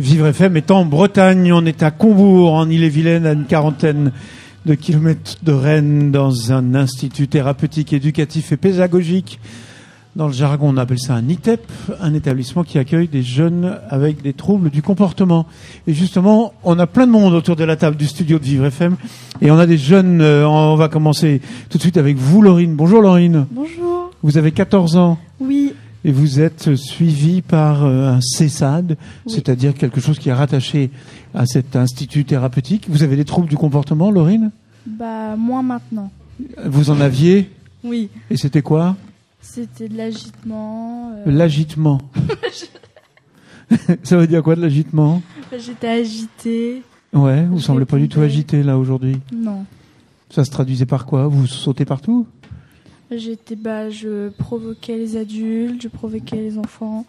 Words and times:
Vivre 0.00 0.26
FM 0.26 0.56
est 0.56 0.72
en 0.72 0.84
Bretagne, 0.84 1.52
on 1.52 1.64
est 1.64 1.84
à 1.84 1.92
Combourg, 1.92 2.54
en 2.54 2.68
Ille-et-Vilaine, 2.68 3.26
à 3.26 3.32
une 3.32 3.44
quarantaine 3.44 4.10
de 4.66 4.74
kilomètres 4.74 5.36
de 5.44 5.52
Rennes, 5.52 6.10
dans 6.10 6.50
un 6.50 6.74
institut 6.74 7.28
thérapeutique, 7.28 7.92
éducatif 7.92 8.50
et 8.50 8.56
pédagogique. 8.56 9.38
Dans 10.16 10.26
le 10.26 10.32
jargon, 10.32 10.70
on 10.74 10.78
appelle 10.78 10.98
ça 10.98 11.14
un 11.14 11.28
ITEP, 11.28 11.60
un 12.00 12.12
établissement 12.12 12.64
qui 12.64 12.80
accueille 12.80 13.06
des 13.06 13.22
jeunes 13.22 13.78
avec 13.88 14.20
des 14.20 14.32
troubles 14.32 14.70
du 14.70 14.82
comportement. 14.82 15.46
Et 15.86 15.94
justement, 15.94 16.54
on 16.64 16.76
a 16.80 16.88
plein 16.88 17.06
de 17.06 17.12
monde 17.12 17.32
autour 17.32 17.54
de 17.54 17.62
la 17.62 17.76
table 17.76 17.94
du 17.96 18.08
studio 18.08 18.40
de 18.40 18.44
Vivre 18.44 18.66
FM. 18.66 18.96
Et 19.42 19.52
on 19.52 19.58
a 19.60 19.66
des 19.66 19.78
jeunes, 19.78 20.20
euh, 20.22 20.44
on 20.44 20.74
va 20.74 20.88
commencer 20.88 21.40
tout 21.70 21.78
de 21.78 21.82
suite 21.82 21.98
avec 21.98 22.16
vous, 22.16 22.42
Laurine. 22.42 22.74
Bonjour, 22.74 23.00
Laurine. 23.00 23.46
Bonjour. 23.52 24.10
Vous 24.24 24.38
avez 24.38 24.50
14 24.50 24.96
ans 24.96 25.18
Oui, 25.38 25.73
et 26.04 26.12
vous 26.12 26.40
êtes 26.40 26.74
suivi 26.76 27.40
par 27.42 27.84
euh, 27.84 28.08
un 28.14 28.20
CESAD, 28.20 28.96
Oui. 29.26 29.32
c'est-à-dire 29.32 29.74
quelque 29.74 30.00
chose 30.00 30.18
qui 30.18 30.28
est 30.28 30.32
rattaché 30.34 30.90
à 31.34 31.46
cet 31.46 31.76
institut 31.76 32.24
thérapeutique. 32.24 32.86
Vous 32.88 33.02
avez 33.02 33.16
des 33.16 33.24
troubles 33.24 33.48
du 33.48 33.56
comportement, 33.56 34.10
Laurine? 34.10 34.50
Bah 34.86 35.34
moins 35.36 35.62
maintenant. 35.62 36.10
Vous 36.64 36.90
en 36.90 37.00
aviez? 37.00 37.50
Oui, 37.84 38.08
Et 38.30 38.36
c'était 38.36 38.62
quoi? 38.62 38.96
C'était 39.40 39.88
de 39.88 39.96
l'agitement. 39.96 41.10
euh, 41.14 41.22
L'agitement. 41.30 42.00
Ça 44.02 44.16
veut 44.16 44.26
dire 44.26 44.42
quoi 44.42 44.56
de 44.56 44.60
l'agitement? 44.62 45.22
J'étais 45.58 45.88
agitée. 45.88 46.82
Ouais, 47.12 47.44
vous 47.46 47.58
Je 47.58 47.64
semblez 47.64 47.84
pas 47.84 47.96
du 47.98 48.08
tout 48.08 48.20
agité 48.20 48.62
là 48.62 48.76
aujourd'hui. 48.78 49.18
Non, 49.34 49.64
Ça 50.30 50.44
se 50.44 50.50
traduisait 50.50 50.86
par 50.86 51.06
quoi? 51.06 51.28
Vous 51.28 51.46
sautez 51.46 51.84
partout? 51.84 52.26
J'étais 53.18 53.56
bah 53.56 53.90
je 53.90 54.28
provoquais 54.30 54.96
les 54.96 55.16
adultes, 55.16 55.82
je 55.82 55.88
provoquais 55.88 56.36
les 56.36 56.58
enfants. 56.58 57.04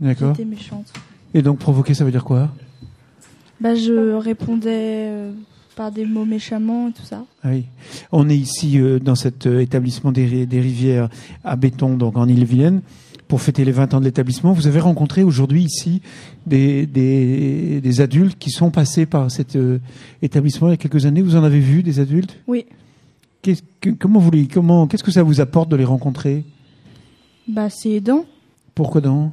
D'accord. 0.00 0.34
J'étais 0.34 0.48
méchante. 0.48 0.92
Et 1.34 1.42
donc 1.42 1.58
provoquer, 1.58 1.94
ça 1.94 2.04
veut 2.04 2.10
dire 2.10 2.24
quoi? 2.24 2.50
Bah 3.60 3.74
je 3.74 4.14
répondais 4.14 5.08
euh, 5.08 5.32
par 5.76 5.90
des 5.90 6.06
mots 6.06 6.24
méchamment 6.24 6.88
et 6.88 6.92
tout 6.92 7.02
ça. 7.02 7.24
Ah 7.42 7.48
oui. 7.50 7.64
On 8.12 8.28
est 8.28 8.36
ici 8.36 8.78
euh, 8.78 8.98
dans 8.98 9.16
cet 9.16 9.46
euh, 9.46 9.60
établissement 9.60 10.12
des, 10.12 10.46
des 10.46 10.60
rivières 10.60 11.08
à 11.44 11.56
Béton, 11.56 11.96
donc 11.96 12.16
en 12.16 12.28
Ille-et-Vilaine, 12.28 12.82
pour 13.26 13.42
fêter 13.42 13.64
les 13.64 13.72
20 13.72 13.94
ans 13.94 14.00
de 14.00 14.04
l'établissement. 14.04 14.52
Vous 14.52 14.68
avez 14.68 14.80
rencontré 14.80 15.24
aujourd'hui 15.24 15.64
ici 15.64 16.00
des, 16.46 16.86
des, 16.86 17.80
des 17.80 18.00
adultes 18.00 18.38
qui 18.38 18.50
sont 18.50 18.70
passés 18.70 19.06
par 19.06 19.30
cet 19.30 19.58
établissement 20.22 20.68
il 20.68 20.70
y 20.70 20.74
a 20.74 20.76
quelques 20.78 21.04
années. 21.04 21.20
Vous 21.20 21.36
en 21.36 21.44
avez 21.44 21.60
vu 21.60 21.82
des 21.82 22.00
adultes? 22.00 22.38
Oui, 22.46 22.64
Qu'est-ce 23.48 23.62
que, 23.80 23.88
comment 23.88 24.20
vous 24.20 24.30
les, 24.30 24.46
comment, 24.46 24.86
qu'est-ce 24.86 25.02
que 25.02 25.10
ça 25.10 25.22
vous 25.22 25.40
apporte 25.40 25.70
de 25.70 25.76
les 25.76 25.86
rencontrer? 25.86 26.44
Bah 27.48 27.70
c'est 27.70 27.92
aidant. 27.92 28.26
Pourquoi 28.74 29.00
donc? 29.00 29.32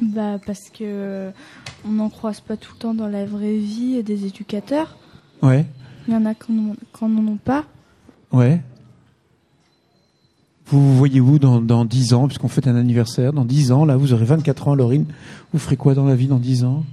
Bah 0.00 0.38
parce 0.46 0.70
que 0.70 0.78
euh, 0.80 1.30
on 1.86 1.90
n'en 1.90 2.08
croise 2.08 2.40
pas 2.40 2.56
tout 2.56 2.72
le 2.72 2.78
temps 2.78 2.94
dans 2.94 3.06
la 3.06 3.26
vraie 3.26 3.58
vie 3.58 4.02
des 4.02 4.24
éducateurs. 4.24 4.96
Ouais, 5.42 5.66
Il 6.08 6.14
y 6.14 6.16
en 6.16 6.24
a 6.24 6.32
qui 6.34 6.52
n'en 6.52 6.72
qui 6.72 7.04
n'en 7.04 7.32
ont 7.32 7.36
pas. 7.36 7.66
ouais. 8.32 8.62
Vous 10.64 10.80
vous 10.80 10.96
voyez 10.96 11.20
où 11.20 11.38
dans, 11.38 11.60
dans 11.60 11.84
10 11.84 12.14
ans, 12.14 12.28
puisqu'on 12.28 12.48
fête 12.48 12.66
un 12.66 12.76
anniversaire 12.76 13.34
Dans 13.34 13.44
10 13.44 13.72
ans, 13.72 13.84
là, 13.84 13.98
vous 13.98 14.14
aurez 14.14 14.24
24 14.24 14.68
ans, 14.68 14.74
Laurine. 14.74 15.04
Vous 15.52 15.58
ferez 15.58 15.76
quoi 15.76 15.92
dans 15.94 16.06
la 16.06 16.14
vie 16.14 16.28
dans 16.28 16.38
10 16.38 16.64
ans? 16.64 16.86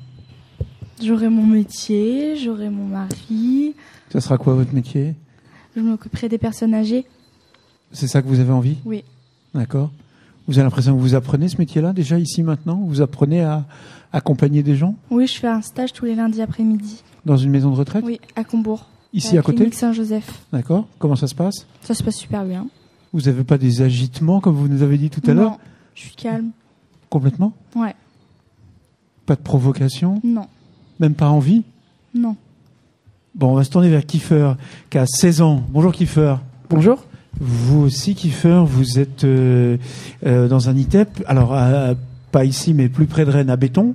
J'aurai 1.01 1.29
mon 1.29 1.45
métier, 1.45 2.35
j'aurai 2.35 2.69
mon 2.69 2.87
mari, 2.87 3.73
Ça 4.09 4.19
sera 4.19 4.37
quoi 4.37 4.53
votre 4.55 4.73
métier? 4.73 5.15
Je 5.77 5.81
m'occuperai 5.81 6.27
des 6.29 6.37
personnes 6.37 6.73
âgées. 6.73 7.05
C'est 7.91 8.07
ça 8.07 8.21
que 8.21 8.27
vous 8.27 8.39
avez 8.39 8.51
envie 8.51 8.77
Oui. 8.85 9.03
D'accord. 9.53 9.91
Vous 10.47 10.57
avez 10.57 10.63
l'impression 10.63 10.95
que 10.95 11.01
vous 11.01 11.15
apprenez 11.15 11.49
ce 11.49 11.57
métier-là 11.57 11.93
déjà 11.93 12.17
ici 12.19 12.41
maintenant? 12.43 12.75
Vous 12.85 13.01
apprenez 13.01 13.41
à 13.43 13.65
accompagner 14.13 14.63
des 14.63 14.75
gens? 14.75 14.95
Oui, 15.11 15.27
je 15.27 15.37
fais 15.37 15.47
un 15.47 15.61
stage 15.61 15.93
tous 15.93 16.05
les 16.05 16.15
lundis 16.15 16.41
après-midi. 16.41 17.03
dans 17.25 17.37
une 17.37 17.49
maison 17.51 17.69
de 17.71 17.75
retraite? 17.75 18.03
Oui, 18.05 18.19
à 18.35 18.43
Combourg. 18.43 18.85
Ici 19.13 19.35
la 19.35 19.39
à 19.41 19.43
côté? 19.43 19.69
Saint-Joseph. 19.71 20.45
D'accord. 20.51 20.87
Comment 20.99 21.15
ça 21.15 21.27
se 21.27 21.35
passe? 21.35 21.65
Ça 21.81 21.93
se 21.93 22.03
passe 22.03 22.15
super 22.17 22.45
bien. 22.45 22.67
Vous 23.13 23.21
n'avez 23.21 23.43
pas 23.43 23.57
des 23.57 23.81
agitements 23.81 24.39
comme 24.41 24.55
vous 24.55 24.67
nous 24.67 24.83
avez 24.83 24.97
dit 24.97 25.09
tout 25.09 25.21
à 25.29 25.33
l'heure? 25.33 25.51
Non, 25.51 25.57
je 25.95 26.01
suis 26.01 26.15
calme. 26.15 26.51
Complètement? 27.09 27.53
Ouais. 27.75 27.95
Pas 29.25 29.35
de 29.35 29.41
provocation? 29.41 30.21
Non, 30.23 30.47
Même 30.99 31.13
pas 31.15 31.29
envie? 31.29 31.63
Non. 32.13 32.35
Bon, 33.37 33.51
on 33.51 33.55
va 33.55 33.63
se 33.63 33.69
tourner 33.69 33.89
vers 33.89 34.03
Kiefer, 34.05 34.53
qui 34.89 34.97
a 34.97 35.05
16 35.05 35.41
ans. 35.41 35.63
Bonjour 35.69 35.91
Kiefer. 35.91 36.35
Bonjour. 36.69 37.03
Vous 37.39 37.81
aussi, 37.83 38.15
Kiefer, 38.15 38.63
vous 38.65 38.97
êtes 38.97 39.23
euh, 39.25 39.77
euh, 40.25 40.47
dans 40.47 40.69
un 40.69 40.75
ITEP, 40.75 41.23
alors 41.27 41.53
à- 41.53 41.93
pas 42.31 42.45
ici, 42.45 42.73
mais 42.73 42.89
plus 42.89 43.05
près 43.05 43.25
de 43.25 43.29
Rennes, 43.31 43.51
à 43.51 43.55
Béton. 43.55 43.93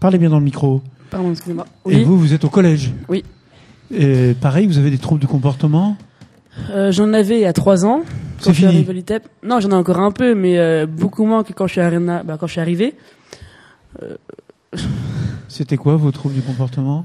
Parlez 0.00 0.16
bien 0.18 0.30
dans 0.30 0.38
le 0.38 0.44
micro. 0.44 0.80
Pardon, 1.10 1.30
excusez-moi. 1.30 1.66
Et 1.88 2.02
vous, 2.04 2.18
vous 2.18 2.32
êtes 2.32 2.44
au 2.44 2.48
collège 2.48 2.92
Oui. 3.08 3.22
Et 3.94 4.34
pareil, 4.40 4.66
vous 4.66 4.78
avez 4.78 4.90
des 4.90 4.98
troubles 4.98 5.20
du 5.20 5.26
comportement? 5.26 5.96
Euh, 6.70 6.90
J'en 6.90 7.12
avais 7.12 7.36
il 7.36 7.42
y 7.42 7.46
a 7.46 7.52
trois 7.52 7.84
ans. 7.84 8.00
C'est 8.38 8.46
Quand 8.46 8.52
je 8.52 8.56
suis 8.56 8.66
arrivé 8.66 8.90
à 8.90 8.92
l'ITEP. 8.94 9.28
Non, 9.42 9.60
j'en 9.60 9.70
ai 9.70 9.74
encore 9.74 10.00
un 10.00 10.10
peu, 10.10 10.34
mais 10.34 10.86
beaucoup 10.86 11.26
moins 11.26 11.44
que 11.44 11.52
quand 11.52 11.66
je 11.66 11.72
suis, 11.72 11.80
bah, 12.24 12.36
quand 12.40 12.46
je 12.46 12.52
suis 12.52 12.60
arrivé. 12.62 12.94
C'était 15.48 15.76
quoi 15.76 15.96
vos 15.96 16.10
troubles 16.10 16.34
du 16.34 16.42
comportement? 16.42 17.04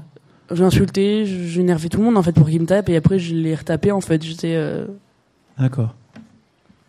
J'ai 0.52 0.64
insulté, 0.64 1.26
j'ai 1.26 1.60
énervé 1.60 1.88
tout 1.88 1.98
le 1.98 2.04
monde 2.04 2.16
en 2.16 2.22
fait 2.22 2.32
pour 2.32 2.48
qu'il 2.48 2.60
me 2.60 2.66
tape, 2.66 2.88
et 2.88 2.96
après 2.96 3.18
je 3.18 3.34
l'ai 3.34 3.54
retapé 3.54 3.92
en 3.92 4.00
fait. 4.00 4.22
J'étais 4.24 4.54
euh, 4.56 4.86
D'accord. 5.58 5.94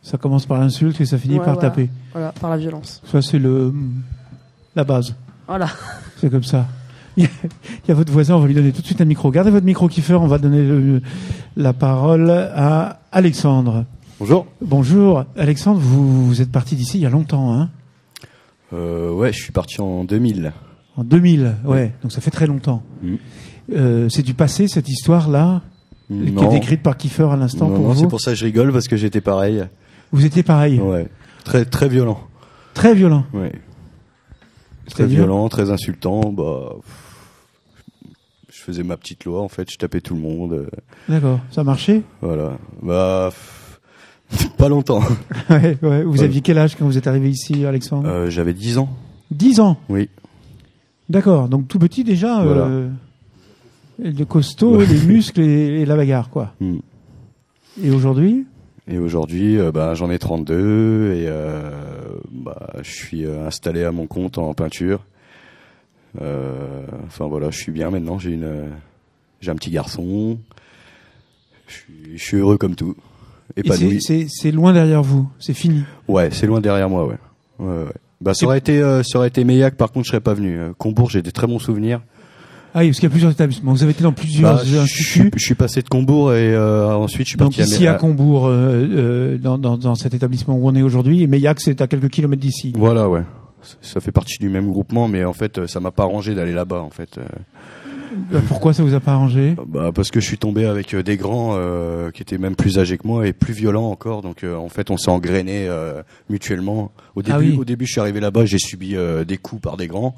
Ça 0.02 0.18
commence 0.18 0.48
par 0.48 0.60
l'insulte 0.60 1.00
et 1.00 1.06
ça 1.06 1.18
finit 1.20 1.38
Ouais, 1.38 1.46
par 1.46 1.54
voilà. 1.54 1.70
taper. 1.70 1.90
voilà 2.12 2.32
par 2.32 2.50
la 2.50 2.58
violence. 2.58 3.02
Ça, 3.06 3.22
c'est 3.22 3.38
le 3.38 3.72
la 4.76 4.84
base. 4.84 5.16
Voilà. 5.48 5.68
C'est 6.18 6.30
comme 6.32 6.44
ça. 6.44 6.66
Il 7.18 7.28
y, 7.88 7.92
a, 7.92 7.94
votre 7.94 8.12
voisin, 8.12 8.36
on 8.36 8.40
va 8.40 8.48
lui 8.48 8.54
donner 8.56 8.72
tout 8.72 8.82
de 8.82 8.86
suite 8.86 9.02
un 9.02 9.06
micro. 9.06 9.30
Gardez 9.32 9.52
votre 9.52 9.66
micro, 9.66 9.88
Kiefer, 9.90 10.16
on 10.16 10.28
va 10.28 10.38
donner 10.38 10.64
le- 10.64 11.02
la 11.58 11.74
parole 11.74 12.30
à 12.32 13.02
Alexandre. 13.12 13.86
Bonjour. 14.20 14.48
Bonjour. 14.62 15.26
Alexandre, 15.36 15.80
vous, 15.80 16.26
vous 16.26 16.42
êtes 16.42 16.52
parti 16.52 16.76
d'ici 16.76 16.98
il 17.00 17.02
y 17.02 17.06
a 17.06 17.10
longtemps, 17.10 17.54
hein? 17.54 17.70
Euh, 18.74 19.12
ouais, 19.12 19.34
je 19.34 19.42
suis 19.44 19.52
parti 19.52 19.82
en 19.82 20.04
2000. 20.06 20.54
En 20.96 21.04
2000, 21.04 21.56
ouais. 21.66 21.92
Donc 22.02 22.12
ça 22.14 22.22
fait 22.22 22.32
très 22.32 22.48
longtemps. 22.48 22.82
Mhm. 23.04 23.18
Euh, 23.74 24.10
c'est 24.10 24.24
du 24.24 24.34
passé, 24.34 24.68
cette 24.68 24.90
histoire-là, 24.90 25.62
qui 26.10 26.16
est 26.28 26.50
décrite 26.50 26.82
par 26.84 26.98
Kiefer 26.98 27.28
à 27.32 27.36
l'instant 27.38 27.68
pour 27.68 27.80
non, 27.80 27.90
vous 27.94 28.00
c'est 28.02 28.08
pour 28.08 28.20
ça 28.22 28.32
que 28.32 28.38
je 28.38 28.46
rigole 28.46 28.72
parce 28.74 28.88
que 28.88 28.98
j'étais 28.98 29.22
pareil. 29.22 29.64
Vous 30.12 30.26
étiez 30.26 30.44
pareil, 30.44 30.80
Ouais, 30.80 31.08
très 31.46 31.64
très 31.66 31.88
violent. 31.88 32.20
très 32.74 32.94
violent. 32.94 33.24
Ouais, 33.34 33.54
très 34.90 35.06
violent, 35.06 35.48
très 35.48 35.72
insultant. 35.72 36.20
Bah, 36.34 36.74
je 38.50 38.60
faisais 38.60 38.84
ma 38.84 38.98
petite 38.98 39.24
loi 39.26 39.42
en 39.42 39.48
fait. 39.48 39.72
Je 39.72 39.78
tapais 39.78 40.02
tout 40.02 40.16
le 40.16 40.22
monde. 40.22 40.54
euh, 40.54 40.70
D'accord, 41.08 41.40
ça 41.52 41.64
marchait 41.64 42.02
Voilà. 42.22 42.58
Bah, 42.84 43.30
pas 44.58 44.68
longtemps. 44.70 45.02
ouais, 45.50 45.78
ouais. 45.82 46.04
Vous 46.04 46.18
Ouais. 46.20 46.24
aviez 46.24 46.42
quel 46.42 46.58
âge 46.58 46.76
quand 46.76 46.86
vous 46.86 46.98
êtes 46.98 47.08
arrivé 47.08 47.30
ici, 47.30 47.66
Alexandre 47.66 48.08
Euh, 48.10 48.30
J'avais 48.30 48.54
10 48.54 48.78
ans. 48.80 48.90
10 49.32 49.62
ans 49.62 49.78
Oui. 49.88 50.10
D'accord, 51.10 51.48
donc 51.48 51.68
tout 51.70 51.80
petit 51.80 52.04
déjà, 52.04 52.44
Voilà. 52.44 52.62
euh, 52.64 52.90
le 54.02 54.26
costaud, 54.26 54.78
Ouais. 54.78 54.86
les 54.86 55.00
muscles 55.06 55.42
et, 55.42 55.82
et 55.82 55.86
la 55.86 55.96
bagarre, 55.96 56.30
quoi. 56.30 56.54
Hmm. 56.60 56.80
Et 57.82 57.92
aujourd'hui? 57.92 58.46
Et 58.88 58.98
aujourd'hui, 58.98 59.58
euh, 59.60 59.72
bah, 59.72 59.94
j'en 59.94 60.10
ai 60.10 60.20
32 60.20 61.14
et 61.16 61.28
euh, 61.28 61.70
bah, 62.32 62.74
je 62.82 62.90
suis 62.92 63.26
euh, 63.26 63.46
installé 63.48 63.84
à 63.84 63.92
mon 63.92 64.08
compte 64.08 64.38
en 64.38 64.54
peinture. 64.54 65.02
Enfin 66.18 67.28
voilà, 67.28 67.52
je 67.52 67.58
suis 67.58 67.72
bien 67.72 67.90
maintenant. 67.90 68.20
J'ai 68.20 68.32
une, 68.32 68.70
j'ai 69.40 69.52
un 69.52 69.56
petit 69.56 69.72
garçon. 69.72 70.38
Je 71.68 71.74
suis, 71.74 72.18
je 72.18 72.22
suis 72.24 72.38
heureux 72.38 72.58
comme 72.58 72.76
tout. 72.76 72.96
Épanoui. 73.56 74.02
c'est 74.02 74.28
c'est 74.30 74.52
loin 74.52 74.74
derrière 74.74 75.04
vous, 75.04 75.30
c'est 75.40 75.54
fini. 75.54 75.84
Ouais, 76.08 76.30
c'est 76.32 76.48
loin 76.48 76.60
derrière 76.62 76.90
moi, 76.90 77.06
ouais. 77.06 77.18
ouais, 77.60 77.84
ouais. 77.84 77.94
Bah, 78.20 78.34
ça 78.34 78.46
aurait 78.46 78.58
été, 78.58 78.82
euh, 78.82 79.04
ça 79.04 79.20
aurait 79.20 79.30
été 79.30 79.44
Meillac. 79.44 79.76
Par 79.76 79.92
contre, 79.92 80.06
je 80.06 80.12
serais 80.12 80.22
pas 80.22 80.34
venu. 80.34 80.60
Combourg, 80.78 81.10
j'ai 81.10 81.22
des 81.22 81.32
très 81.32 81.48
bons 81.48 81.60
souvenirs. 81.60 82.02
Ah 82.74 82.80
oui, 82.80 82.88
parce 82.88 82.98
qu'il 83.00 83.04
y 83.04 83.08
a 83.08 83.10
plusieurs 83.12 83.32
établissements. 83.32 83.74
Vous 83.74 83.84
avez 83.84 83.92
été 83.92 84.04
dans 84.04 84.14
plusieurs 84.14 84.56
Bah, 84.56 84.62
je, 84.66 84.78
instituts. 84.78 85.04
suis- 85.04 85.32
je 85.36 85.44
suis 85.46 85.56
passé 85.56 85.82
de 85.82 85.90
Combourg 85.90 86.34
et 86.34 86.54
euh, 86.54 86.94
ensuite 86.96 87.26
je 87.26 87.30
suis 87.32 87.38
Donc 87.38 87.56
parti 87.56 87.70
ici 87.70 87.86
à 87.88 87.96
Mé- 87.96 88.00
Combourg, 88.00 88.48
euh, 88.48 88.52
euh, 88.54 89.38
dans, 89.38 89.58
dans, 89.58 89.78
dans 89.78 89.96
cet 89.96 90.14
établissement 90.14 90.56
où 90.56 90.68
on 90.70 90.76
est 90.76 90.82
aujourd'hui, 90.82 91.22
et 91.22 91.28
Meillac, 91.28 91.60
c'est 91.60 91.82
à 91.82 91.88
quelques 91.88 92.10
kilomètres 92.10 92.42
d'ici. 92.42 92.72
Voilà, 92.78 93.10
ouais. 93.10 93.24
Ça- 93.82 94.00
fait 94.00 94.12
partie 94.14 94.38
du 94.40 94.50
même 94.50 94.70
groupement, 94.72 95.08
mais 95.08 95.24
en 95.26 95.34
fait, 95.34 95.68
ça 95.68 95.80
m'a 95.80 95.92
pas 95.92 96.04
arrangé 96.04 96.34
d'aller 96.34 96.54
là-bas, 96.54 96.80
en 96.82 96.90
fait. 96.90 97.18
Euh, 97.18 97.24
Euh, 98.34 98.40
Pourquoi 98.50 98.74
ça 98.74 98.84
vous 98.84 98.94
a 98.94 99.00
pas 99.00 99.14
arrangé? 99.14 99.56
Bah 99.70 99.92
parce 99.96 100.12
que 100.12 100.20
je 100.20 100.26
suis 100.26 100.38
tombé 100.38 100.66
avec 100.66 100.94
des 100.94 101.16
grands 101.16 101.54
euh, 101.56 102.12
qui 102.12 102.22
étaient 102.22 102.38
même 102.38 102.58
plus 102.58 102.78
âgés 102.78 102.98
que 102.98 103.08
moi 103.08 103.26
et 103.26 103.32
plus 103.32 103.54
violents 103.54 103.90
encore. 103.90 104.22
Donc 104.22 104.44
euh, 104.44 104.54
en 104.58 104.68
fait 104.68 104.92
on 104.92 104.98
s'est 104.98 105.10
engrainé 105.12 105.68
euh, 105.70 106.04
mutuellement. 106.30 106.92
Au 107.16 107.22
début, 107.22 107.34
Ah 107.34 107.40
oui. 107.40 107.56
au 107.58 107.64
début 107.64 107.86
je 107.86 107.92
suis 107.94 108.02
arrivé 108.02 108.20
là-bas, 108.20 108.44
j'ai 108.44 108.58
subi 108.60 108.98
euh, 108.98 109.24
des 109.24 109.38
coups 109.38 109.62
par 109.62 109.78
des 109.78 109.88
grands. 109.88 110.14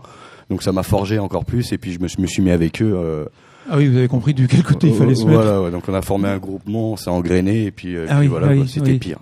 Donc 0.49 0.63
ça 0.63 0.71
m'a 0.71 0.83
forgé 0.83 1.19
encore 1.19 1.45
plus 1.45 1.71
et 1.71 1.77
puis 1.77 1.91
je 1.93 1.99
me, 1.99 2.07
suis- 2.07 2.21
me 2.21 2.27
suis 2.27 2.41
mis 2.41 2.51
avec 2.51 2.81
eux. 2.81 2.93
euh, 2.95 3.25
Ah 3.69 3.77
oui, 3.77 3.87
vous 3.87 3.97
avez 3.97 4.07
compris 4.07 4.33
de 4.33 4.45
quel 4.45 4.63
côté 4.63 4.87
il 4.87 4.93
fallait 4.95 5.15
se 5.15 5.25
mettre. 5.25 5.41
Voilà, 5.41 5.61
ouais. 5.61 5.71
donc 5.71 5.83
on 5.87 5.93
a 5.93 6.01
formé 6.01 6.27
un 6.29 6.37
groupement, 6.37 6.93
on 6.93 6.97
s'est 6.97 7.09
engrainé 7.09 7.65
et 7.65 7.71
puis, 7.71 7.95
euh, 7.95 8.05
Ah 8.09 8.15
puis 8.15 8.21
oui, 8.21 8.27
voilà, 8.27 8.47
ah 8.49 8.53
oui, 8.53 8.67
c'était 8.67 8.91
oui. 8.91 8.99
pire. 8.99 9.19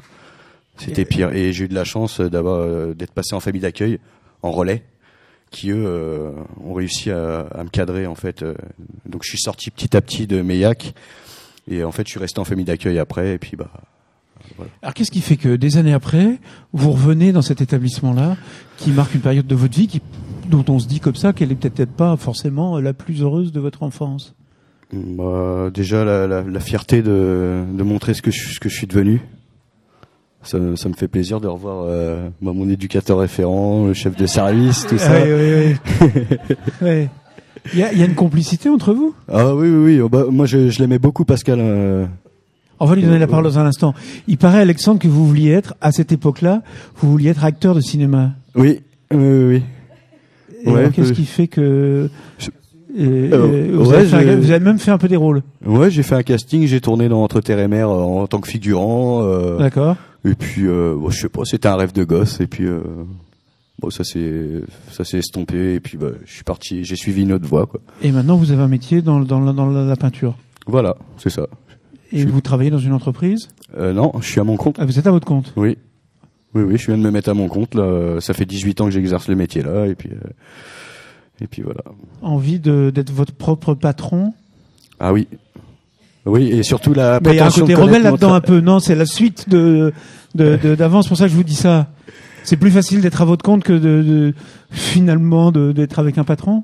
C'était 0.78 1.06
pire 1.06 1.32
et 1.34 1.54
j'ai 1.54 1.66
eu 1.66 1.68
de 1.68 1.76
la 1.76 1.84
chance 1.84 2.20
d'avoir 2.22 2.58
euh, 2.60 2.94
d'être 2.96 3.12
passé 3.12 3.36
en 3.36 3.40
famille 3.40 3.62
d'accueil 3.62 4.00
en 4.42 4.52
relais 4.52 4.84
qui 5.52 5.70
eux 5.70 5.84
euh, 5.86 6.32
ont 6.66 6.74
réussi 6.74 7.12
à, 7.12 7.42
à 7.54 7.64
me 7.64 7.70
cadrer 7.70 8.08
en 8.08 8.16
fait. 8.16 8.44
Donc 9.06 9.22
je 9.24 9.30
suis 9.30 9.38
sorti 9.40 9.70
petit 9.70 9.96
à 9.96 10.02
petit 10.02 10.26
de 10.26 10.42
Meillac 10.42 10.94
et 11.70 11.84
en 11.84 11.92
fait 11.92 12.08
je 12.08 12.12
suis 12.12 12.20
resté 12.20 12.40
en 12.40 12.46
famille 12.46 12.66
d'accueil 12.66 12.98
après 12.98 13.34
et 13.34 13.38
puis 13.38 13.56
bah 13.58 13.70
Alors 14.82 14.94
qu'est-ce 14.96 15.12
qui 15.12 15.22
fait 15.22 15.38
que 15.38 15.56
des 15.56 15.78
années 15.78 15.94
après, 15.94 16.40
vous 16.74 16.92
revenez 16.92 17.32
dans 17.32 17.42
cet 17.44 17.62
établissement-là, 17.62 18.38
qui 18.78 18.90
marque 18.92 19.14
une 19.14 19.22
période 19.22 19.46
de 19.46 19.56
votre 19.56 19.78
vie 19.78 19.88
qui, 19.88 20.02
dont 20.52 20.66
on 20.70 20.78
se 20.80 20.88
dit 20.88 21.00
comme 21.00 21.16
ça 21.16 21.34
qu'elle 21.34 21.52
est 21.52 21.56
peut-être 21.56 21.92
pas 21.92 22.16
forcément 22.18 22.80
la 22.80 22.94
plus 22.94 23.22
heureuse 23.24 23.52
de 23.52 23.60
votre 23.60 23.82
enfance 23.84 24.36
Bah, 24.94 25.70
déjà 25.74 26.04
la, 26.06 26.28
la, 26.28 26.44
la 26.44 26.60
fierté 26.60 27.02
de, 27.02 27.64
de 27.74 27.84
montrer 27.84 28.14
ce 28.14 28.22
que 28.22 28.30
je, 28.32 28.54
ce 28.54 28.60
que 28.60 28.70
je 28.70 28.76
suis 28.76 28.88
devenu. 28.88 29.22
Ça, 30.44 30.58
ça 30.76 30.90
me 30.90 30.94
fait 30.96 31.08
plaisir 31.08 31.40
de 31.40 31.48
revoir 31.48 31.86
euh, 31.88 32.30
bah, 32.42 32.52
mon 32.54 32.68
éducateur 32.70 33.20
référent, 33.20 33.86
le 33.86 33.94
chef 33.94 34.16
de 34.16 34.26
service, 34.26 34.86
tout 34.88 34.98
ça. 34.98 35.12
Ah 35.14 35.24
Oui, 35.24 35.32
oui, 35.34 35.78
oui. 36.02 36.58
Ouais. 36.82 37.10
Il 37.74 37.80
y, 37.80 37.84
a, 37.84 37.94
il 37.94 38.00
y 38.00 38.02
a 38.02 38.06
une 38.06 38.16
complicité 38.16 38.70
entre 38.70 38.92
vous? 38.94 39.14
Ah 39.28 39.54
oui, 39.56 39.70
oui, 39.70 39.84
oui. 39.96 40.02
Oh, 40.02 40.10
bah, 40.10 40.24
moi, 40.32 40.48
je, 40.48 40.70
je 40.70 40.80
l'aimais 40.80 40.98
beaucoup, 40.98 41.26
Pascal. 41.26 41.60
euh. 41.62 42.08
On 42.80 42.86
va 42.88 42.96
lui 42.96 43.04
donner 43.04 43.20
la 43.20 43.28
parole 43.28 43.44
dans 43.44 43.60
un 43.60 43.66
instant. 43.68 43.94
Il 44.28 44.40
paraît, 44.40 44.62
Alexandre, 44.62 45.00
que 45.00 45.08
vous 45.08 45.28
vouliez 45.28 45.52
être, 45.52 45.76
à 45.80 45.92
cette 45.92 46.12
époque-là, 46.12 46.64
vous 46.98 47.12
vouliez 47.12 47.30
être 47.30 47.46
acteur 47.46 47.76
de 47.76 47.82
cinéma. 47.82 48.32
Oui, 48.56 48.80
oui, 49.12 49.18
oui, 49.20 49.44
oui. 49.46 49.64
Et 50.64 50.70
Ouais, 50.70 50.90
qu'est-ce 50.94 51.14
qui 51.14 51.26
fait 51.26 51.48
que... 51.48 52.10
Je- 52.38 52.50
Euh, 53.00 53.70
vous, 53.74 53.90
ouais, 53.92 54.14
avez 54.14 54.32
un- 54.32 54.36
vous 54.36 54.52
avez 54.52 54.60
même 54.64 54.78
fait 54.78 54.92
un 54.92 54.98
peu 54.98 55.08
des 55.08 55.16
rôles. 55.16 55.44
Ouais, 55.66 55.90
j'ai 55.90 56.04
fait 56.04 56.16
un 56.16 56.24
casting, 56.24 56.66
j'ai 56.68 56.82
tourné 56.82 57.08
dans 57.08 57.24
Entre 57.24 57.40
Terre 57.40 57.60
et 57.60 57.70
Mer 57.70 57.90
euh, 57.90 57.94
en 58.02 58.28
tant 58.28 58.42
que 58.42 58.50
figurant. 58.50 59.24
euh, 59.24 59.58
D'accord. 59.58 59.96
et 60.26 60.34
puis, 60.36 60.68
euh, 60.68 60.96
bon, 60.98 61.10
je 61.10 61.22
sais 61.22 61.30
pas, 61.30 61.44
c'était 61.46 61.70
un 61.70 61.78
rêve 61.78 61.94
de 61.94 62.04
gosse. 62.04 62.42
Et 62.42 62.48
puis, 62.48 62.66
euh, 62.66 62.82
bon, 63.80 63.90
ça 63.92 64.04
s'est, 64.04 64.62
ça 64.92 65.06
s'est 65.06 65.20
estompé. 65.20 65.76
Et 65.76 65.80
puis, 65.80 65.98
bah, 65.98 66.08
je 66.26 66.34
suis 66.34 66.44
parti, 66.44 66.84
j'ai 66.84 66.98
suivi 66.98 67.22
une 67.22 67.32
autre 67.32 67.48
voie, 67.48 67.66
quoi. 67.66 67.80
Et 68.02 68.12
maintenant, 68.12 68.36
vous 68.36 68.52
avez 68.52 68.62
un 68.62 68.68
métier 68.68 69.02
dans, 69.02 69.22
dans, 69.22 69.40
la- 69.40 69.54
dans 69.54 69.68
la, 69.70 69.96
peinture. 69.96 70.36
Voilà, 70.68 70.98
c'est 71.18 71.30
ça. 71.30 71.48
Et 72.12 72.20
Je- 72.20 72.28
vous 72.28 72.42
travaillez 72.42 72.72
dans 72.72 72.78
une 72.80 72.92
entreprise? 72.94 73.48
Euh, 73.78 73.94
non, 73.94 74.12
je 74.20 74.28
suis 74.28 74.42
à 74.42 74.44
mon 74.44 74.58
compte. 74.58 74.76
ah, 74.80 74.86
Vous 74.86 75.00
êtes 75.00 75.08
à 75.08 75.12
votre 75.12 75.26
compte? 75.26 75.54
Oui. 75.56 75.78
Oui, 76.54 76.64
oui, 76.64 76.78
je 76.78 76.88
viens 76.88 76.98
de 76.98 77.02
me 77.04 77.12
mettre 77.12 77.30
à 77.30 77.34
mon 77.34 77.48
compte. 77.48 77.76
Là. 77.76 78.20
Ça 78.20 78.34
fait 78.34 78.46
18 78.46 78.82
ans 78.82 78.86
que 78.86 78.92
j'exerce 78.92 79.28
le 79.28 79.36
métier 79.36 79.62
là. 79.64 79.86
Et 79.88 79.96
puis, 79.96 80.10
euh, 80.12 80.30
et 81.42 81.48
puis 81.48 81.62
voilà. 81.62 81.82
Envie 82.22 82.60
de- 82.60 82.92
d'être 82.94 83.12
votre 83.12 83.34
propre 83.34 83.74
patron? 83.74 84.34
Ah 85.00 85.14
oui. 85.14 85.28
Oui, 86.26 86.50
et 86.52 86.62
surtout 86.62 86.94
la 86.94 87.20
il 87.26 87.34
y 87.34 87.40
a 87.40 87.48
un 87.48 87.50
côté 87.50 87.74
rebelle 87.74 88.04
là-dedans 88.04 88.34
un 88.34 88.42
peu. 88.42 88.60
Non, 88.60 88.80
c'est 88.80 88.94
la 88.96 89.06
suite 89.08 89.50
de 89.50 89.92
de-. 90.36 90.60
C'est 90.78 91.08
pour 91.08 91.18
ça 91.18 91.26
que 91.26 91.32
je 91.32 91.36
vous 91.36 91.44
dis 91.44 91.56
ça. 91.56 91.88
C'est 92.44 92.58
plus 92.58 92.72
facile 92.72 93.02
d'être 93.02 93.22
à 93.22 93.26
votre 93.26 93.44
compte 93.44 93.64
que 93.64 93.74
de, 93.74 94.02
de- 94.04 94.34
finalement 94.72 95.52
d'être 95.52 96.00
avec 96.00 96.18
un 96.18 96.24
patron? 96.24 96.64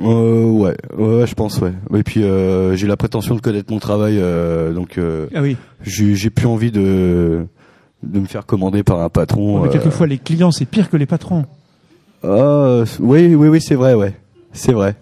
Euh, 0.00 0.46
ouais, 0.46 0.76
ouais, 0.96 1.26
je 1.26 1.34
pense, 1.34 1.58
ouais. 1.60 1.72
Et 1.94 2.02
puis 2.02 2.22
euh, 2.22 2.74
j'ai 2.76 2.86
la 2.86 2.96
prétention 2.96 3.34
de 3.34 3.40
connaître 3.40 3.72
mon 3.72 3.78
travail, 3.78 4.18
euh, 4.18 4.72
donc 4.72 4.98
euh, 4.98 5.26
Ah 5.34 5.42
oui. 5.42 5.56
j'ai 5.84 6.30
plus 6.30 6.46
envie 6.46 6.70
de 6.72 7.46
de 8.02 8.20
me 8.20 8.26
faire 8.26 8.44
commander 8.46 8.82
par 8.82 9.00
un 9.00 9.08
patron. 9.08 9.60
mais 9.62 9.68
euh. 9.68 9.72
quelquefois, 9.72 10.06
les 10.06 10.18
clients, 10.18 10.50
c'est 10.50 10.64
pire 10.64 10.90
que 10.90 10.96
les 10.96 11.06
patrons. 11.06 11.44
Ah, 12.24 12.84
oui, 13.00 13.34
oui, 13.34 13.48
oui, 13.48 13.60
c'est 13.60 13.74
vrai, 13.74 13.94
ouais, 13.94 14.14
c'est 14.52 14.72
vrai. 14.72 14.94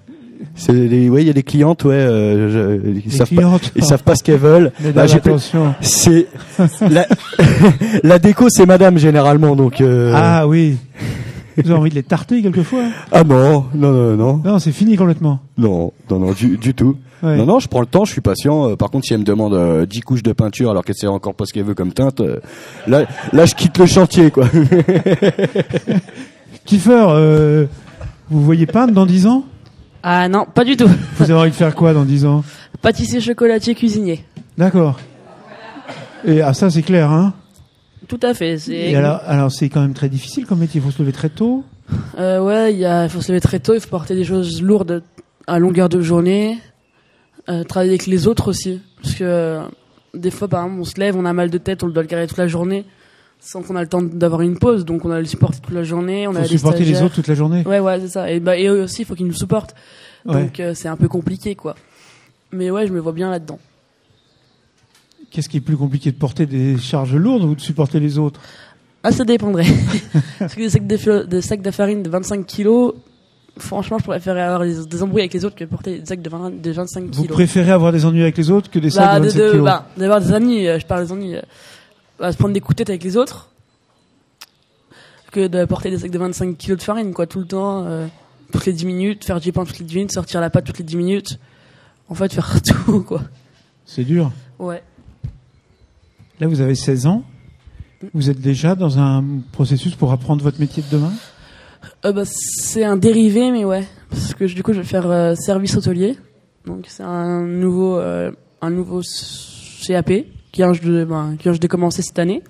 C'est 0.54 0.72
les, 0.72 1.10
ouais, 1.10 1.22
il 1.22 1.26
y 1.26 1.30
a 1.30 1.34
des 1.34 1.42
clientes, 1.42 1.84
ouais, 1.84 1.92
euh, 1.94 2.80
je- 2.82 2.88
ils 2.88 3.02
Les 3.04 3.10
savent 3.10 3.28
pas, 3.34 3.58
ils 3.76 3.84
savent 3.84 4.02
pas 4.02 4.14
ce 4.16 4.22
qu'elles 4.22 4.38
veulent. 4.38 4.72
Bah, 4.94 5.02
attention. 5.02 5.74
C'est 5.82 6.26
la, 6.90 7.06
la 8.02 8.18
déco, 8.18 8.46
c'est 8.48 8.64
Madame 8.66 8.96
généralement, 8.98 9.54
donc. 9.54 9.80
euh, 9.82 10.12
Ah 10.14 10.46
oui. 10.48 10.76
Vous 11.64 11.70
avez 11.70 11.80
envie 11.80 11.90
de 11.90 11.94
les 11.94 12.02
tarter 12.02 12.42
quelquefois? 12.42 12.84
Ah 13.12 13.24
non, 13.24 13.66
non, 13.74 13.92
non, 13.92 14.16
non, 14.16 14.40
Non, 14.44 14.58
c'est 14.58 14.72
fini 14.72 14.96
complètement. 14.96 15.40
non, 15.58 15.92
non, 16.10 16.18
non, 16.18 16.32
du, 16.32 16.56
du 16.56 16.74
tout. 16.74 16.96
Ouais. 17.22 17.36
Non, 17.36 17.44
non, 17.44 17.58
je 17.58 17.68
prends 17.68 17.80
le 17.80 17.86
temps, 17.86 18.04
je 18.06 18.12
suis 18.12 18.22
patient. 18.22 18.70
Euh, 18.70 18.76
Par 18.76 18.90
contre, 18.90 19.06
si 19.06 19.12
elle 19.12 19.20
me 19.20 19.24
demande 19.24 19.52
euh, 19.52 19.84
10 19.84 20.00
couches 20.00 20.22
de 20.22 20.32
peinture 20.32 20.70
alors 20.70 20.84
qu'elle 20.84 20.96
sait 20.96 21.06
encore 21.06 21.34
pas 21.34 21.44
ce 21.44 21.52
qu'elle 21.52 21.64
veut 21.64 21.74
comme 21.74 21.92
teinte, 21.92 22.20
euh, 22.20 22.38
là, 22.86 23.04
là, 23.32 23.44
je 23.44 23.54
quitte 23.54 23.76
le 23.78 23.84
chantier, 23.86 24.30
quoi. 24.30 24.46
Kiefer, 26.64 27.06
euh, 27.10 27.66
vous 28.30 28.42
voyez 28.42 28.66
peindre 28.66 28.92
dans 28.92 29.06
10 29.06 29.26
ans? 29.26 29.44
Ah 30.02 30.28
non, 30.28 30.46
pas 30.46 30.64
du 30.64 30.76
tout. 30.76 30.88
Vous 31.16 31.30
avez 31.30 31.40
envie 31.40 31.50
de 31.50 31.54
faire 31.54 31.74
quoi 31.74 31.92
dans 31.92 32.04
10 32.04 32.24
ans? 32.24 32.42
Pâtissier, 32.80 33.20
chocolatier, 33.20 33.74
cuisinier. 33.74 34.24
D'accord. 34.56 34.98
Et 36.24 36.40
ah, 36.40 36.54
ça, 36.54 36.70
c'est 36.70 36.82
clair, 36.82 37.10
hein? 37.10 37.34
Tout 38.10 38.18
à 38.22 38.34
fait. 38.34 38.56
Et 38.70 38.96
alors, 38.96 39.20
alors 39.24 39.52
c'est 39.52 39.68
quand 39.68 39.80
même 39.80 39.94
très 39.94 40.08
difficile 40.08 40.44
comme 40.44 40.58
métier. 40.58 40.80
Il 40.80 40.84
faut 40.84 40.90
se 40.90 41.00
lever 41.00 41.12
très 41.12 41.28
tôt. 41.28 41.62
Euh, 42.18 42.40
ouais, 42.40 42.74
il 42.74 43.08
faut 43.08 43.20
se 43.20 43.28
lever 43.30 43.40
très 43.40 43.60
tôt, 43.60 43.72
il 43.72 43.80
faut 43.80 43.88
porter 43.88 44.16
des 44.16 44.24
choses 44.24 44.60
lourdes 44.60 45.04
à 45.46 45.60
longueur 45.60 45.88
de 45.88 46.00
journée, 46.00 46.58
euh, 47.48 47.62
travailler 47.62 47.92
avec 47.92 48.08
les 48.08 48.26
autres 48.26 48.48
aussi, 48.48 48.80
parce 49.00 49.14
que 49.14 49.22
euh, 49.22 49.62
des 50.12 50.32
fois, 50.32 50.48
par 50.48 50.64
exemple, 50.64 50.80
on 50.80 50.84
se 50.84 50.98
lève, 50.98 51.16
on 51.16 51.24
a 51.24 51.32
mal 51.32 51.50
de 51.50 51.58
tête, 51.58 51.84
on 51.84 51.88
doit 51.88 52.02
le 52.02 52.08
garer 52.08 52.26
toute 52.26 52.38
la 52.38 52.48
journée, 52.48 52.84
sans 53.38 53.62
qu'on 53.62 53.76
a 53.76 53.80
le 53.80 53.88
temps 53.88 54.02
d'avoir 54.02 54.40
une 54.40 54.58
pause, 54.58 54.84
donc 54.84 55.04
on 55.04 55.12
a 55.12 55.20
le 55.20 55.26
supporter 55.26 55.60
toute 55.60 55.74
la 55.74 55.84
journée, 55.84 56.26
on 56.26 56.34
a 56.34 56.42
faut 56.42 56.48
supporter 56.48 56.84
les 56.84 57.02
autres 57.02 57.14
toute 57.14 57.28
la 57.28 57.34
journée. 57.34 57.62
Ouais, 57.64 57.78
ouais, 57.78 58.00
c'est 58.00 58.08
ça. 58.08 58.28
Et, 58.28 58.40
bah, 58.40 58.56
et 58.56 58.66
eux 58.66 58.82
aussi, 58.82 59.02
il 59.02 59.04
faut 59.04 59.14
qu'ils 59.14 59.26
nous 59.28 59.32
supportent. 59.32 59.76
Ouais. 60.26 60.42
Donc 60.42 60.58
euh, 60.58 60.74
c'est 60.74 60.88
un 60.88 60.96
peu 60.96 61.06
compliqué, 61.06 61.54
quoi. 61.54 61.76
Mais 62.50 62.72
ouais, 62.72 62.88
je 62.88 62.92
me 62.92 62.98
vois 62.98 63.12
bien 63.12 63.30
là-dedans. 63.30 63.60
Qu'est-ce 65.30 65.48
qui 65.48 65.58
est 65.58 65.60
plus 65.60 65.76
compliqué 65.76 66.10
de 66.10 66.16
porter 66.16 66.46
des 66.46 66.76
charges 66.78 67.14
lourdes 67.14 67.44
ou 67.44 67.54
de 67.54 67.60
supporter 67.60 68.00
les 68.00 68.18
autres? 68.18 68.40
Ah, 69.02 69.12
ça 69.12 69.24
dépendrait. 69.24 69.66
Parce 70.38 70.54
que 70.54 70.60
des 70.60 70.70
sacs 70.70 70.86
de, 70.86 70.96
fio- 70.96 71.24
des 71.24 71.40
sacs 71.40 71.62
de 71.62 71.70
farine 71.70 72.02
de 72.02 72.10
25 72.10 72.44
kilos, 72.46 72.94
franchement, 73.56 73.98
je 73.98 74.04
préférerais 74.04 74.42
avoir 74.42 74.60
des, 74.60 74.84
des 74.86 75.02
embrouilles 75.02 75.22
avec 75.22 75.32
les 75.32 75.44
autres 75.44 75.54
que 75.56 75.64
porter 75.64 76.00
des 76.00 76.06
sacs 76.06 76.20
de, 76.20 76.28
20 76.30 76.60
de 76.60 76.70
25 76.72 77.04
Vous 77.04 77.22
kilos. 77.22 77.28
préférez 77.28 77.70
avoir 77.70 77.92
des 77.92 78.04
ennuis 78.04 78.22
avec 78.22 78.36
les 78.36 78.50
autres 78.50 78.70
que 78.70 78.78
des 78.80 78.90
sacs 78.90 79.04
Bah, 79.06 79.20
de 79.20 79.24
de, 79.26 79.28
27 79.30 79.42
de- 79.46 79.50
kilos? 79.52 79.64
bah, 79.64 79.86
d'avoir 79.96 80.20
des 80.20 80.32
amis, 80.32 80.66
euh, 80.66 80.78
je 80.80 80.86
parle 80.86 81.06
des 81.06 81.12
amis, 81.12 81.34
euh, 81.36 81.40
bah, 82.18 82.32
se 82.32 82.36
prendre 82.36 82.52
des 82.52 82.60
coups 82.60 82.74
de 82.76 82.78
tête 82.78 82.90
avec 82.90 83.04
les 83.04 83.16
autres, 83.16 83.48
que 85.30 85.46
de 85.46 85.64
porter 85.64 85.90
des 85.90 85.98
sacs 85.98 86.10
de 86.10 86.18
25 86.18 86.58
kilos 86.58 86.78
de 86.78 86.82
farine, 86.82 87.12
quoi, 87.14 87.26
tout 87.26 87.38
le 87.38 87.46
temps, 87.46 87.84
euh, 87.86 88.06
toutes 88.52 88.66
les 88.66 88.72
10 88.72 88.84
minutes, 88.84 89.24
faire 89.24 89.40
du 89.40 89.52
pain 89.52 89.64
toutes 89.64 89.78
les 89.78 89.84
10 89.84 89.94
minutes, 89.94 90.12
sortir 90.12 90.40
la 90.40 90.50
pâte 90.50 90.64
toutes 90.64 90.78
les 90.78 90.84
10 90.84 90.96
minutes. 90.96 91.38
En 92.08 92.14
fait, 92.14 92.32
faire 92.32 92.60
tout, 92.84 93.02
quoi. 93.04 93.22
C'est 93.86 94.02
dur. 94.04 94.32
Ouais. 94.58 94.82
Là, 96.40 96.48
vous 96.48 96.62
avez 96.62 96.74
16 96.74 97.06
ans. 97.06 97.22
Vous 98.14 98.30
êtes 98.30 98.40
déjà 98.40 98.74
dans 98.74 98.98
un 98.98 99.22
processus 99.52 99.94
pour 99.94 100.10
apprendre 100.10 100.42
votre 100.42 100.58
métier 100.58 100.82
de 100.82 100.96
demain? 100.96 101.12
Euh, 102.06 102.12
bah, 102.12 102.22
c'est 102.24 102.82
un 102.82 102.96
dérivé, 102.96 103.50
mais 103.50 103.66
ouais. 103.66 103.86
Parce 104.08 104.32
que 104.32 104.46
du 104.46 104.62
coup, 104.62 104.72
je 104.72 104.78
vais 104.78 104.86
faire 104.86 105.10
euh, 105.10 105.34
service 105.34 105.76
hôtelier. 105.76 106.16
Donc, 106.64 106.86
c'est 106.88 107.02
un 107.02 107.42
nouveau, 107.42 107.98
euh, 107.98 108.30
un 108.62 108.70
nouveau 108.70 109.02
CAP 109.86 110.06
qui 110.50 110.62
vient 110.62 110.72
de, 110.72 111.04
ben, 111.04 111.36
qui 111.38 111.50
de 111.50 111.66
commencer 111.66 112.00
cette 112.00 112.18
année. 112.18 112.42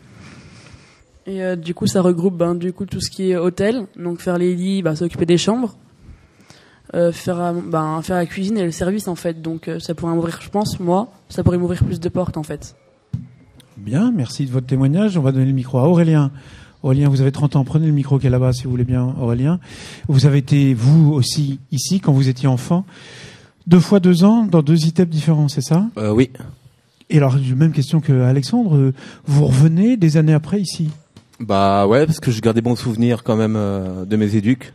Et 1.27 1.43
euh, 1.43 1.57
du 1.57 1.75
coup, 1.75 1.89
ça 1.89 2.01
regroupe 2.01 2.37
ben, 2.37 2.55
du 2.55 2.73
coup 2.73 2.87
tout 2.87 3.01
ce 3.01 3.11
qui 3.11 3.33
est 3.33 3.37
hôtel, 3.37 3.87
donc 3.97 4.21
faire 4.21 4.39
les 4.39 4.55
lits, 4.55 4.83
ben, 4.83 4.95
s'occuper 4.95 5.27
des 5.27 5.37
chambres, 5.37 5.75
euh, 6.95 7.11
faire, 7.11 7.55
ben, 7.55 8.01
faire 8.03 8.17
la 8.17 8.27
cuisine 8.27 8.57
et 8.57 8.65
le 8.65 8.71
service 8.71 9.09
en 9.09 9.17
fait. 9.17 9.43
Donc, 9.43 9.69
ça 9.81 9.97
pourrait 9.97 10.15
m'ouvrir, 10.15 10.41
je 10.41 10.49
pense, 10.49 10.79
moi, 10.79 11.11
ça 11.29 11.43
pourrait 11.43 11.59
m'ouvrir 11.59 11.85
plus 11.85 11.99
de 11.99 12.09
portes 12.09 12.37
en 12.37 12.45
fait. 12.45 12.77
Bien, 13.81 14.13
merci 14.13 14.47
de 14.47 14.51
votre 14.51 14.67
témoignage. 14.67 15.17
On 15.17 15.23
va 15.23 15.33
donner 15.33 15.47
le 15.47 15.53
micro 15.53 15.79
à 15.79 15.89
Aurélien. 15.89 16.31
Aurélien, 16.83 17.09
vous 17.09 17.21
avez 17.21 17.33
30 17.33 17.57
ans. 17.57 17.65
Prenez 17.65 17.87
le 17.87 17.93
micro 17.93 18.19
qui 18.19 18.27
est 18.27 18.31
là-bas, 18.31 18.53
si 18.53 18.65
vous 18.65 18.71
voulez 18.71 18.85
bien, 18.85 19.15
Aurélien. 19.21 19.59
Vous 20.09 20.27
avez 20.27 20.39
été, 20.39 20.75
vous 20.75 21.13
aussi, 21.13 21.59
ici, 21.73 22.01
quand 22.01 22.13
vous 22.13 22.29
étiez 22.29 22.49
enfant. 22.49 22.85
Deux 23.67 23.81
fois 23.81 24.01
deux 24.01 24.25
ans, 24.25 24.45
dans 24.45 24.63
deux 24.63 24.87
ITEP 24.87 25.09
différents, 25.09 25.49
c'est 25.49 25.61
ça? 25.61 25.87
Euh, 25.99 26.13
oui. 26.13 26.31
Et 27.09 27.19
alors, 27.19 27.37
même 27.57 27.73
question 27.73 28.01
que 28.01 28.13
Alexandre. 28.23 28.93
Vous 29.27 29.47
revenez 29.47 29.97
des 29.97 30.17
années 30.17 30.33
après 30.35 30.61
ici? 30.61 30.91
Bah 31.41 31.87
ouais, 31.87 32.07
parce 32.07 32.21
que 32.21 32.31
je 32.31 32.41
garde 32.41 32.57
des 32.57 32.63
bons 32.63 32.77
souvenirs 32.77 33.23
quand 33.25 33.37
même 33.37 33.57
euh, 33.57 34.05
de 34.05 34.17
mes 34.17 34.37
éduques. 34.37 34.73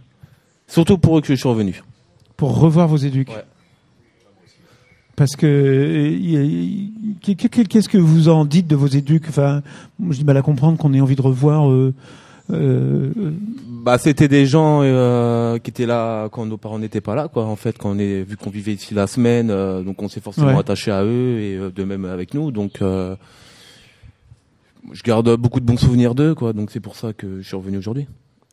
Surtout 0.67 0.97
pour 0.97 1.17
eux 1.17 1.21
que 1.21 1.27
je 1.27 1.33
suis 1.35 1.47
revenu. 1.47 1.81
pour 2.37 2.57
revoir 2.59 2.87
vos 2.87 2.97
éduques 2.97 3.29
Ouais. 3.29 3.43
Parce 5.15 5.35
que 5.37 5.45
euh, 5.47 7.17
qu'est- 7.21 7.67
qu'est-ce 7.67 7.87
que 7.89 7.97
vous 7.97 8.27
en 8.29 8.43
dites 8.45 8.67
de 8.67 8.75
vos 8.75 8.87
éduques? 8.87 9.25
Enfin, 9.29 9.61
j'ai 10.09 10.19
du 10.19 10.25
mal 10.25 10.35
à 10.37 10.41
comprendre 10.41 10.77
qu'on 10.77 10.93
ait 10.93 10.99
envie 11.01 11.15
de 11.15 11.21
revoir. 11.21 11.71
euh, 11.71 11.93
euh, 12.51 13.11
Bah 13.85 13.97
c'était 13.97 14.27
des 14.27 14.45
gens 14.45 14.81
euh, 14.83 15.57
qui 15.59 15.69
étaient 15.69 15.85
là 15.85 16.27
quand 16.29 16.45
nos 16.45 16.57
parents 16.57 16.79
n'étaient 16.79 17.01
pas 17.01 17.15
là, 17.15 17.27
quoi. 17.27 17.45
En 17.45 17.55
fait, 17.55 17.77
quand 17.77 17.91
on 17.91 17.97
est 17.99 18.23
vu 18.23 18.35
qu'on 18.35 18.49
vivait 18.49 18.73
ici 18.73 18.93
la 18.93 19.07
semaine, 19.07 19.49
euh, 19.51 19.83
donc 19.83 20.01
on 20.01 20.09
s'est 20.09 20.19
forcément 20.21 20.47
Ouais. 20.47 20.59
attaché 20.59 20.91
à 20.91 21.03
eux 21.05 21.39
et 21.39 21.57
de 21.73 21.83
même 21.85 22.05
avec 22.05 22.33
nous. 22.33 22.51
Donc 22.51 22.81
euh, 22.81 23.15
je 24.91 25.01
garde 25.01 25.35
beaucoup 25.37 25.59
de 25.59 25.65
bons 25.65 25.77
souvenirs 25.77 26.13
d'eux, 26.13 26.35
quoi. 26.35 26.51
Donc 26.53 26.71
c'est 26.71 26.79
pour 26.81 26.95
ça 26.95 27.13
que 27.13 27.41
je 27.41 27.47
suis 27.47 27.55
revenu 27.55 27.77
aujourd'hui. 27.77 28.05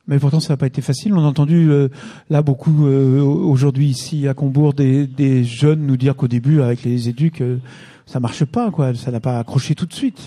Mais 0.09 0.18
pourtant, 0.18 0.40
ça 0.40 0.52
n'a 0.54 0.56
pas 0.56 0.66
été 0.66 0.82
facile. 0.82 1.14
On 1.14 1.21
a 1.21 1.28
entendu 1.28 1.71
euh, 1.71 1.88
là 2.28 2.42
beaucoup 2.42 2.87
euh, 2.87 3.21
aujourd'hui 3.21 3.87
ici 3.88 4.26
à 4.26 4.35
Combourg 4.35 4.75
des, 4.75 5.06
des 5.06 5.44
jeunes 5.44 5.87
nous 5.87 5.97
dire 5.97 6.16
qu'au 6.16 6.26
début, 6.28 6.61
avec 6.61 6.82
les 6.82 7.09
éduques, 7.09 7.40
euh, 7.40 7.59
ça 8.06 8.18
marche 8.18 8.44
pas, 8.44 8.71
quoi. 8.73 8.94
Ça 8.94 9.12
n'a 9.12 9.21
pas 9.21 9.38
accroché 9.38 9.75
tout 9.76 9.87
de 9.87 9.92
suite. 9.94 10.21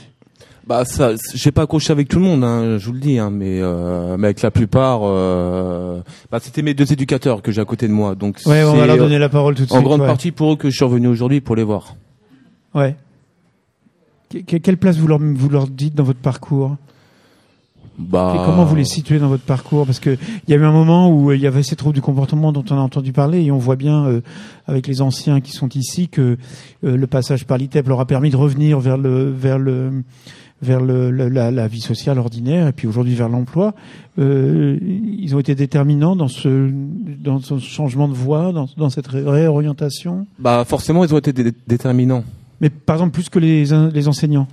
Bah 0.65 0.84
ça, 0.86 1.12
j'ai 1.36 1.51
pas 1.51 1.63
accroché 1.63 1.91
avec 1.91 2.08
tout 2.08 2.17
le 2.17 2.25
monde, 2.25 2.44
hein, 2.44 2.77
je 2.79 2.86
vous 2.88 2.94
le 2.94 3.00
dis, 3.00 3.20
hein, 3.20 3.29
mais, 3.29 3.60
euh, 3.62 4.17
mais 4.17 4.27
avec 4.27 4.41
la 4.41 4.50
plupart, 4.50 5.01
euh, 5.03 6.01
bah, 6.32 6.39
c'était 6.41 6.63
mes 6.63 6.74
deux 6.74 6.91
éducateurs 6.91 7.44
que 7.44 7.51
j'ai 7.51 7.62
à 7.62 7.65
côté 7.65 7.88
de 7.88 7.94
moi, 7.94 8.15
donc 8.15 8.39
Ouais, 8.48 8.63
on 8.63 8.74
va 8.74 8.82
c'est, 8.82 8.88
leur 8.88 8.98
donner 8.98 9.20
la 9.20 9.29
parole 9.29 9.53
tout 9.53 9.65
de 9.65 9.72
en 9.72 9.75
suite. 9.75 9.84
grande 9.86 10.01
ouais. 10.01 10.08
partie 10.08 10.32
pour 10.32 10.53
eux 10.53 10.55
que 10.55 10.72
je 10.72 10.75
suis 10.75 10.84
revenu 10.86 11.08
aujourd'hui 11.08 11.39
pour 11.39 11.55
les 11.55 11.63
voir. 11.63 11.96
Ouais. 12.74 12.96
Que- 14.32 14.39
que- 14.39 14.58
quelle 14.58 14.77
place 14.77 14.98
vous 14.98 15.08
leur, 15.08 15.20
vous 15.20 15.50
leur 15.50 15.67
dites 15.67 15.94
dans 15.94 16.03
votre 16.03 16.20
parcours? 16.20 16.77
Bah, 17.98 18.34
Et 18.36 18.46
comment 18.46 18.66
vous 18.66 18.75
les 18.75 18.84
situez 18.84 19.20
dans 19.20 19.30
votre 19.30 19.44
parcours? 19.44 19.86
Parce 19.86 20.00
que 20.00 20.18
il 20.48 20.52
y 20.52 20.54
a 20.54 20.58
eu 20.58 20.64
un 20.66 20.72
moment 20.72 21.10
où 21.10 21.30
euh, 21.32 21.36
il 21.36 21.42
y 21.42 21.48
avait 21.48 21.64
ces 21.64 21.75
troubles 21.78 21.96
du 21.96 22.02
comportement 22.02 22.52
dont 22.52 22.64
on 22.70 22.75
a 22.75 22.82
entendu 22.82 23.14
parler 23.14 23.42
et 23.44 23.52
on 23.52 23.58
voit 23.58 23.78
bien 23.78 24.06
euh, 24.06 24.22
avec 24.68 24.88
les 24.88 25.02
anciens 25.02 25.40
qui 25.40 25.52
sont 25.54 25.70
ici 25.70 26.10
que 26.10 26.38
euh, 26.84 26.98
le 26.98 27.08
passage 27.08 27.46
par 27.46 27.58
l'ITEP 27.58 27.88
leur 27.88 28.00
a 28.02 28.06
permis 28.06 28.30
de 28.32 28.36
revenir 28.38 28.80
vers 28.80 28.98
le 28.98 29.30
vers 29.32 29.58
le 29.60 30.04
vers 30.62 30.80
le, 30.82 31.12
la, 31.12 31.52
la 31.52 31.68
vie 31.68 31.82
sociale 31.82 32.18
ordinaire 32.18 32.68
et 32.68 32.72
puis 32.72 32.88
aujourd'hui 32.88 33.14
vers 33.14 33.30
l'emploi. 33.30 33.75
Euh, 34.20 34.78
ils 34.82 35.36
ont 35.36 35.40
été 35.40 35.54
déterminants 35.54 36.16
dans 36.16 36.28
ce 36.30 36.72
dans 37.24 37.40
ce 37.40 37.60
changement 37.60 38.08
de 38.08 38.14
voie, 38.14 38.52
dans, 38.54 38.68
dans 38.78 38.90
cette 38.90 39.08
ré- 39.08 39.24
réorientation? 39.24 40.25
Bah 40.40 40.64
forcément, 40.66 41.04
ils 41.04 41.14
ont 41.14 41.18
été 41.18 41.34
dé- 41.34 41.54
déterminants. 41.68 42.24
Mais 42.62 42.70
par 42.70 42.96
exemple 42.98 43.12
plus 43.14 43.30
que 43.30 43.40
les 43.40 43.66
les 43.94 44.08
enseignants. 44.08 44.48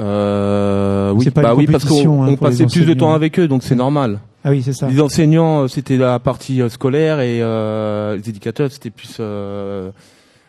Euh, 0.00 1.12
oui, 1.12 1.30
pas 1.30 1.42
bah 1.42 1.54
oui, 1.54 1.66
parce 1.66 1.84
qu'on 1.84 2.24
hein, 2.24 2.36
passait 2.36 2.66
plus 2.66 2.86
de 2.86 2.94
temps 2.94 3.12
avec 3.12 3.38
eux, 3.38 3.48
donc 3.48 3.62
c'est 3.62 3.74
normal. 3.74 4.20
Ah 4.44 4.50
oui 4.50 4.62
c'est 4.62 4.72
ça. 4.72 4.88
Les 4.88 5.00
enseignants, 5.00 5.62
euh, 5.62 5.68
c'était 5.68 5.96
la 5.96 6.18
partie 6.18 6.60
euh, 6.62 6.68
scolaire 6.68 7.20
et 7.20 7.40
euh, 7.42 8.16
les 8.16 8.28
éducateurs, 8.28 8.72
c'était 8.72 8.90
plus, 8.90 9.16
euh, 9.20 9.92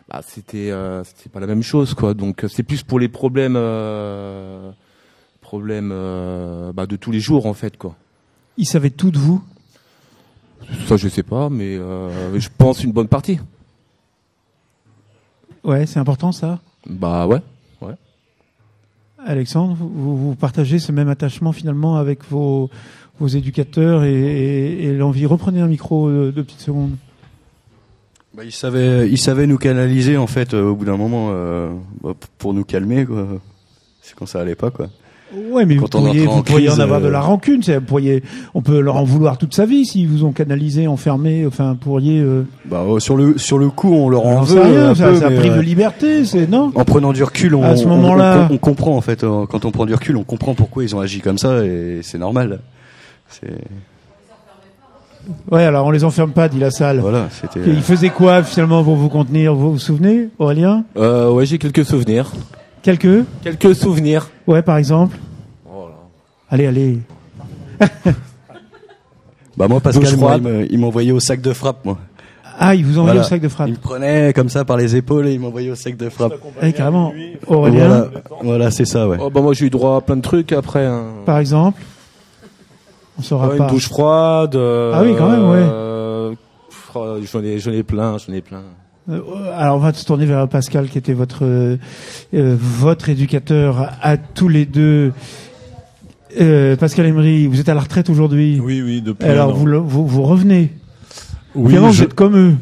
bah, 0.08 0.22
c'était, 0.26 0.70
euh, 0.70 1.04
c'était 1.04 1.28
pas 1.28 1.40
la 1.40 1.46
même 1.46 1.62
chose, 1.62 1.94
quoi. 1.94 2.14
Donc 2.14 2.44
c'est 2.48 2.64
plus 2.64 2.82
pour 2.82 2.98
les 2.98 3.08
problèmes, 3.08 3.54
euh, 3.56 4.70
problèmes 5.40 5.90
euh, 5.92 6.72
bah, 6.72 6.86
de 6.86 6.96
tous 6.96 7.12
les 7.12 7.20
jours, 7.20 7.46
en 7.46 7.54
fait, 7.54 7.76
quoi. 7.76 7.94
Ils 8.56 8.66
savaient 8.66 8.90
tout 8.90 9.10
de 9.10 9.18
vous? 9.18 9.42
Ça, 10.88 10.96
je 10.96 11.08
sais 11.08 11.22
pas, 11.22 11.50
mais 11.50 11.76
euh, 11.76 12.38
je 12.40 12.48
pense 12.56 12.82
une 12.82 12.92
bonne 12.92 13.08
partie. 13.08 13.38
Ouais 15.62 15.86
c'est 15.86 15.98
important 15.98 16.30
ça? 16.30 16.58
Bah 16.86 17.26
ouais. 17.26 17.40
Alexandre, 19.26 19.76
vous, 19.78 20.34
partagez 20.34 20.78
ce 20.78 20.92
même 20.92 21.08
attachement 21.08 21.52
finalement 21.52 21.96
avec 21.96 22.24
vos, 22.30 22.70
éducateurs 23.20 24.04
et, 24.04 24.92
l'envie. 24.96 25.26
Reprenez 25.26 25.60
un 25.60 25.66
micro 25.66 26.08
euh, 26.08 26.32
deux 26.32 26.44
petites 26.44 26.60
secondes. 26.60 26.96
Bah, 28.34 28.44
il 28.44 28.52
savait, 28.52 29.08
il 29.08 29.18
savait 29.18 29.46
nous 29.46 29.58
canaliser 29.58 30.16
en 30.16 30.26
fait 30.26 30.54
euh, 30.54 30.64
au 30.64 30.74
bout 30.74 30.84
d'un 30.84 30.96
moment 30.96 31.28
euh, 31.30 31.70
bah, 32.02 32.14
pour 32.38 32.52
nous 32.52 32.64
calmer. 32.64 33.06
C'est 34.02 34.14
quand 34.14 34.26
ça 34.26 34.40
allait 34.40 34.56
pas 34.56 34.70
quoi. 34.70 34.88
Ouais, 35.50 35.64
mais 35.66 35.76
vous 35.76 35.84
on 35.84 35.88
pourriez, 35.88 36.26
vous 36.26 36.42
pourriez 36.42 36.66
crise, 36.68 36.78
en 36.78 36.82
avoir 36.82 37.00
euh, 37.00 37.04
de 37.04 37.08
la 37.08 37.20
rancune. 37.20 37.62
c'est- 37.62 37.76
Vous 37.78 37.84
pourriez, 37.84 38.22
on 38.54 38.62
peut 38.62 38.80
leur 38.80 38.96
en 38.96 39.04
vouloir 39.04 39.36
toute 39.38 39.54
sa 39.54 39.66
vie 39.66 39.84
s'ils 39.84 40.08
vous 40.08 40.24
ont 40.24 40.32
canalisé, 40.32 40.86
enfermé. 40.86 41.44
Enfin, 41.46 41.76
pourriez. 41.80 42.20
Euh, 42.20 42.46
Bah 42.66 42.82
euh, 42.88 42.98
sur 43.00 43.16
le 43.16 43.36
sur 43.38 43.58
le 43.58 43.68
coup 43.70 43.92
on 43.92 44.08
leur 44.08 44.26
en 44.26 44.42
veut 44.42 44.60
un 44.62 44.94
ça, 44.94 45.08
peu, 45.08 45.16
ça 45.16 45.30
prive 45.30 45.52
euh, 45.52 45.56
de 45.56 45.62
liberté, 45.62 46.24
c'est 46.24 46.48
non 46.48 46.72
en 46.74 46.84
prenant 46.84 47.12
du 47.12 47.22
recul, 47.24 47.54
on, 47.54 47.62
À 47.62 47.76
ce 47.76 47.86
moment-là- 47.86 48.48
on, 48.50 48.54
on 48.54 48.58
comprend 48.58 48.96
en 48.96 49.00
fait. 49.00 49.24
euh, 49.24 49.46
Quand 49.46 49.64
on 49.64 49.70
prend 49.70 49.86
du 49.86 49.94
recul, 49.94 50.16
on 50.16 50.24
comprend 50.24 50.54
pourquoi 50.54 50.84
ils 50.84 50.94
ont 50.96 51.00
agi 51.00 51.20
comme 51.20 51.38
ça 51.38 51.64
et 51.64 52.00
c'est 52.02 52.18
normal. 52.18 52.60
C'est 53.28 53.48
Ouais, 55.50 55.64
alors 55.64 55.86
on 55.86 55.90
les 55.90 56.04
enferme 56.04 56.32
pas, 56.32 56.48
dit 56.50 56.58
la 56.58 56.70
salle. 56.70 56.98
voilà, 57.00 57.28
c'était. 57.30 57.60
Ils 57.66 57.80
faisaient 57.80 58.10
quoi 58.10 58.42
finalement 58.42 58.84
pour 58.84 58.96
vous 58.96 59.08
contenir? 59.08 59.54
Vous 59.54 59.72
vous 59.72 59.78
souvenez, 59.78 60.28
Aurélien? 60.38 60.84
Euh, 60.98 61.30
ouais, 61.32 61.46
j'ai 61.46 61.56
quelques 61.58 61.84
souvenirs. 61.86 62.30
Quelques 62.84 63.24
Quelques 63.42 63.74
souvenirs. 63.74 64.30
Ouais, 64.46 64.62
par 64.62 64.76
exemple. 64.76 65.16
Allez, 66.50 66.66
allez. 66.66 66.98
Bah 69.56 69.68
moi 69.68 69.80
Pascal, 69.80 70.16
moi, 70.16 70.34
il 70.36 70.42
me- 70.42 70.72
il 70.72 70.78
m'envoyait 70.80 71.12
au 71.12 71.20
sac 71.20 71.40
de 71.40 71.52
frappe 71.52 71.84
moi. 71.84 71.96
Ah, 72.58 72.74
ils 72.74 72.84
vous 72.84 72.98
envoyaient 72.98 73.14
Voilà. 73.18 73.26
au 73.26 73.28
sac 73.28 73.40
de 73.40 73.48
frappe. 73.48 73.68
Il 73.68 73.74
me 73.74 73.78
prenait 73.78 74.32
comme 74.32 74.48
ça 74.48 74.64
par 74.64 74.76
les 74.76 74.96
épaules 74.96 75.28
et 75.28 75.32
il 75.34 75.40
m'envoyait 75.40 75.70
au 75.70 75.74
sac 75.76 75.96
de 75.96 76.08
frappe. 76.08 76.34
Eh, 76.62 76.72
carrément. 76.72 77.12
Aurélien, 77.46 77.86
Voilà, 77.88 78.10
voilà 78.42 78.70
c'est 78.72 78.84
ça 78.84 79.08
ouais. 79.08 79.16
Oh, 79.20 79.30
bah 79.30 79.40
moi 79.40 79.54
j'ai 79.54 79.66
eu 79.66 79.70
droit 79.70 79.96
à 79.96 80.00
plein 80.00 80.16
de 80.16 80.22
trucs 80.22 80.50
après. 80.52 80.84
hein. 80.84 81.04
par 81.24 81.38
exemple. 81.38 81.80
On 83.16 83.22
saura 83.22 83.48
Ouais, 83.48 83.56
pas. 83.58 83.64
une 83.64 83.70
douche 83.70 83.88
froide. 83.88 84.56
euh, 84.56 84.92
Ah 84.92 85.02
oui, 85.04 85.14
quand 85.16 85.30
même, 85.30 85.48
ouais. 85.48 85.58
euh, 85.70 86.34
J'en 87.32 87.42
ai, 87.42 87.58
j'en 87.60 87.70
ai 87.72 87.82
plein, 87.84 88.16
j'en 88.18 88.32
ai 88.32 88.40
plein. 88.40 88.62
Euh, 89.10 89.20
alors 89.54 89.76
on 89.76 89.80
va 89.80 89.92
se 89.92 90.04
tourner 90.04 90.24
vers 90.24 90.48
Pascal 90.48 90.88
qui 90.88 90.96
était 90.98 91.12
votre 91.12 91.44
euh, 91.44 91.76
euh, 92.32 92.56
votre 92.58 93.08
éducateur 93.10 93.92
à 94.02 94.16
tous 94.16 94.48
les 94.48 94.64
deux. 94.64 95.12
Euh, 96.40 96.74
Pascal 96.76 97.06
Emery, 97.06 97.46
vous 97.46 97.60
êtes 97.60 97.68
à 97.68 97.74
la 97.74 97.80
retraite 97.82 98.08
aujourd'hui. 98.10 98.58
Oui, 98.62 98.82
oui, 98.82 99.02
depuis. 99.02 99.28
Alors 99.28 99.54
vous, 99.54 99.66
vous 99.86 100.06
vous 100.06 100.22
revenez. 100.22 100.72
oui, 101.54 101.68
Finalement, 101.68 101.92
je- 101.92 101.98
vous 101.98 102.04
êtes 102.04 102.14
comme 102.14 102.36
eux. 102.36 102.54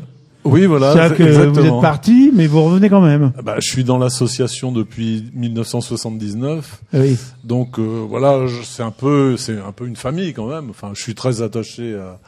oui, 0.44 0.66
voilà, 0.66 0.92
C'est-à-dire 0.92 1.16
que 1.16 1.22
exactement. 1.22 1.52
vous 1.52 1.76
êtes 1.76 1.80
parti, 1.80 2.32
mais 2.34 2.46
vous 2.48 2.62
revenez 2.64 2.90
quand 2.90 3.00
même. 3.00 3.32
Bah, 3.42 3.54
je 3.60 3.70
suis 3.70 3.84
dans 3.84 3.96
l'association 3.96 4.72
depuis 4.72 5.30
1979, 5.34 6.80
Oui. 6.92 7.16
donc 7.44 7.78
euh, 7.78 8.04
voilà, 8.08 8.40
c'est 8.64 8.82
un 8.82 8.90
peu, 8.90 9.36
c'est 9.38 9.56
un 9.58 9.72
peu 9.72 9.86
une 9.86 9.96
famille 9.96 10.34
quand 10.34 10.48
même. 10.48 10.68
Enfin, 10.70 10.90
je 10.94 11.00
suis 11.00 11.14
très 11.14 11.40
attaché 11.40 11.94
à, 11.94 12.18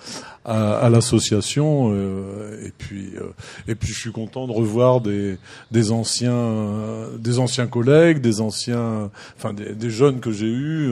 à, 0.45 0.75
à 0.79 0.89
l'association, 0.91 1.91
euh, 1.93 2.67
et 2.67 2.73
puis 2.77 3.11
euh, 3.17 3.25
et 3.67 3.75
puis 3.75 3.93
je 3.93 3.99
suis 3.99 4.13
content 4.13 4.47
de 4.47 4.53
revoir 4.53 5.01
des 5.01 5.39
des 5.71 5.91
anciens 5.93 6.33
euh, 6.33 7.17
des 7.19 7.39
anciens 7.39 7.67
collègues, 7.67 8.21
des 8.21 8.41
anciens, 8.41 9.11
enfin 9.39 9.53
des, 9.55 9.73
des 9.75 9.91
jeunes 9.91 10.21
que 10.21 10.31
j'ai 10.33 10.47
eus. 10.51 10.91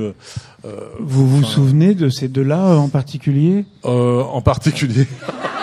euh, 0.64 0.70
Vous 1.00 1.26
vous 1.28 1.44
souvenez 1.44 1.94
de 1.94 2.08
ces 2.08 2.28
deux-là 2.28 2.76
en 2.78 2.88
particulier? 2.88 3.64
Euh, 3.84 4.22
en 4.22 4.40
particulier 4.40 5.06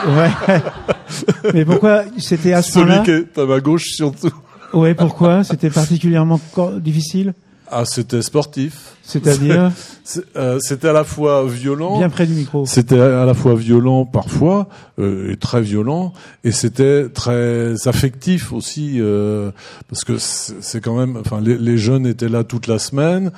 Ouais. 0.08 0.29
mais 1.53 1.65
pourquoi 1.65 2.03
c'était 2.17 2.53
à 2.53 2.62
ce 2.62 2.74
celui 2.74 3.03
qui 3.03 3.12
est 3.12 3.38
à 3.38 3.46
ma 3.46 3.60
gauche 3.60 3.86
surtout. 3.96 4.31
Ouais, 4.74 4.93
pourquoi? 4.93 5.43
C'était 5.43 5.72
particulièrement 5.72 6.39
difficile? 6.79 7.34
Ah, 7.71 7.85
c'était 7.85 8.21
sportif. 8.21 8.95
C'est-à-dire 9.03 9.71
C'est- 10.03 10.23
euh, 10.35 10.57
C'était 10.61 10.88
à 10.89 10.93
la 10.93 11.03
fois 11.03 11.45
violent. 11.47 11.97
bien 11.99 12.09
près 12.09 12.25
du 12.27 12.33
micro. 12.33 12.65
C'était 12.65 12.99
à 12.99 13.25
la 13.25 13.33
fois 13.33 13.55
violent 13.55 14.05
parfois 14.05 14.67
euh, 14.99 15.31
et 15.31 15.38
très 15.38 15.61
violent, 15.61 16.13
et 16.43 16.51
c'était 16.51 17.09
très 17.09 17.88
affectif 17.88 18.51
aussi 18.53 18.97
euh, 18.99 19.51
parce 19.88 20.03
que 20.03 20.17
c'est 20.17 20.55
c'est 20.61 20.81
quand 20.81 20.95
même, 20.97 21.17
enfin, 21.17 21.41
les, 21.41 21.57
les 21.57 21.77
jeunes 21.77 22.05
étaient 22.07 22.29
là 22.29 22.43
toute 22.43 22.67
la 22.67 22.79
semaine. 22.79 23.31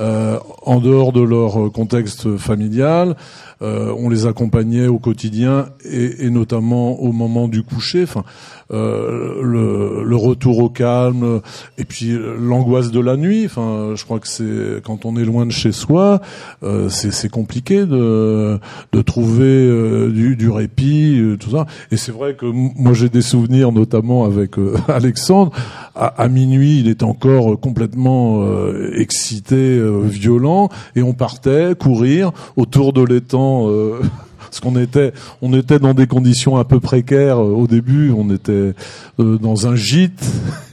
Euh, 0.00 0.38
en 0.62 0.80
dehors 0.80 1.12
de 1.12 1.22
leur 1.22 1.72
contexte 1.72 2.36
familial, 2.36 3.16
euh, 3.62 3.94
on 3.96 4.10
les 4.10 4.26
accompagnait 4.26 4.86
au 4.86 4.98
quotidien 4.98 5.70
et, 5.84 6.26
et 6.26 6.30
notamment 6.30 7.00
au 7.00 7.12
moment 7.12 7.48
du 7.48 7.62
coucher. 7.62 8.02
Enfin, 8.02 8.24
euh, 8.72 9.40
le, 9.42 10.02
le 10.04 10.16
retour 10.16 10.58
au 10.58 10.68
calme 10.68 11.40
et 11.78 11.84
puis 11.84 12.18
l'angoisse 12.38 12.90
de 12.90 13.00
la 13.00 13.16
nuit. 13.16 13.44
Enfin, 13.46 13.92
je 13.94 14.04
crois 14.04 14.18
que 14.18 14.28
c'est 14.28 14.82
quand 14.84 15.06
on 15.06 15.16
est 15.16 15.24
loin 15.24 15.46
de 15.46 15.52
chez 15.52 15.72
soi, 15.72 16.20
euh, 16.62 16.88
c'est 16.88 17.30
compliqué 17.30 17.86
de 17.86 18.58
de 18.92 19.02
trouver 19.02 19.44
euh, 19.44 20.10
du, 20.10 20.36
du 20.36 20.50
répit, 20.50 21.18
euh, 21.18 21.36
tout 21.36 21.50
ça. 21.50 21.66
Et 21.90 21.96
c'est 21.96 22.12
vrai 22.12 22.34
que 22.34 22.46
moi 22.46 22.92
j'ai 22.92 23.08
des 23.08 23.22
souvenirs, 23.22 23.72
notamment 23.72 24.24
avec 24.24 24.58
euh, 24.58 24.76
Alexandre. 24.88 25.52
À, 25.94 26.06
à 26.06 26.28
minuit, 26.28 26.80
il 26.80 26.88
était 26.88 27.04
encore 27.04 27.58
complètement 27.58 28.42
euh, 28.42 28.90
excité, 28.96 29.54
euh, 29.56 29.85
violent, 29.86 30.68
et 30.94 31.02
on 31.02 31.12
partait 31.12 31.74
courir 31.78 32.32
autour 32.56 32.92
de 32.92 33.02
l'étang. 33.02 33.68
euh, 33.68 34.00
parce 34.38 34.60
qu'on 34.60 34.76
était, 34.80 35.12
on 35.42 35.52
était 35.52 35.78
dans 35.78 35.94
des 35.94 36.06
conditions 36.06 36.56
un 36.56 36.64
peu 36.64 36.80
précaires 36.80 37.38
euh, 37.38 37.52
au 37.52 37.66
début. 37.66 38.12
On 38.16 38.30
était 38.30 38.74
euh, 39.18 39.38
dans 39.38 39.66
un 39.66 39.76
gîte, 39.76 40.24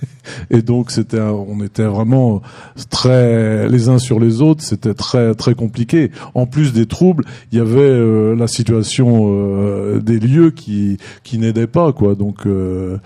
et 0.49 0.61
donc 0.61 0.91
c'était, 0.91 1.19
on 1.19 1.63
était 1.63 1.85
vraiment 1.85 2.41
très 2.89 3.67
les 3.67 3.89
uns 3.89 3.99
sur 3.99 4.19
les 4.19 4.41
autres. 4.41 4.63
C'était 4.63 4.93
très 4.93 5.35
très 5.35 5.55
compliqué. 5.55 6.11
En 6.33 6.45
plus 6.45 6.73
des 6.73 6.85
troubles, 6.85 7.25
il 7.51 7.57
y 7.57 7.61
avait 7.61 7.79
euh, 7.79 8.35
la 8.35 8.47
situation 8.47 9.25
euh, 9.27 9.99
des 9.99 10.19
lieux 10.19 10.51
qui 10.51 10.97
qui 11.23 11.37
n'aidait 11.37 11.67
pas 11.67 11.91
quoi. 11.93 12.15
Donc, 12.15 12.45
euh, 12.45 12.97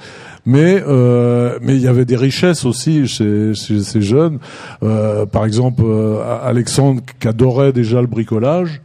mais 0.46 0.84
mais 1.62 1.76
il 1.76 1.82
y 1.82 1.88
avait 1.88 2.06
des 2.06 2.16
richesses 2.16 2.66
aussi 2.66 3.08
chez, 3.08 3.54
chez 3.54 3.82
ces 3.82 4.02
jeunes. 4.02 4.40
Par 4.80 5.46
exemple, 5.46 5.84
Alexandre 6.44 7.02
qui 7.20 7.28
adorait 7.28 7.74
déjà 7.74 8.02
le 8.02 8.08
bricolage. 8.08 8.82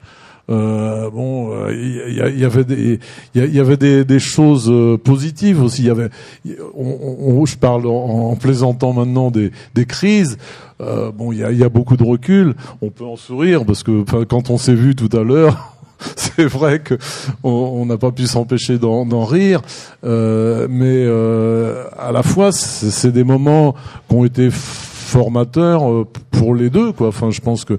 Euh, 0.50 1.10
bon, 1.10 1.52
euh, 1.52 1.72
il 1.72 2.32
il 2.34 2.40
y 2.40 2.44
avait 2.44 2.64
des, 2.64 2.98
il 3.34 3.54
y, 3.54 3.60
avait 3.60 3.76
des, 3.76 4.18
choses 4.18 4.68
euh, 4.68 4.98
positives 4.98 5.62
aussi. 5.62 5.82
Il 5.82 5.88
y 5.88 5.90
avait, 5.90 6.10
je 6.44 7.56
parle 7.56 7.86
en, 7.86 8.34
plaisantant 8.36 8.92
maintenant 8.92 9.30
des, 9.30 9.50
crises. 9.86 10.38
Euh, 10.80 11.12
bon, 11.12 11.32
il 11.32 11.38
y 11.38 11.64
a, 11.64 11.68
beaucoup 11.68 11.96
de 11.96 12.04
recul. 12.04 12.54
On 12.80 12.90
peut 12.90 13.04
en 13.04 13.16
sourire 13.16 13.64
parce 13.64 13.82
que 13.82 14.02
quand 14.24 14.50
on 14.50 14.58
s'est 14.58 14.74
vu 14.74 14.94
tout 14.94 15.16
à 15.16 15.22
l'heure, 15.22 15.72
c'est 16.16 16.44
vrai 16.46 16.80
que 16.80 16.98
on 17.42 17.86
n'a 17.86 17.96
pas 17.96 18.10
pu 18.10 18.26
s'empêcher 18.26 18.78
d'en 18.78 19.24
rire. 19.24 19.60
Euh, 20.04 20.66
mais 20.70 21.04
euh, 21.06 21.84
à 21.98 22.12
la 22.12 22.22
fois, 22.22 22.52
c'est 22.52 23.12
des 23.12 23.24
moments 23.24 23.74
qui 24.08 24.14
ont 24.14 24.24
été 24.24 24.48
formateur 24.50 25.90
euh, 25.90 26.06
pour 26.30 26.54
les 26.54 26.70
deux 26.70 26.92
quoi. 26.92 27.08
Enfin, 27.08 27.30
je 27.30 27.40
pense 27.40 27.64
que 27.64 27.78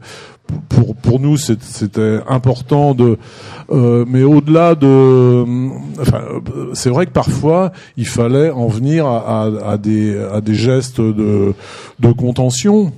pour 0.69 0.95
pour 0.95 1.19
nous 1.19 1.37
c'était 1.37 2.19
important 2.27 2.93
de 2.93 3.17
euh, 3.71 4.05
mais 4.07 4.23
au-delà 4.23 4.75
de 4.75 5.43
enfin 5.99 6.21
c'est 6.73 6.89
vrai 6.89 7.05
que 7.05 7.11
parfois 7.11 7.71
il 7.97 8.05
fallait 8.05 8.51
en 8.51 8.67
venir 8.67 9.05
à, 9.07 9.43
à, 9.43 9.71
à 9.71 9.77
des 9.77 10.17
à 10.17 10.41
des 10.41 10.55
gestes 10.55 10.99
de 11.01 11.53
de 11.99 12.11
contention 12.11 12.91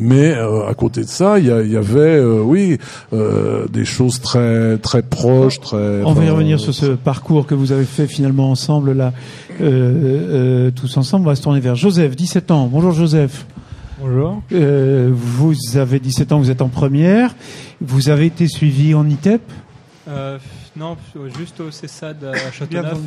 mais 0.00 0.34
euh, 0.34 0.66
à 0.66 0.74
côté 0.74 1.02
de 1.02 1.08
ça, 1.08 1.38
il 1.38 1.44
y, 1.44 1.48
y 1.48 1.76
avait, 1.76 2.16
euh, 2.16 2.40
oui, 2.42 2.78
euh, 3.12 3.66
des 3.68 3.84
choses 3.84 4.20
très 4.20 4.78
très 4.78 5.02
proches, 5.02 5.60
très. 5.60 6.02
On 6.04 6.12
va 6.12 6.24
y 6.24 6.30
revenir 6.30 6.58
sur 6.58 6.74
ce 6.74 6.86
parcours 6.86 7.46
que 7.46 7.54
vous 7.54 7.72
avez 7.72 7.84
fait 7.84 8.06
finalement 8.06 8.50
ensemble 8.50 8.92
là, 8.92 9.12
tous 9.58 10.96
ensemble. 10.96 11.26
On 11.26 11.30
va 11.30 11.36
se 11.36 11.42
tourner 11.42 11.60
vers 11.60 11.76
Joseph, 11.76 12.16
17 12.16 12.50
ans. 12.50 12.68
Bonjour 12.72 12.92
Joseph. 12.92 13.46
Bonjour. 14.00 14.42
vous 14.50 15.76
avez 15.76 16.00
17 16.00 16.32
ans, 16.32 16.38
vous 16.38 16.50
êtes 16.50 16.62
en 16.62 16.68
première. 16.68 17.34
Vous 17.82 18.08
avez 18.08 18.26
été 18.26 18.48
suivi 18.48 18.94
en 18.94 19.06
ITEP 19.06 19.42
Non, 20.76 20.96
juste 21.38 21.60
au 21.60 21.70
CESAD 21.70 22.24
à 22.24 22.50
Châteauneuf. 22.50 22.98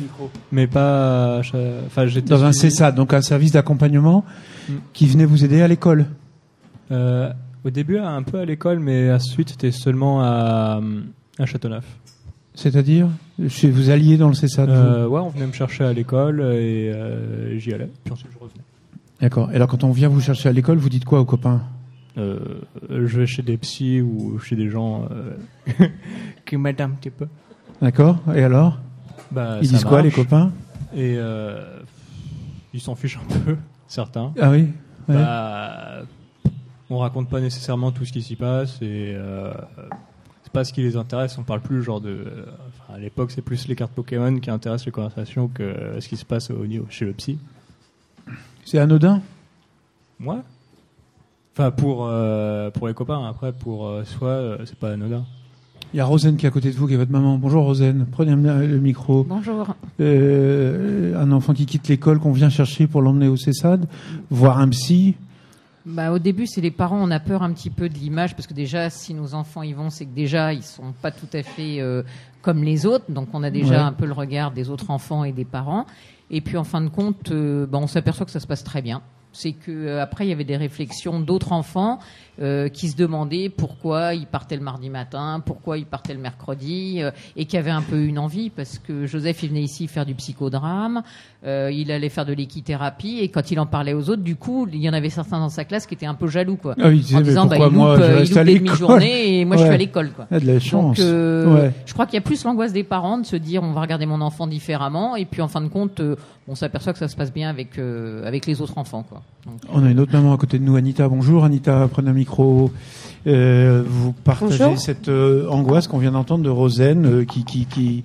Mais 0.52 0.68
pas. 0.68 1.40
Enfin, 1.86 2.06
j'étais. 2.06 2.28
Dans 2.28 2.44
un 2.44 2.52
CESAD, 2.52 2.94
donc 2.94 3.12
un 3.12 3.22
service 3.22 3.52
d'accompagnement 3.52 4.24
mm. 4.68 4.72
qui 4.92 5.06
venait 5.06 5.24
vous 5.24 5.44
aider 5.44 5.62
à 5.62 5.68
l'école. 5.68 6.06
Euh, 6.92 7.32
au 7.64 7.70
début, 7.70 7.98
un 7.98 8.22
peu 8.22 8.38
à 8.38 8.44
l'école, 8.44 8.78
mais 8.78 9.10
à 9.10 9.18
suite, 9.18 9.50
c'était 9.50 9.72
seulement 9.72 10.22
à, 10.22 10.80
à 11.38 11.46
Châteauneuf. 11.46 11.84
C'est-à-dire 12.54 13.08
vous 13.38 13.90
alliez 13.90 14.16
dans 14.16 14.28
le 14.28 14.34
CESAD 14.34 14.70
euh, 14.70 15.08
Ouais, 15.08 15.20
on 15.20 15.30
venait 15.30 15.48
me 15.48 15.52
chercher 15.52 15.84
à 15.84 15.92
l'école 15.92 16.40
et 16.40 16.92
euh, 16.92 17.58
j'y 17.58 17.74
allais. 17.74 17.88
Puis 18.04 18.12
ensuite, 18.12 18.30
je 18.32 18.38
revenais. 18.38 18.62
D'accord. 19.24 19.50
Et 19.52 19.56
alors, 19.56 19.68
quand 19.68 19.84
on 19.84 19.90
vient 19.90 20.08
vous 20.10 20.20
chercher 20.20 20.50
à 20.50 20.52
l'école, 20.52 20.76
vous 20.76 20.90
dites 20.90 21.06
quoi 21.06 21.18
aux 21.18 21.24
copains? 21.24 21.62
Euh, 22.18 22.38
Je 22.90 23.20
vais 23.20 23.26
chez 23.26 23.40
des 23.40 23.56
psys 23.56 24.02
ou 24.02 24.38
chez 24.38 24.54
des 24.54 24.68
gens 24.68 25.08
euh, 25.10 25.86
qui 26.44 26.58
m'aident 26.58 26.82
un 26.82 26.90
petit 26.90 27.08
peu. 27.08 27.26
D'accord. 27.80 28.18
Et 28.34 28.42
alors? 28.42 28.78
Bah, 29.30 29.56
Ils 29.62 29.68
disent 29.70 29.84
quoi, 29.84 30.02
les 30.02 30.10
copains? 30.10 30.52
Et 30.94 31.16
ils 32.74 32.80
s'en 32.82 32.94
fichent 32.94 33.16
un 33.18 33.40
peu, 33.40 33.56
certains. 33.88 34.34
Ah 34.38 34.50
oui 34.50 34.68
bah, 35.08 36.02
on 36.90 36.98
raconte 36.98 37.30
pas 37.30 37.40
nécessairement 37.40 37.92
tout 37.92 38.04
ce 38.04 38.12
qui 38.12 38.20
s'y 38.20 38.36
passe 38.36 38.76
et 38.82 39.14
euh, 39.16 39.54
c'est 40.42 40.52
pas 40.52 40.64
ce 40.64 40.72
qui 40.74 40.82
les 40.82 40.96
intéresse. 40.96 41.38
On 41.38 41.44
parle 41.44 41.60
plus 41.62 41.82
genre 41.82 42.02
de. 42.02 42.26
à 42.92 42.98
l'époque, 42.98 43.30
c'est 43.30 43.40
plus 43.42 43.66
les 43.68 43.74
cartes 43.74 43.92
Pokémon 43.92 44.38
qui 44.38 44.50
intéressent 44.50 44.84
les 44.84 44.92
conversations 44.92 45.48
que 45.48 45.96
ce 45.98 46.08
qui 46.08 46.18
se 46.18 46.26
passe 46.26 46.50
au 46.50 46.66
niveau 46.66 46.84
chez 46.90 47.06
le 47.06 47.12
psy. 47.14 47.38
C'est 48.64 48.78
anodin. 48.78 49.20
Ouais. 50.20 50.36
Enfin 51.52 51.70
pour 51.70 52.06
euh, 52.08 52.70
pour 52.70 52.88
les 52.88 52.94
copains. 52.94 53.24
Après 53.28 53.52
pour 53.52 53.86
euh, 53.86 54.04
soi, 54.04 54.58
c'est 54.64 54.78
pas 54.78 54.92
anodin. 54.92 55.24
Il 55.92 55.98
y 55.98 56.00
a 56.00 56.04
Rosane 56.04 56.36
qui 56.36 56.44
est 56.44 56.48
à 56.48 56.52
côté 56.52 56.70
de 56.72 56.76
vous, 56.76 56.88
qui 56.88 56.94
est 56.94 56.96
votre 56.96 57.12
maman. 57.12 57.38
Bonjour 57.38 57.64
Rosane, 57.64 58.06
prenez 58.10 58.34
le 58.34 58.78
micro. 58.78 59.22
Bonjour. 59.22 59.76
un 60.00 61.32
enfant 61.32 61.54
qui 61.54 61.66
quitte 61.66 61.86
l'école 61.86 62.18
qu'on 62.18 62.32
vient 62.32 62.50
chercher 62.50 62.88
pour 62.88 63.00
l'emmener 63.00 63.28
au 63.28 63.36
CESAD, 63.36 63.86
voir 64.28 64.58
un 64.58 64.68
psy, 64.70 65.14
bah, 65.86 66.12
au 66.12 66.18
début, 66.18 66.46
c'est 66.46 66.60
les 66.60 66.70
parents, 66.70 66.98
on 67.00 67.10
a 67.10 67.20
peur 67.20 67.42
un 67.42 67.52
petit 67.52 67.70
peu 67.70 67.88
de 67.88 67.94
l'image, 67.94 68.34
parce 68.34 68.46
que 68.46 68.54
déjà, 68.54 68.88
si 68.90 69.12
nos 69.12 69.34
enfants 69.34 69.62
y 69.62 69.72
vont, 69.72 69.90
c'est 69.90 70.06
que 70.06 70.14
déjà, 70.14 70.52
ils 70.52 70.62
sont 70.62 70.92
pas 71.02 71.10
tout 71.10 71.28
à 71.32 71.42
fait 71.42 71.80
euh, 71.80 72.02
comme 72.40 72.64
les 72.64 72.86
autres, 72.86 73.10
donc 73.10 73.28
on 73.32 73.42
a 73.42 73.50
déjà 73.50 73.84
un 73.86 73.92
peu 73.92 74.06
le 74.06 74.12
regard 74.12 74.50
des 74.50 74.70
autres 74.70 74.90
enfants 74.90 75.24
et 75.24 75.32
des 75.32 75.44
parents. 75.44 75.86
Et 76.30 76.40
puis, 76.40 76.56
en 76.56 76.64
fin 76.64 76.80
de 76.80 76.88
compte, 76.88 77.30
euh, 77.32 77.66
bah, 77.66 77.78
on 77.80 77.86
s'aperçoit 77.86 78.24
que 78.24 78.32
ça 78.32 78.40
se 78.40 78.46
passe 78.46 78.64
très 78.64 78.80
bien 78.80 79.02
c'est 79.34 79.52
que 79.52 79.70
euh, 79.70 80.02
après 80.02 80.26
il 80.26 80.28
y 80.28 80.32
avait 80.32 80.44
des 80.44 80.56
réflexions 80.56 81.20
d'autres 81.20 81.52
enfants 81.52 81.98
euh, 82.40 82.68
qui 82.68 82.88
se 82.88 82.96
demandaient 82.96 83.48
pourquoi 83.48 84.14
ils 84.14 84.26
partaient 84.26 84.56
le 84.56 84.62
mardi 84.62 84.90
matin, 84.90 85.40
pourquoi 85.44 85.78
ils 85.78 85.86
partaient 85.86 86.14
le 86.14 86.20
mercredi, 86.20 87.00
euh, 87.00 87.10
et 87.36 87.44
qui 87.44 87.56
avaient 87.56 87.70
un 87.70 87.82
peu 87.82 88.02
une 88.02 88.18
envie 88.18 88.50
parce 88.50 88.78
que 88.78 89.06
Joseph 89.06 89.42
il 89.42 89.50
venait 89.50 89.62
ici 89.62 89.86
faire 89.86 90.06
du 90.06 90.14
psychodrame, 90.14 91.02
il 91.46 91.92
allait 91.92 92.08
faire 92.08 92.24
de 92.24 92.32
l'équithérapie, 92.32 93.18
et 93.20 93.28
quand 93.28 93.50
il 93.50 93.60
en 93.60 93.66
parlait 93.66 93.92
aux 93.92 94.08
autres, 94.08 94.22
du 94.22 94.36
coup 94.36 94.66
il 94.72 94.80
y 94.80 94.88
en 94.88 94.94
avait 94.94 95.10
certains 95.10 95.38
dans 95.38 95.50
sa 95.50 95.64
classe 95.64 95.86
qui 95.86 95.94
étaient 95.94 96.06
un 96.06 96.14
peu 96.14 96.26
jaloux 96.26 96.56
quoi, 96.56 96.74
ah 96.80 96.88
en 96.88 96.90
disant 97.20 97.46
bah, 97.46 97.56
il 97.56 97.62
loupe, 97.64 97.72
moi, 97.72 97.98
il 97.98 98.28
loupe 98.28 98.44
les 98.44 98.58
demi-journées 98.58 99.40
et 99.40 99.44
moi 99.44 99.56
je 99.56 99.62
suis 99.62 99.72
à 99.72 99.76
l'école 99.76 100.10
quoi. 100.12 100.26
De 100.30 100.46
la 100.46 100.58
chance. 100.58 100.98
Donc, 100.98 101.72
je 101.86 101.92
crois 101.92 102.06
qu'il 102.06 102.14
y 102.14 102.18
a 102.18 102.22
plus 102.22 102.42
l'angoisse 102.44 102.72
des 102.72 102.84
parents 102.84 103.18
de 103.18 103.26
se 103.26 103.36
dire 103.36 103.62
on 103.62 103.72
va 103.72 103.80
regarder 103.80 104.06
mon 104.06 104.20
enfant 104.20 104.46
différemment, 104.46 105.16
et 105.16 105.24
puis 105.24 105.42
en 105.42 105.48
fin 105.48 105.60
de 105.60 105.68
compte 105.68 106.00
on 106.48 106.54
s'aperçoit 106.54 106.92
que 106.92 106.98
ça 106.98 107.08
se 107.08 107.16
passe 107.16 107.32
bien 107.32 107.48
avec 107.48 107.78
avec 107.78 108.46
les 108.46 108.60
autres 108.60 108.78
enfants 108.78 109.04
quoi. 109.08 109.22
On 109.72 109.84
a 109.84 109.90
une 109.90 110.00
autre 110.00 110.12
maman 110.12 110.32
à 110.32 110.38
côté 110.38 110.58
de 110.58 110.64
nous, 110.64 110.76
Anita. 110.76 111.08
Bonjour, 111.08 111.44
Anita, 111.44 111.86
prenez 111.90 112.10
un 112.10 112.14
micro. 112.14 112.70
Euh, 113.26 113.82
vous 113.86 114.12
partagez 114.12 114.76
cette 114.76 115.08
euh, 115.08 115.48
angoisse 115.48 115.88
qu'on 115.88 115.98
vient 115.98 116.12
d'entendre 116.12 116.44
de 116.44 116.50
Rosen 116.50 117.06
euh, 117.06 117.24
qui 117.24 117.44
qui 117.44 117.64
qui 117.66 118.02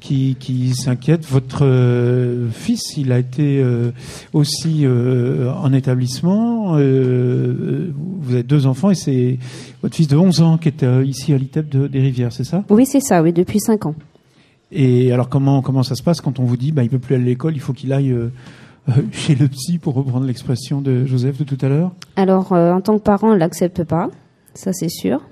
qui, 0.00 0.36
qui 0.38 0.74
s'inquiète. 0.74 1.26
Votre 1.26 1.66
fils, 2.52 2.96
il 2.96 3.10
a 3.10 3.18
été 3.18 3.64
aussi 4.32 4.86
en 4.86 5.72
établissement. 5.72 6.74
vous 6.74 8.32
avez 8.32 8.44
deux 8.44 8.66
enfants 8.66 8.90
et 8.90 8.94
c'est 8.94 9.38
votre 9.82 9.96
fils 9.96 10.06
de 10.06 10.16
11 10.16 10.42
ans 10.42 10.58
qui 10.58 10.68
est 10.68 10.84
ici 11.04 11.32
à 11.32 11.38
l'ITEP 11.38 11.68
de, 11.68 11.88
des 11.88 11.98
Rivières, 11.98 12.32
c'est 12.32 12.44
ça? 12.44 12.62
Oui, 12.70 12.86
c'est 12.86 13.00
ça. 13.00 13.20
Oui, 13.20 13.32
depuis 13.32 13.58
5 13.58 13.86
ans. 13.86 13.94
Et 14.72 15.12
alors 15.12 15.28
comment 15.28 15.62
comment 15.62 15.82
ça 15.82 15.94
se 15.94 16.02
passe 16.02 16.20
quand 16.20 16.40
on 16.40 16.44
vous 16.44 16.56
dit 16.56 16.72
bah 16.72 16.82
il 16.82 16.90
peut 16.90 16.98
plus 16.98 17.14
aller 17.14 17.24
à 17.24 17.26
l'école, 17.26 17.54
il 17.54 17.60
faut 17.60 17.72
qu'il 17.72 17.92
aille 17.92 18.10
euh, 18.10 18.30
chez 19.12 19.34
le 19.34 19.48
psy, 19.48 19.78
pour 19.78 19.94
reprendre 19.94 20.26
l'expression 20.26 20.80
de 20.80 21.04
Joseph 21.06 21.38
de 21.38 21.44
tout 21.44 21.58
à 21.64 21.68
l'heure? 21.68 21.92
Alors, 22.16 22.52
euh, 22.52 22.72
en 22.72 22.80
tant 22.80 22.98
que 22.98 23.02
parent, 23.02 23.30
on 23.30 23.34
ne 23.34 23.38
l'accepte 23.38 23.84
pas, 23.84 24.10
ça 24.54 24.72
c'est 24.72 24.88
sûr. 24.88 25.22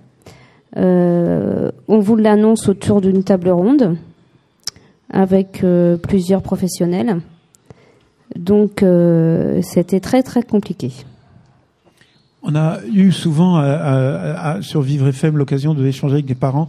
Euh, 0.76 1.70
on 1.86 2.00
vous 2.00 2.16
l'annonce 2.16 2.68
autour 2.68 3.00
d'une 3.00 3.22
table 3.22 3.48
ronde 3.50 3.96
avec 5.10 5.64
plusieurs 6.02 6.42
professionnels. 6.42 7.20
Donc, 8.34 8.84
c'était 9.62 10.00
très 10.00 10.24
très 10.24 10.42
compliqué. 10.42 10.90
On 12.42 12.56
a 12.56 12.78
eu 12.92 13.12
souvent 13.12 13.56
à, 13.56 14.58
sur 14.60 14.82
Vivre 14.82 15.06
FM 15.06 15.36
l'occasion 15.36 15.74
d'échanger 15.74 16.14
avec 16.14 16.26
des 16.26 16.34
parents 16.34 16.68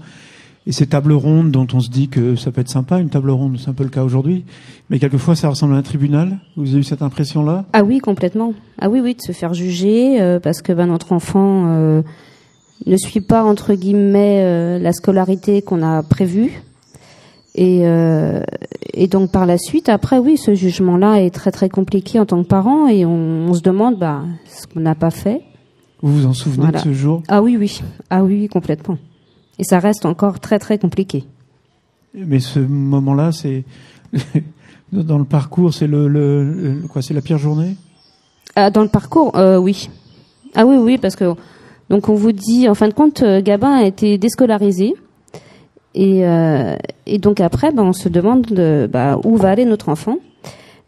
et 0.67 0.71
ces 0.71 0.88
tables 0.88 1.13
rondes 1.13 1.51
dont 1.51 1.67
on 1.73 1.80
se 1.80 1.89
dit 1.89 2.08
que 2.08 2.36
ça 2.36 2.51
peut 2.51 2.62
être 2.62 2.69
sympa, 2.69 2.99
une 2.99 3.10
table 3.10 3.30
ronde, 3.30 3.58
c'est 3.60 3.69
un 3.69 3.73
peu 3.73 3.84
le 3.84 3.89
cas 3.89 4.04
aujourd'hui, 4.04 4.45
mais 4.89 4.97
quelquefois 4.97 5.36
ça 5.36 5.49
ressemble 5.49 5.75
à 5.75 5.78
un 5.78 5.84
tribunal. 5.84 6.39
Vous 6.58 6.69
avez 6.71 6.80
eu 6.80 6.84
cette 6.84 7.04
impression-là? 7.04 7.65
Ah 7.73 7.84
oui, 7.84 7.99
complètement. 7.99 8.54
Ah 8.80 8.89
oui, 8.89 8.99
oui, 8.99 9.13
de 9.13 9.21
se 9.21 9.32
faire 9.32 9.54
juger 9.54 10.19
euh, 10.21 10.39
parce 10.39 10.62
que 10.62 10.73
ben, 10.73 10.88
notre 10.88 11.13
enfant 11.13 11.65
euh, 11.67 12.01
ne 12.88 12.97
suit 12.97 13.21
pas 13.21 13.43
entre 13.43 13.75
guillemets 13.75 14.41
euh, 14.43 14.80
la 14.80 14.91
scolarité 14.91 15.62
qu'on 15.62 15.84
a 15.84 16.01
prévue. 16.01 16.63
Et, 17.58 17.84
et 18.93 19.08
donc 19.08 19.32
par 19.32 19.45
la 19.45 19.58
suite, 19.58 19.88
après 19.88 20.17
oui, 20.17 20.36
ce 20.36 20.54
jugement-là 20.54 21.21
est 21.21 21.30
très 21.30 21.51
très 21.51 21.69
compliqué 21.69 22.19
en 22.19 22.25
tant 22.25 22.43
que 22.43 22.47
parent 22.49 22.89
et 22.89 23.06
on, 23.06 23.54
se 23.54 23.62
demande 23.62 23.97
bah, 23.97 24.23
ce 24.45 24.67
qu'on 24.67 24.82
n'a 24.82 24.93
pas 24.93 25.10
fait. 25.10 25.39
Vous 26.01 26.13
vous 26.13 26.25
en 26.25 26.34
souvenez 26.34 26.73
de 26.73 26.78
ce 26.80 26.91
jour? 26.91 27.23
Ah 27.30 27.41
oui, 27.41 27.56
oui, 27.58 27.80
ah 28.10 28.25
oui, 28.25 28.49
complètement. 28.49 28.97
Et 29.60 29.63
ça 29.63 29.80
reste 29.80 30.06
encore 30.06 30.39
très 30.39 30.60
très 30.60 30.78
compliqué. 30.78 31.24
Mais 32.13 32.39
ce 32.39 32.60
moment-là, 32.60 33.32
c'est 33.32 33.63
dans 34.91 35.18
le 35.18 35.26
parcours, 35.26 35.74
c'est 35.74 35.88
le, 35.88 36.82
quoi 36.89 37.02
C'est 37.02 37.13
la 37.13 37.22
pire 37.22 37.38
journée? 37.38 37.76
Ah, 38.56 38.70
Dans 38.70 38.84
le 38.84 38.89
parcours, 38.89 39.36
euh, 39.38 39.58
oui. 39.58 39.89
Ah 40.54 40.65
oui, 40.65 40.78
oui, 40.78 40.98
parce 40.98 41.15
que 41.15 41.34
donc 41.89 42.10
on 42.10 42.15
vous 42.15 42.32
dit, 42.32 42.68
en 42.70 42.74
fin 42.74 42.88
de 42.88 42.94
compte, 42.94 43.22
euh, 43.22 43.41
Gabin 43.41 43.72
a 43.72 43.84
été 43.84 44.18
déscolarisé. 44.18 44.94
Et, 45.94 46.26
euh, 46.26 46.76
et 47.06 47.20
donc 47.20 47.39
après, 47.39 47.72
ben, 47.72 47.84
on 47.84 47.94
se 47.94 48.10
demande 48.10 48.44
de, 48.44 48.89
bah, 48.91 49.18
où 49.24 49.38
va 49.38 49.50
aller 49.50 49.65
notre 49.65 49.89
enfant. 49.89 50.18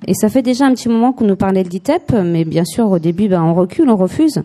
Et 0.06 0.13
ça 0.13 0.30
fait 0.30 0.41
déjà 0.41 0.65
un 0.65 0.73
petit 0.73 0.89
moment 0.89 1.12
qu'on 1.12 1.25
nous 1.25 1.36
parlait 1.36 1.63
de 1.63 1.69
l'ITEP, 1.69 2.13
mais 2.23 2.45
bien 2.45 2.65
sûr, 2.65 2.89
au 2.91 2.99
début, 2.99 3.27
ben, 3.27 3.41
on 3.43 3.53
recule, 3.53 3.89
on 3.89 3.95
refuse 3.95 4.41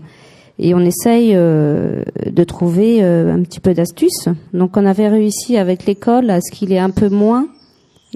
et 0.59 0.75
on 0.75 0.81
essaye 0.81 1.33
euh, 1.35 2.03
de 2.31 2.45
trouver 2.45 3.03
euh, 3.03 3.35
un 3.35 3.43
petit 3.43 3.61
peu 3.61 3.75
d'astuces. 3.75 4.29
Donc 4.53 4.77
on 4.77 4.85
avait 4.85 5.09
réussi 5.09 5.57
avec 5.57 5.87
l'école 5.87 6.31
à 6.31 6.41
ce 6.41 6.53
qu'il 6.53 6.73
ait 6.73 6.79
un 6.79 6.91
peu 6.91 7.09
moins 7.09 7.47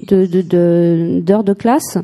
d'heures 0.07 1.43
de, 1.43 1.53
classe. 1.53 1.97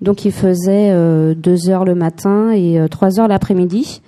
Donc 0.00 0.24
il 0.24 0.32
faisait 0.32 0.90
euh, 0.92 1.34
deux 1.34 1.68
heures 1.68 1.84
le 1.84 1.94
matin 1.94 2.50
et 2.52 2.78
trois 2.90 3.18
heures 3.18 3.28
l'après-midi. 3.28 4.00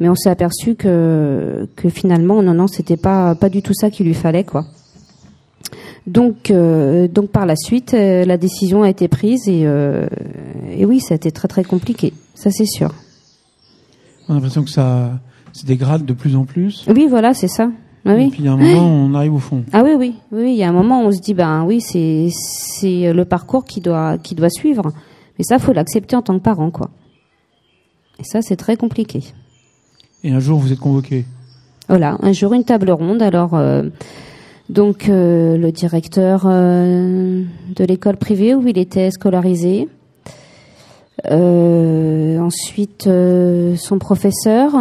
Mais 0.00 0.08
on 0.08 0.14
s'est 0.14 0.30
aperçu 0.30 0.76
que, 0.76 1.66
finalement, 1.90 2.42
non, 2.42 2.54
non, 2.54 2.66
c'était 2.66 2.96
pas, 2.96 3.34
pas 3.34 3.50
du 3.50 3.60
tout 3.60 3.74
ça 3.74 3.90
qu'il 3.90 4.06
lui 4.06 4.14
fallait, 4.14 4.44
quoi. 4.44 4.64
Donc, 6.06 6.50
donc 6.50 7.28
par 7.28 7.44
la 7.44 7.54
suite, 7.54 7.92
la 7.92 8.38
décision 8.38 8.82
a 8.82 8.88
été 8.88 9.08
prise 9.08 9.46
et, 9.46 9.66
et 10.70 10.86
oui, 10.86 11.00
ça 11.00 11.12
a 11.12 11.16
été 11.16 11.30
très 11.30 11.48
très 11.48 11.64
compliqué, 11.64 12.14
ça 12.34 12.50
c'est 12.50 12.64
sûr. 12.64 12.94
On 14.30 14.34
a 14.34 14.36
l'impression 14.36 14.62
que 14.62 14.70
ça 14.70 15.18
se 15.52 15.66
dégrade 15.66 16.06
de 16.06 16.12
plus 16.12 16.36
en 16.36 16.44
plus. 16.44 16.86
Oui, 16.86 17.08
voilà, 17.10 17.34
c'est 17.34 17.48
ça. 17.48 17.68
Ah, 18.04 18.14
oui. 18.14 18.26
Et 18.26 18.30
puis 18.30 18.38
il 18.38 18.44
y 18.44 18.48
a 18.48 18.52
un 18.52 18.56
moment, 18.56 18.86
on 19.10 19.14
arrive 19.14 19.34
au 19.34 19.40
fond. 19.40 19.64
Ah 19.72 19.82
oui, 19.84 19.90
oui, 19.98 20.14
oui. 20.30 20.52
Il 20.52 20.56
y 20.56 20.62
a 20.62 20.68
un 20.68 20.72
moment, 20.72 21.02
où 21.02 21.08
on 21.08 21.10
se 21.10 21.20
dit, 21.20 21.34
ben 21.34 21.64
oui, 21.64 21.80
c'est 21.80 22.28
c'est 22.30 23.12
le 23.12 23.24
parcours 23.24 23.64
qui 23.64 23.80
doit 23.80 24.18
qui 24.18 24.36
doit 24.36 24.48
suivre. 24.48 24.92
Mais 25.36 25.44
ça, 25.44 25.58
faut 25.58 25.72
l'accepter 25.72 26.14
en 26.14 26.22
tant 26.22 26.38
que 26.38 26.44
parent, 26.44 26.70
quoi. 26.70 26.90
Et 28.20 28.24
ça, 28.24 28.40
c'est 28.40 28.54
très 28.54 28.76
compliqué. 28.76 29.24
Et 30.22 30.30
un 30.30 30.38
jour, 30.38 30.60
vous 30.60 30.72
êtes 30.72 30.78
convoqué 30.78 31.24
Voilà, 31.88 32.16
un 32.20 32.32
jour, 32.32 32.52
une 32.52 32.64
table 32.64 32.92
ronde. 32.92 33.22
Alors, 33.22 33.54
euh, 33.54 33.88
donc, 34.68 35.08
euh, 35.08 35.56
le 35.56 35.72
directeur 35.72 36.42
euh, 36.44 37.42
de 37.74 37.84
l'école 37.84 38.16
privée 38.16 38.54
où 38.54 38.64
il 38.68 38.78
était 38.78 39.10
scolarisé. 39.10 39.88
Euh, 41.26 42.38
ensuite, 42.38 43.06
euh, 43.06 43.76
son 43.76 43.98
professeur, 43.98 44.72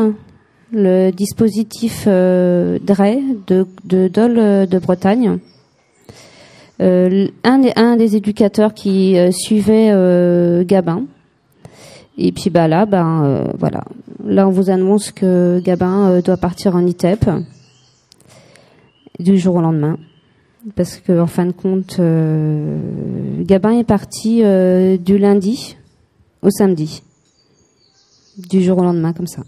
le 0.71 1.11
dispositif 1.11 2.05
euh, 2.07 2.79
DRE 2.79 3.19
de, 3.47 3.67
de 3.85 4.07
Dole 4.07 4.67
de 4.67 4.79
Bretagne. 4.79 5.39
Euh, 6.81 7.27
un, 7.43 7.59
des, 7.59 7.73
un 7.75 7.97
des 7.97 8.15
éducateurs 8.15 8.73
qui 8.73 9.17
euh, 9.17 9.31
suivait 9.31 9.89
euh, 9.91 10.63
Gabin. 10.63 11.03
Et 12.17 12.31
puis 12.31 12.49
bah 12.49 12.67
là, 12.67 12.85
ben 12.85 13.45
voilà, 13.57 13.85
là 14.25 14.45
on 14.45 14.51
vous 14.51 14.69
annonce 14.69 15.09
que 15.09 15.61
Gabin 15.63 16.19
doit 16.19 16.35
partir 16.35 16.75
en 16.75 16.85
ITEP 16.85 17.29
du 19.19 19.37
jour 19.37 19.55
au 19.55 19.61
lendemain, 19.61 19.97
parce 20.75 20.97
que 20.97 21.17
en 21.17 21.27
fin 21.27 21.45
de 21.45 21.53
compte, 21.53 22.01
Gabin 23.45 23.71
est 23.71 23.85
parti 23.85 24.43
du 24.99 25.17
lundi 25.17 25.77
au 26.41 26.49
samedi, 26.49 27.03
du 28.37 28.63
jour 28.63 28.77
au 28.77 28.83
lendemain 28.83 29.13
comme 29.13 29.27
ça. 29.27 29.43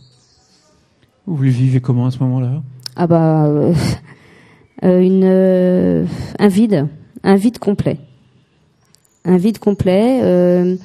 Vous 1.25 1.41
le 1.43 1.49
vivez 1.49 1.80
comment 1.82 2.08
à 2.08 2.12
ce 2.12 2.19
moment-là? 2.19 2.62
Ah 2.95 3.08
bah 3.08 3.45
euh, 3.45 3.73
euh, 4.84 4.99
une 4.99 5.23
euh, 5.23 6.06
un 6.39 6.47
vide, 6.47 6.88
un 7.23 7.36
vide 7.36 7.60
complet, 7.60 7.99
un 9.25 9.38
vide 9.38 9.60
complet. 9.60 10.21
euh, 10.23 10.75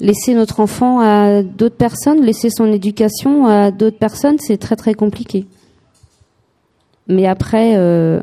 laisser 0.00 0.34
notre 0.34 0.60
enfant 0.60 1.00
à 1.00 1.42
d'autres 1.42 1.76
personnes, 1.76 2.22
laisser 2.24 2.50
son 2.50 2.72
éducation 2.72 3.46
à 3.46 3.72
d'autres 3.72 3.98
personnes, 3.98 4.36
c'est 4.38 4.56
très 4.58 4.76
très 4.76 4.94
compliqué. 4.94 5.46
Mais 7.08 7.26
après, 7.26 7.74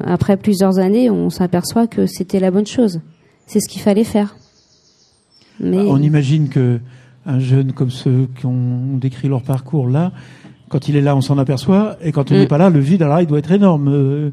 après 0.05 0.37
plusieurs 0.37 0.79
années, 0.79 1.09
on 1.09 1.29
s'aperçoit 1.29 1.87
que 1.87 2.05
c'était 2.05 2.39
la 2.39 2.49
bonne 2.49 2.67
chose. 2.67 3.01
C'est 3.45 3.59
ce 3.59 3.67
qu'il 3.67 3.81
fallait 3.81 4.05
faire. 4.05 4.37
Mais 5.59 5.77
On 5.77 5.97
imagine 5.97 6.49
que 6.49 6.79
un 7.25 7.39
jeune 7.39 7.71
comme 7.73 7.89
ceux 7.89 8.27
qui 8.37 8.45
ont 8.45 8.97
décrit 8.97 9.27
leur 9.27 9.41
parcours 9.41 9.87
là, 9.89 10.11
quand 10.69 10.87
il 10.89 10.95
est 10.95 11.01
là, 11.01 11.15
on 11.15 11.21
s'en 11.21 11.37
aperçoit, 11.37 11.97
et 12.01 12.11
quand 12.11 12.29
il 12.31 12.37
Mm. 12.37 12.39
n'est 12.41 12.47
pas 12.47 12.57
là, 12.57 12.69
le 12.69 12.79
vide, 12.79 13.01
alors 13.03 13.19
il 13.21 13.27
doit 13.27 13.39
être 13.39 13.51
énorme 13.51 13.87
euh, 13.87 14.31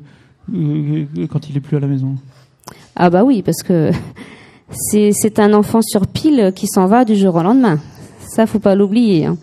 euh, 0.55 1.07
quand 1.31 1.49
il 1.49 1.57
est 1.57 1.61
plus 1.61 1.77
à 1.77 1.81
la 1.81 1.87
maison. 1.87 2.17
ah 2.97 3.09
bah 3.11 3.23
oui, 3.25 3.43
parce 3.43 3.63
que 3.63 3.91
c'est 4.71 5.11
c'est 5.13 5.39
un 5.39 5.53
enfant 5.55 5.81
sur 5.83 6.07
pile 6.07 6.53
qui 6.55 6.67
s'en 6.67 6.87
va 6.87 7.05
du 7.05 7.17
jour 7.17 7.35
au 7.37 7.43
lendemain. 7.43 7.79
Ça, 8.21 8.47
faut 8.47 8.59
pas 8.61 8.75
l'oublier. 8.75 9.27
hein. 9.27 9.37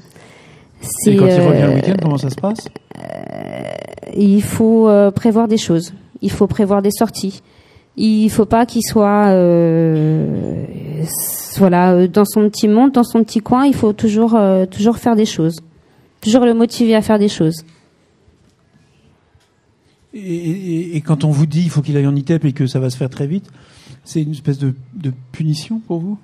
Et 1.06 1.16
quand 1.16 1.26
il 1.26 1.32
euh, 1.32 1.48
revient 1.48 1.62
le 1.68 1.76
week-end, 1.76 1.96
comment 2.02 2.18
ça 2.18 2.30
se 2.30 2.36
passe? 2.36 2.68
il 4.16 4.42
faut 4.42 4.88
euh, 4.90 5.12
prévoir 5.12 5.48
des 5.48 5.58
choses. 5.58 5.94
Il 6.22 6.32
faut 6.32 6.48
prévoir 6.48 6.82
des 6.82 6.92
sorties. 6.92 7.42
Il 7.98 8.30
faut 8.30 8.46
pas 8.46 8.66
qu'il 8.66 8.82
soit 8.84 9.28
euh, 9.30 10.64
voilà 11.58 11.94
euh, 11.94 12.08
dans 12.08 12.24
son 12.26 12.50
petit 12.50 12.68
monde, 12.68 12.92
dans 12.94 13.04
son 13.04 13.24
petit 13.24 13.40
coin. 13.42 13.66
Il 13.66 13.74
faut 13.76 13.92
toujours 13.94 14.36
euh, 14.36 14.66
toujours 14.66 14.98
faire 14.98 15.16
des 15.16 15.26
choses, 15.26 15.58
toujours 16.22 16.46
le 16.46 16.54
motiver 16.54 16.96
à 16.96 17.02
faire 17.02 17.20
des 17.20 17.28
choses. 17.30 17.66
et, 20.14 20.20
et- 20.20 20.96
et 20.98 21.02
quand 21.02 21.24
on 21.24 21.30
vous 21.30 21.46
dit 21.46 21.62
il 21.64 21.70
faut 21.70 21.82
qu'il 21.82 21.96
aille 21.98 22.08
en 22.08 22.16
ITEP 22.16 22.46
et 22.46 22.54
que 22.54 22.68
ça 22.68 22.80
va 22.80 22.90
se 22.90 22.98
faire 22.98 23.10
très 23.10 23.28
vite, 23.28 23.48
c'est 24.06 24.22
une 24.24 24.32
espèce 24.32 24.58
de, 24.60 24.74
de 24.96 25.12
punition 25.32 25.80
pour 25.86 26.00
vous? 26.00 26.18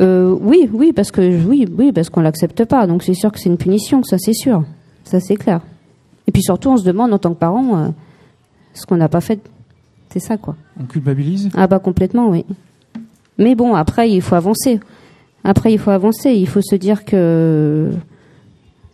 Euh, 0.00 0.36
oui, 0.40 0.68
oui, 0.72 0.92
parce 0.92 1.10
que 1.10 1.20
oui, 1.46 1.66
oui, 1.78 1.92
parce 1.92 2.10
qu'on 2.10 2.20
l'accepte 2.20 2.64
pas. 2.64 2.86
Donc 2.86 3.02
c'est 3.02 3.14
sûr 3.14 3.30
que 3.32 3.38
c'est 3.38 3.48
une 3.48 3.56
punition, 3.56 4.02
ça 4.04 4.16
c'est 4.18 4.34
sûr, 4.34 4.64
ça 5.04 5.20
c'est 5.20 5.36
clair. 5.36 5.60
Et 6.26 6.32
puis 6.32 6.42
surtout, 6.42 6.70
on 6.70 6.76
se 6.76 6.84
demande 6.84 7.12
en 7.12 7.18
tant 7.18 7.32
que 7.34 7.38
parent 7.38 7.94
ce 8.74 8.84
qu'on 8.84 8.96
n'a 8.96 9.08
pas 9.08 9.20
fait. 9.20 9.40
C'est 10.16 10.28
ça 10.28 10.38
quoi. 10.38 10.56
On 10.80 10.84
culpabilise? 10.84 11.50
Ah 11.54 11.66
bah 11.66 11.78
complètement, 11.78 12.30
oui. 12.30 12.46
Mais 13.36 13.54
bon, 13.54 13.74
après, 13.74 14.10
il 14.10 14.22
faut 14.22 14.34
avancer. 14.34 14.80
Après, 15.44 15.74
il 15.74 15.78
faut 15.78 15.90
avancer. 15.90 16.30
Il 16.30 16.48
faut 16.48 16.62
se 16.62 16.74
dire 16.74 17.04
que 17.04 17.90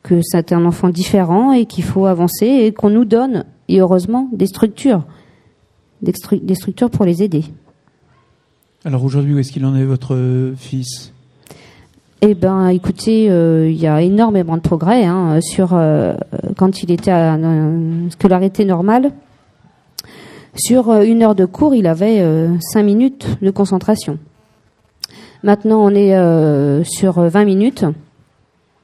que 0.03 0.21
c'est 0.21 0.51
un 0.53 0.65
enfant 0.65 0.89
différent 0.89 1.53
et 1.53 1.65
qu'il 1.65 1.85
faut 1.85 2.07
avancer 2.07 2.47
et 2.47 2.73
qu'on 2.73 2.91
nous 2.91 3.05
donne, 3.05 3.45
et 3.69 3.79
heureusement, 3.79 4.29
des 4.33 4.49
structures, 4.49 5.05
des, 6.01 6.11
stru- 6.11 6.45
des 6.45 6.57
structures 6.57 6.91
pour 6.91 7.05
les 7.05 7.23
aider. 7.23 7.45
Alors 8.85 9.05
aujourd'hui, 9.05 9.33
où 9.35 9.39
est-ce 9.39 9.53
qu'il 9.53 9.65
en 9.65 9.77
est, 9.77 9.85
votre 9.85 10.17
euh, 10.17 10.57
fils? 10.57 11.13
Eh 12.21 12.35
ben, 12.35 12.67
écoutez, 12.67 13.31
euh, 13.31 13.71
il 13.71 13.81
y 13.81 13.87
a 13.87 14.03
énormément 14.03 14.57
de 14.57 14.63
progrès 14.63 15.05
hein, 15.05 15.41
sur 15.41 15.75
euh, 15.75 16.15
quand 16.57 16.83
il 16.83 16.91
était 16.91 17.13
à 17.13 17.35
une 17.35 18.11
scolarité 18.11 18.65
normale. 18.65 19.13
Sur 20.55 20.91
euh, 20.91 21.03
une 21.03 21.23
heure 21.23 21.35
de 21.35 21.45
cours, 21.47 21.75
il 21.75 21.87
avait 21.87 22.21
euh, 22.21 22.55
cinq 22.61 22.83
minutes 22.83 23.27
de 23.41 23.51
concentration. 23.51 24.19
Maintenant, 25.43 25.81
on 25.83 25.91
est 25.91 26.15
euh, 26.17 26.85
sur 26.85 27.21
20 27.21 27.45
minutes, 27.45 27.85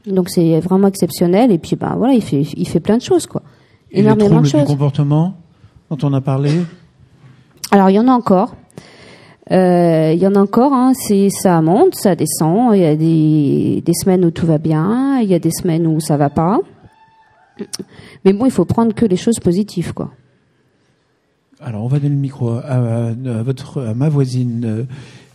donc 0.07 0.29
c'est 0.29 0.59
vraiment 0.61 0.89
exceptionnel. 0.89 1.53
Et 1.53 1.59
puis, 1.59 1.77
ben 1.77 1.95
voilà, 1.97 2.15
il 2.15 2.23
fait, 2.23 2.43
il 2.57 2.67
fait 2.67 2.81
plein 2.81 2.97
de 2.97 3.03
choses, 3.03 3.27
quoi. 3.27 3.43
Et 3.93 4.01
énormément 4.01 4.41
de 4.41 4.45
du 4.45 4.51
choses. 4.51 4.65
comportement 4.65 5.35
dont 5.91 5.99
on 6.03 6.13
a 6.13 6.21
parlé? 6.21 6.51
Alors 7.71 7.91
il 7.91 7.95
y 7.95 7.99
en 7.99 8.09
a 8.09 8.13
encore. 8.13 8.55
Euh, 9.51 10.13
Il 10.15 10.19
y 10.19 10.27
en 10.27 10.35
a 10.35 10.41
encore. 10.41 10.73
Hein, 10.73 10.93
c'est 10.95 11.29
ça 11.31 11.61
monte, 11.63 11.95
ça 11.95 12.15
descend. 12.15 12.75
Il 12.75 12.81
y 12.81 12.85
a 12.85 12.97
des, 12.97 13.83
des 13.85 13.95
semaines 13.95 14.25
où 14.25 14.31
tout 14.31 14.47
va 14.47 14.59
bien. 14.59 15.21
Il 15.21 15.29
y 15.29 15.35
a 15.35 15.39
des 15.39 15.51
semaines 15.51 15.87
où 15.87 16.01
ça 16.01 16.17
va 16.17 16.29
pas. 16.29 16.61
Mais 18.25 18.33
bon, 18.33 18.45
il 18.45 18.51
faut 18.51 18.65
prendre 18.65 18.95
que 18.95 19.07
les 19.07 19.17
choses 19.17 19.39
positives, 19.39 19.95
quoi. 19.95 20.11
Alors, 21.61 21.85
on 21.85 21.89
va 21.89 21.99
donner 21.99 22.15
le 22.15 22.21
micro 22.21 22.51
à, 22.53 22.61
à- 22.61 23.09
à 23.09 23.43
votre, 23.43 23.83
à 23.83 23.95
ma 23.95 24.09
voisine, 24.09 24.65
euh, 24.65 24.85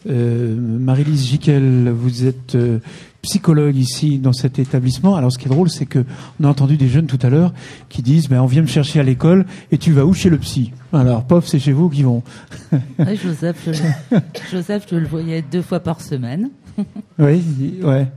euh, 0.09 0.55
Marie-Lise 0.57 1.25
Jiquel. 1.27 1.89
Vous 1.89 2.25
êtes 2.25 2.55
euh, 2.55 2.79
psychologue 3.21 3.75
ici 3.75 4.19
dans 4.19 4.31
cet 4.31 4.57
établissement. 4.57 5.15
Alors, 5.17 5.33
ce 5.33 5.37
qui 5.37 5.47
est 5.47 5.49
drôle, 5.51 5.69
c'est 5.69 5.85
que 5.85 6.05
on 6.39 6.45
a 6.45 6.47
entendu 6.47 6.77
des 6.77 6.87
jeunes 6.87 7.07
tout 7.07 7.19
à 7.21 7.29
l'heure 7.29 7.53
qui 7.89 8.01
disent, 8.01 8.29
ben, 8.29 8.39
on 8.41 8.45
vient 8.45 8.61
me 8.61 8.67
chercher 8.67 9.01
à 9.01 9.03
l'école 9.03 9.45
et 9.71 9.77
tu 9.77 9.91
vas 9.91 10.05
où 10.05 10.13
chez 10.13 10.29
le 10.29 10.37
psy? 10.37 10.71
Alors, 10.93 11.25
pof, 11.25 11.45
c'est 11.47 11.59
chez 11.59 11.73
vous 11.73 11.89
qu'ils 11.89 12.05
vont. 12.05 12.23
Ouais, 12.99 13.17
Joseph, 13.17 13.57
je 13.65 13.71
le, 14.15 14.21
Joseph, 14.51 14.85
je 14.89 14.95
le 14.95 15.07
voyais 15.07 15.41
deux 15.41 15.61
fois 15.61 15.79
par 15.81 16.01
semaine. 16.01 16.49
Oui, 17.19 17.43
ouais. 17.83 18.07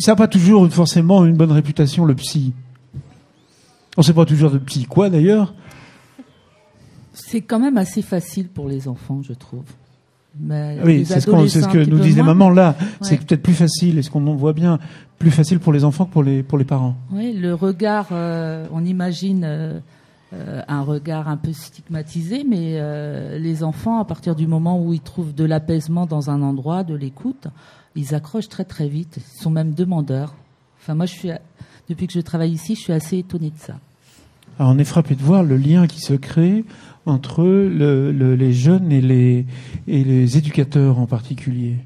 Ça 0.00 0.12
n'a 0.12 0.16
pas 0.16 0.28
toujours 0.28 0.68
forcément 0.70 1.24
une 1.24 1.36
bonne 1.36 1.52
réputation, 1.52 2.04
le 2.04 2.14
psy? 2.14 2.52
On 3.96 4.02
sait 4.02 4.12
pas 4.12 4.26
toujours 4.26 4.50
de 4.50 4.58
psy 4.58 4.84
quoi 4.84 5.08
d'ailleurs. 5.08 5.54
C'est 7.16 7.40
quand 7.40 7.58
même 7.58 7.78
assez 7.78 8.02
facile 8.02 8.48
pour 8.48 8.68
les 8.68 8.88
enfants, 8.88 9.20
je 9.22 9.32
trouve. 9.32 9.64
Mais 10.38 10.78
Oui, 10.84 11.06
c'est 11.06 11.20
ce, 11.20 11.26
que 11.26 11.88
nous 11.88 11.96
les 11.96 12.14
moins. 12.16 12.24
mamans 12.26 12.50
là. 12.50 12.76
C'est 13.00 13.16
peut-être 13.16 13.42
plus 13.42 13.54
facile, 13.54 13.98
et 13.98 14.02
ce 14.02 14.10
qu'on 14.10 14.26
en 14.26 14.34
voit 14.34 14.52
bien, 14.52 14.78
plus 15.18 15.30
facile 15.30 15.60
pour 15.60 15.72
les 15.72 15.84
enfants 15.84 16.04
que 16.04 16.12
pour 16.12 16.22
les, 16.22 16.42
pour 16.42 16.58
les 16.58 16.64
parents. 16.64 16.94
Oui, 17.10 17.32
le 17.32 17.54
regard, 17.54 18.08
euh, 18.12 18.66
on 18.70 18.84
imagine 18.84 19.44
euh, 19.44 19.80
euh, 20.34 20.60
un 20.68 20.82
regard 20.82 21.28
un 21.28 21.38
peu 21.38 21.52
stigmatisé, 21.52 22.44
mais 22.44 22.78
les 23.38 23.64
enfants, 23.64 23.98
à 23.98 24.04
partir 24.04 24.34
du 24.34 24.46
moment 24.46 24.80
où 24.80 24.92
ils 24.92 25.00
trouvent 25.00 25.34
de 25.34 25.44
l'apaisement 25.44 26.06
dans 26.06 26.28
un 26.30 26.42
endroit, 26.42 26.84
de 26.84 26.94
l'écoute, 26.94 27.48
ils 27.94 28.14
accrochent 28.14 28.48
très 28.50 28.64
très 28.64 28.88
vite. 28.88 29.16
Ils 29.16 29.42
sont 29.42 29.50
même 29.50 29.72
demandeurs. 29.72 30.34
Enfin, 30.78 30.94
moi, 30.94 31.06
je 31.06 31.14
suis, 31.14 31.30
depuis 31.88 32.06
que 32.06 32.12
je 32.12 32.20
travaille 32.20 32.52
ici, 32.52 32.74
je 32.74 32.80
suis 32.80 32.92
assez 32.92 33.18
étonnée 33.18 33.50
de 33.50 33.58
ça. 33.58 33.76
Alors 34.58 34.72
on 34.72 34.78
est 34.78 34.84
frappé 34.84 35.14
de 35.14 35.22
voir 35.22 35.42
le 35.42 35.56
lien 35.56 35.86
qui 35.86 36.00
se 36.00 36.14
crée 36.14 36.64
entre 37.04 37.44
le- 37.44 38.10
le- 38.12 38.34
les 38.34 38.52
jeunes 38.52 38.90
et 38.90 39.00
les, 39.00 39.46
et 39.86 40.02
les 40.04 40.38
éducateurs 40.38 40.98
en 40.98 41.06
particulier. 41.06 41.76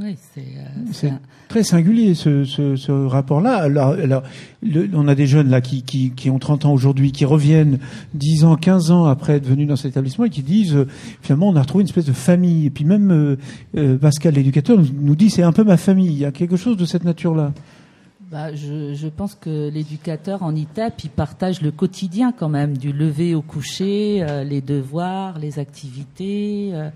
Oui, 0.00 0.16
c'est. 0.34 0.40
euh, 0.40 0.92
un- 1.10 1.20
très 1.48 1.62
singulier 1.64 2.14
ce, 2.14 2.44
ce, 2.44 2.76
ce 2.76 2.90
rapport-là. 2.92 3.56
Alors, 3.56 3.88
alors, 3.90 4.22
le- 4.62 4.88
on 4.94 5.06
a 5.06 5.14
des 5.14 5.26
jeunes 5.26 5.50
là 5.50 5.60
qui, 5.60 5.82
qui, 5.82 6.10
qui 6.12 6.30
ont 6.30 6.38
30 6.38 6.64
ans 6.64 6.72
aujourd'hui, 6.72 7.12
qui 7.12 7.26
reviennent 7.26 7.78
10 8.14 8.44
ans, 8.44 8.56
15 8.56 8.90
ans 8.90 9.04
après 9.04 9.34
être 9.34 9.46
venus 9.46 9.68
dans 9.68 9.76
cet 9.76 9.90
établissement 9.92 10.24
et 10.24 10.30
qui 10.30 10.42
disent 10.42 10.74
euh, 10.74 10.86
finalement 11.20 11.50
on 11.50 11.56
a 11.56 11.60
retrouvé 11.60 11.82
une 11.82 11.88
espèce 11.88 12.06
de 12.06 12.12
famille. 12.14 12.66
Et 12.66 12.70
puis 12.70 12.84
même 12.86 13.10
euh, 13.12 13.36
euh, 13.76 13.98
Pascal, 13.98 14.34
l'éducateur, 14.34 14.78
nous, 14.78 14.86
nous 14.98 15.14
dit 15.14 15.28
c'est 15.28 15.42
un 15.42 15.52
peu 15.52 15.62
ma 15.62 15.76
famille. 15.76 16.06
Il 16.10 16.18
y 16.18 16.24
a 16.24 16.32
quelque 16.32 16.56
chose 16.56 16.76
de 16.78 16.86
cette 16.86 17.04
nature-là. 17.04 17.52
Bah, 18.32 18.54
je, 18.54 18.94
je 18.94 19.08
pense 19.08 19.34
que 19.34 19.68
l'éducateur 19.68 20.42
en 20.42 20.56
ITEP, 20.56 21.04
il 21.04 21.10
partage 21.10 21.60
le 21.60 21.70
quotidien 21.70 22.32
quand 22.32 22.48
même, 22.48 22.78
du 22.78 22.90
lever 22.90 23.34
au 23.34 23.42
coucher, 23.42 24.24
euh, 24.26 24.42
les 24.42 24.62
devoirs, 24.62 25.38
les 25.38 25.58
activités, 25.58 26.70
euh, 26.72 26.88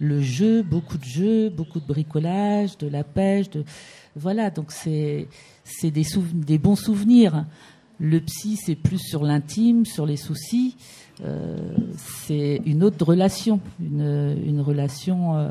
le 0.00 0.20
jeu, 0.20 0.64
beaucoup 0.64 0.98
de 0.98 1.04
jeux, 1.04 1.48
beaucoup 1.48 1.78
de 1.78 1.86
bricolage, 1.86 2.76
de 2.78 2.88
la 2.88 3.04
pêche, 3.04 3.50
de 3.50 3.62
voilà. 4.16 4.50
Donc 4.50 4.72
c'est 4.72 5.28
des 5.80 6.06
des 6.34 6.58
bons 6.58 6.74
souvenirs. 6.74 7.44
Le 8.00 8.18
psy, 8.18 8.56
c'est 8.56 8.74
plus 8.74 8.98
sur 8.98 9.22
l'intime, 9.22 9.86
sur 9.86 10.06
les 10.06 10.16
soucis. 10.16 10.76
Euh, 11.24 11.56
c'est 12.26 12.62
une 12.66 12.82
autre 12.82 13.04
relation, 13.04 13.60
une, 13.78 14.36
une 14.44 14.60
relation 14.60 15.36
euh, 15.36 15.50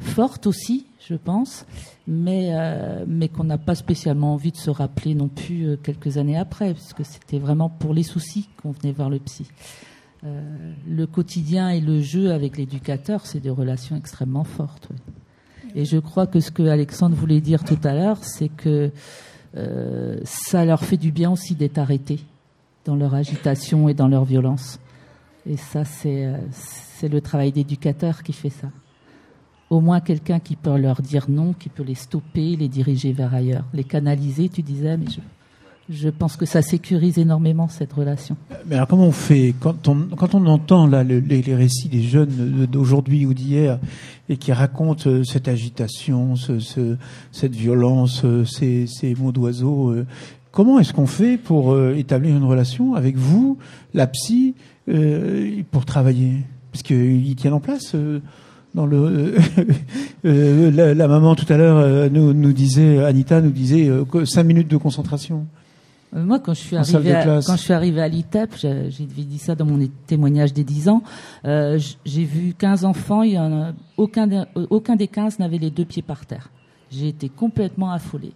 forte 0.00 0.46
aussi, 0.46 0.86
je 1.08 1.14
pense, 1.14 1.66
mais, 2.06 2.50
euh, 2.52 3.04
mais 3.06 3.28
qu'on 3.28 3.44
n'a 3.44 3.58
pas 3.58 3.74
spécialement 3.74 4.34
envie 4.34 4.52
de 4.52 4.56
se 4.56 4.70
rappeler 4.70 5.14
non 5.14 5.28
plus 5.28 5.66
euh, 5.66 5.76
quelques 5.76 6.18
années 6.18 6.36
après, 6.36 6.74
puisque 6.74 7.04
c'était 7.04 7.38
vraiment 7.38 7.68
pour 7.68 7.94
les 7.94 8.02
soucis 8.02 8.48
qu'on 8.60 8.72
venait 8.72 8.92
voir 8.92 9.10
le 9.10 9.18
psy. 9.18 9.46
Euh, 10.24 10.72
le 10.88 11.06
quotidien 11.06 11.70
et 11.70 11.80
le 11.80 12.00
jeu 12.00 12.32
avec 12.32 12.56
l'éducateur, 12.56 13.26
c'est 13.26 13.40
des 13.40 13.50
relations 13.50 13.96
extrêmement 13.96 14.44
fortes. 14.44 14.88
oui. 14.90 14.96
Et 15.76 15.84
je 15.84 15.98
crois 15.98 16.26
que 16.26 16.40
ce 16.40 16.50
que 16.50 16.64
Alexandre 16.64 17.14
voulait 17.14 17.40
dire 17.40 17.62
tout 17.62 17.78
à 17.84 17.94
l'heure, 17.94 18.24
c'est 18.24 18.48
que 18.48 18.90
ça 20.24 20.64
leur 20.64 20.84
fait 20.84 20.96
du 20.96 21.12
bien 21.12 21.30
aussi 21.30 21.54
d'être 21.54 21.78
arrêtés 21.78 22.20
dans 22.84 22.96
leur 22.96 23.14
agitation 23.14 23.88
et 23.88 23.94
dans 23.94 24.08
leur 24.08 24.24
violence. 24.24 24.80
Et 25.46 25.56
ça, 25.56 25.84
c'est 25.84 27.08
le 27.08 27.20
travail 27.20 27.52
d'éducateur 27.52 28.24
qui 28.24 28.32
fait 28.32 28.50
ça. 28.50 28.68
Au 29.70 29.80
moins 29.80 30.00
quelqu'un 30.00 30.40
qui 30.40 30.56
peut 30.56 30.76
leur 30.76 31.00
dire 31.00 31.26
non, 31.28 31.52
qui 31.52 31.68
peut 31.68 31.84
les 31.84 31.94
stopper, 31.94 32.56
les 32.56 32.66
diriger 32.68 33.12
vers 33.12 33.32
ailleurs, 33.32 33.64
les 33.72 33.84
canaliser, 33.84 34.48
tu 34.48 34.62
disais, 34.62 34.96
mais 34.96 35.04
je, 35.88 36.08
pense 36.08 36.36
que 36.36 36.44
ça 36.44 36.60
sécurise 36.60 37.18
énormément 37.18 37.68
cette 37.68 37.92
relation. 37.92 38.36
Mais 38.66 38.74
alors 38.74 38.88
comment 38.88 39.06
on 39.06 39.12
fait 39.12 39.54
quand 39.60 39.86
on, 39.86 40.08
quand 40.16 40.34
on 40.34 40.44
entend 40.46 40.88
là 40.88 41.04
le- 41.04 41.20
les, 41.20 41.40
récits 41.54 41.88
des 41.88 42.02
jeunes 42.02 42.66
d'aujourd'hui 42.66 43.26
ou 43.26 43.32
d'hier 43.34 43.78
et 44.28 44.36
qui 44.38 44.52
racontent 44.52 45.08
euh, 45.08 45.22
cette 45.22 45.46
agitation, 45.46 46.34
ce, 46.34 46.58
ce- 46.58 46.96
cette 47.30 47.54
violence, 47.54 48.22
euh, 48.24 48.44
ces, 48.44 48.88
ces 48.88 49.14
mots 49.14 49.30
d'oiseau, 49.32 49.90
euh, 49.90 50.04
comment 50.50 50.80
est-ce 50.80 50.92
qu'on 50.92 51.06
fait 51.06 51.36
pour 51.36 51.78
établir 51.90 52.36
une 52.36 52.42
relation 52.44 52.94
avec 52.94 53.16
vous, 53.16 53.56
la 53.94 54.08
psy, 54.08 54.54
pour 55.70 55.84
travailler? 55.84 56.38
Parce 56.72 56.82
qu'ils 56.82 57.36
tiennent 57.36 57.52
en 57.52 57.60
place. 57.60 57.94
Euh, 58.70 58.76
dans 58.76 58.86
le, 58.86 59.34
euh, 60.24 60.70
la, 60.70 60.94
la 60.94 61.08
maman 61.08 61.34
tout 61.34 61.50
à 61.52 61.56
l'heure 61.56 61.78
euh, 61.78 62.08
nous, 62.08 62.32
nous 62.32 62.52
disait, 62.52 63.04
Anita 63.04 63.40
nous 63.40 63.50
disait 63.50 63.88
euh, 63.88 64.24
cinq 64.24 64.44
minutes 64.44 64.68
de 64.68 64.76
concentration. 64.76 65.46
Moi, 66.12 66.40
quand 66.40 66.54
je 66.54 66.60
suis 66.60 66.76
arrivée 66.76 67.12
à, 67.14 67.22
classe. 67.22 67.46
quand 67.46 67.56
je 67.56 67.62
suis 67.62 67.72
arrivée 67.72 68.02
à 68.02 68.08
l'ITEP, 68.08 68.56
j'ai 68.56 68.90
dit 69.06 69.38
ça 69.38 69.54
dans 69.54 69.64
mon 69.64 69.78
témoignage 70.08 70.52
des 70.52 70.64
10 70.64 70.88
ans, 70.88 71.02
j'ai 71.44 72.24
vu 72.24 72.52
15 72.58 72.84
enfants, 72.84 73.22
il 73.22 73.34
y 73.34 73.38
en 73.38 73.52
a, 73.62 73.72
aucun, 73.96 74.26
des- 74.26 74.42
aucun 74.70 74.96
des 74.96 75.06
15 75.06 75.38
n'avait 75.38 75.58
les 75.58 75.70
deux 75.70 75.84
pieds 75.84 76.02
par 76.02 76.26
terre. 76.26 76.50
J'ai 76.90 77.06
été 77.06 77.28
complètement 77.28 77.92
affolée. 77.92 78.32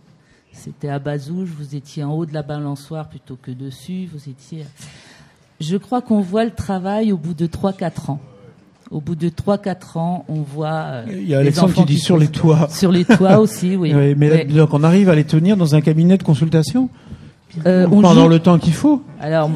C'était 0.53 0.88
à 0.88 1.01
Bazouge, 1.01 1.51
vous 1.59 1.75
étiez 1.75 2.05
en 2.05 2.12
haut 2.12 2.27
de 2.27 2.33
la 2.33 2.42
balançoire 2.44 3.09
plutôt 3.09 3.37
que 3.42 3.51
dessus, 3.51 4.09
vous 4.12 4.31
étiez... 4.31 4.64
Je 5.61 5.77
crois 5.77 6.01
qu'on 6.01 6.20
voit 6.20 6.44
le 6.44 6.53
travail 6.53 7.11
au 7.11 7.16
bout 7.16 7.35
de 7.35 7.49
3-4 7.49 8.12
ans. 8.12 8.20
Au 8.95 9.01
bout 9.01 9.17
de 9.17 9.29
3-4 9.29 9.99
ans, 9.99 10.25
on 10.29 10.43
voit... 10.43 10.69
euh, 10.87 11.05
Il 11.11 11.29
y 11.29 11.35
a 11.35 11.39
les 11.41 11.49
Alexandre 11.49 11.75
qui 11.75 11.85
dit 11.85 11.99
sur 11.99 12.17
les 12.17 12.29
toits. 12.29 12.69
Sur 12.71 12.93
les 12.93 13.05
toits 13.05 13.41
aussi, 13.41 13.75
oui. 13.75 13.93
Oui, 13.97 14.15
mais 14.17 14.45
donc 14.45 14.73
on 14.73 14.85
arrive 14.85 15.09
à 15.09 15.17
les 15.17 15.25
tenir 15.25 15.57
dans 15.57 15.75
un 15.75 15.81
cabinet 15.81 16.17
de 16.17 16.23
consultation 16.23 16.89
Euh, 17.67 17.87
on 17.91 18.01
pendant 18.03 18.25
joue- 18.25 18.29
le 18.29 18.39
temps 18.39 18.59
qu'il 18.59 18.73
faut. 18.73 19.03
Alors, 19.21 19.51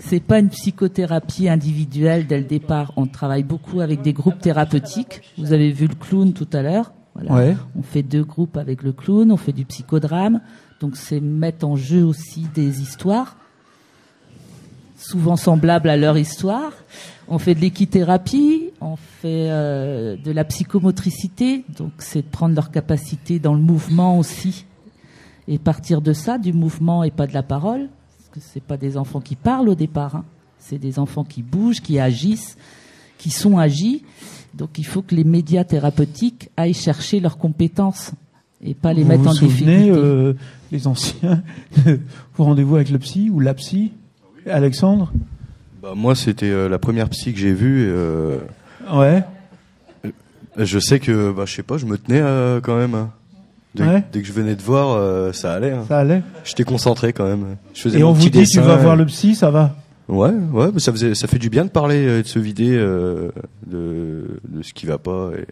c'est 0.00 0.20
pas 0.20 0.38
une 0.38 0.48
psychothérapie 0.48 1.48
individuelle 1.48 2.26
dès 2.26 2.38
le 2.38 2.44
départ. 2.44 2.92
On 2.96 3.06
travaille 3.06 3.42
beaucoup 3.42 3.80
avec 3.80 4.02
des 4.02 4.12
groupes 4.12 4.40
thérapeutiques. 4.40 5.22
Vous 5.38 5.52
avez 5.52 5.70
vu 5.72 5.86
le 5.86 5.94
clown 5.94 6.32
tout 6.32 6.48
à 6.52 6.62
l'heure. 6.62 6.92
Voilà. 7.14 7.34
Ouais. 7.34 7.56
On 7.78 7.82
fait 7.82 8.02
deux 8.02 8.24
groupes 8.24 8.56
avec 8.56 8.82
le 8.82 8.92
clown. 8.92 9.32
On 9.32 9.36
fait 9.36 9.52
du 9.52 9.64
psychodrame. 9.64 10.40
Donc, 10.80 10.96
c'est 10.96 11.20
mettre 11.20 11.66
en 11.66 11.74
jeu 11.76 12.04
aussi 12.04 12.46
des 12.54 12.82
histoires, 12.82 13.36
souvent 15.08 15.36
semblables 15.36 15.88
à 15.88 15.96
leur 15.96 16.18
histoire. 16.18 16.72
On 17.28 17.38
fait 17.38 17.54
de 17.54 17.60
l'équithérapie. 17.60 18.70
On 18.80 18.96
fait 18.96 19.48
euh, 19.50 20.16
de 20.16 20.30
la 20.30 20.44
psychomotricité. 20.44 21.64
Donc, 21.76 21.92
c'est 21.98 22.22
de 22.22 22.28
prendre 22.28 22.54
leur 22.54 22.70
capacité 22.70 23.38
dans 23.38 23.54
le 23.54 23.60
mouvement 23.60 24.18
aussi 24.18 24.64
et 25.48 25.58
partir 25.58 26.00
de 26.00 26.12
ça, 26.12 26.38
du 26.38 26.52
mouvement 26.52 27.04
et 27.04 27.10
pas 27.10 27.26
de 27.26 27.34
la 27.34 27.42
parole, 27.42 27.88
parce 28.18 28.30
que 28.32 28.40
c'est 28.40 28.62
pas 28.62 28.76
des 28.76 28.96
enfants 28.96 29.20
qui 29.20 29.36
parlent 29.36 29.68
au 29.68 29.74
départ, 29.74 30.16
hein. 30.16 30.24
c'est 30.58 30.78
des 30.78 30.98
enfants 30.98 31.24
qui 31.24 31.42
bougent, 31.42 31.80
qui 31.80 31.98
agissent, 31.98 32.56
qui 33.18 33.30
sont 33.30 33.58
agis. 33.58 34.02
Donc 34.54 34.78
il 34.78 34.86
faut 34.86 35.02
que 35.02 35.14
les 35.14 35.24
médias 35.24 35.64
thérapeutiques 35.64 36.50
aillent 36.56 36.74
chercher 36.74 37.20
leurs 37.20 37.38
compétences 37.38 38.12
et 38.62 38.74
pas 38.74 38.92
les 38.92 39.02
vous 39.02 39.08
mettre 39.08 39.22
vous 39.22 39.28
en 39.28 39.32
souvenez, 39.32 39.76
difficulté. 39.76 39.90
euh, 39.90 40.34
les 40.72 40.86
anciens, 40.86 41.42
vos 42.36 42.44
rendez-vous 42.44 42.76
avec 42.76 42.90
le 42.90 42.98
psy 42.98 43.30
ou 43.30 43.38
la 43.38 43.54
psy? 43.54 43.92
Alexandre 44.50 45.12
Bah, 45.82 45.92
moi, 45.96 46.14
c'était 46.14 46.50
euh, 46.50 46.68
la 46.68 46.78
première 46.78 47.08
psy 47.08 47.32
que 47.32 47.38
j'ai 47.38 47.52
vue. 47.52 47.86
euh, 47.88 48.38
Ouais. 48.92 49.22
je 50.56 50.78
sais 50.78 51.00
que, 51.00 51.32
bah, 51.32 51.44
je 51.46 51.54
sais 51.54 51.62
pas, 51.62 51.76
je 51.78 51.86
me 51.86 51.98
tenais 51.98 52.20
euh, 52.20 52.60
quand 52.60 52.76
même. 52.76 52.94
hein. 52.94 53.10
Dès, 53.74 53.84
Ouais. 53.84 54.04
dès 54.12 54.22
que 54.22 54.26
je 54.26 54.32
venais 54.32 54.54
de 54.54 54.62
voir, 54.62 54.92
euh, 54.96 55.32
ça 55.32 55.52
allait. 55.52 55.72
hein. 55.72 55.84
Ça 55.88 55.98
allait 55.98 56.22
J'étais 56.44 56.64
concentré 56.64 57.12
quand 57.12 57.26
même. 57.26 57.56
Je 57.74 57.82
faisais 57.82 57.98
Et 57.98 58.02
mon 58.02 58.08
on 58.10 58.12
vous 58.12 58.28
dit, 58.30 58.44
tu 58.46 58.60
vas 58.60 58.76
voir 58.76 58.96
le 58.96 59.04
psy, 59.06 59.34
ça 59.34 59.50
va 59.50 59.74
Ouais, 60.08 60.30
ouais, 60.52 60.68
mais 60.72 60.78
ça 60.78 60.92
faisait, 60.92 61.14
ça 61.16 61.26
fait 61.26 61.38
du 61.38 61.50
bien 61.50 61.64
de 61.64 61.70
parler, 61.70 62.06
euh, 62.06 62.22
de 62.22 62.26
se 62.28 62.38
vider 62.38 62.70
euh, 62.76 63.30
de, 63.66 64.38
de 64.48 64.62
ce 64.62 64.72
qui 64.72 64.86
va 64.86 64.98
pas. 64.98 65.30
Et... 65.36 65.44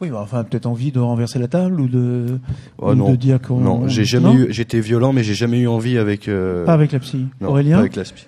Oui, 0.00 0.08
bah, 0.10 0.20
enfin, 0.22 0.44
peut-être 0.44 0.66
envie 0.66 0.92
de 0.92 0.98
renverser 0.98 1.38
la 1.38 1.48
table 1.48 1.80
ou 1.80 1.86
de, 1.88 2.38
Oh, 2.78 2.92
ou 2.92 2.94
non, 2.94 3.10
de 3.10 3.16
dire 3.16 3.40
qu'on... 3.40 3.60
non, 3.60 3.86
j'ai 3.88 4.04
jamais 4.04 4.26
Non 4.28 4.34
eu, 4.34 4.46
j'étais 4.50 4.80
violent, 4.80 5.12
mais 5.12 5.22
j'ai 5.22 5.34
jamais 5.34 5.60
eu 5.60 5.68
envie 5.68 5.98
avec. 5.98 6.26
euh, 6.28 6.64
Pas 6.64 6.72
avec 6.72 6.92
la 6.92 7.00
psy. 7.00 7.26
non, 7.40 7.48
Aurélien 7.50 7.74
pas 7.76 7.80
avec 7.80 7.96
la 7.96 8.04
psy. 8.04 8.26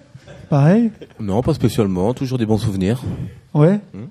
Pareil 0.51 0.91
Non, 1.19 1.41
pas 1.43 1.55
spécialement. 1.55 2.13
Toujours 2.13 2.37
des 2.37 2.45
bons 2.45 2.59
souvenirs. 2.59 3.01
Ouais. 3.55 3.77
Hmm. 3.95 4.09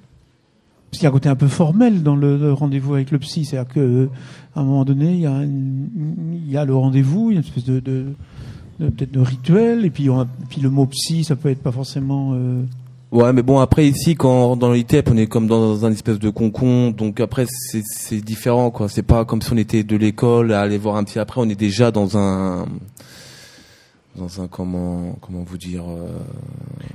Parce 0.89 0.97
qu'il 0.99 1.03
y 1.03 1.05
a 1.05 1.09
un 1.09 1.13
côté 1.13 1.29
un 1.29 1.35
peu 1.35 1.47
formel 1.47 2.01
dans 2.03 2.15
le, 2.15 2.35
le 2.37 2.51
rendez-vous 2.51 2.95
avec 2.95 3.11
le 3.11 3.19
psy. 3.19 3.45
C'est-à-dire 3.45 3.71
que 3.73 4.09
à 4.55 4.61
un 4.61 4.63
moment 4.63 4.83
donné, 4.83 5.13
il 5.13 5.19
y 5.21 5.27
a, 5.27 5.43
une- 5.43 6.33
il 6.33 6.51
y 6.51 6.57
a 6.57 6.65
le 6.65 6.75
rendez-vous, 6.75 7.29
il 7.29 7.35
y 7.35 7.37
a 7.37 7.41
une 7.41 7.45
espèce 7.45 7.63
de, 7.63 7.79
de, 7.79 8.05
de- 8.79 8.89
peut-être 8.89 9.11
de 9.11 9.19
rituel, 9.19 9.85
et 9.85 9.89
puis, 9.91 10.09
on 10.09 10.19
a- 10.19 10.27
puis 10.49 10.59
le 10.61 10.69
mot 10.71 10.87
psy, 10.87 11.23
ça 11.23 11.35
peut 11.35 11.49
être 11.49 11.61
pas 11.61 11.71
forcément. 11.71 12.31
euh, 12.33 12.63
Ouais, 13.11 13.33
mais 13.33 13.41
bon, 13.43 13.59
après 13.59 13.85
ici, 13.87 14.15
quand 14.15 14.55
dans 14.55 14.71
l'ITEP, 14.71 15.09
on 15.11 15.17
est 15.17 15.27
comme 15.27 15.45
dans 15.47 15.85
un 15.85 15.91
espèce 15.91 16.17
de 16.17 16.29
concon, 16.29 16.91
donc 16.91 17.19
après 17.19 17.45
c'est 17.49 18.21
différent, 18.21 18.71
quoi. 18.71 18.87
C'est 18.87 19.03
pas 19.03 19.25
comme 19.25 19.41
si 19.41 19.51
on 19.51 19.57
était 19.57 19.83
de 19.83 19.97
l'école 19.97 20.53
à 20.53 20.61
aller 20.61 20.77
voir 20.77 20.95
un 20.95 21.03
petit. 21.03 21.19
Après, 21.19 21.41
on 21.41 21.49
est 21.49 21.55
déjà 21.59 21.91
dans 21.91 22.17
un 22.17 22.65
dans 24.15 24.41
un 24.41 24.47
comment 24.47 25.17
comment 25.21 25.43
vous 25.43 25.57
dire. 25.57 25.83
euh, 25.89 26.07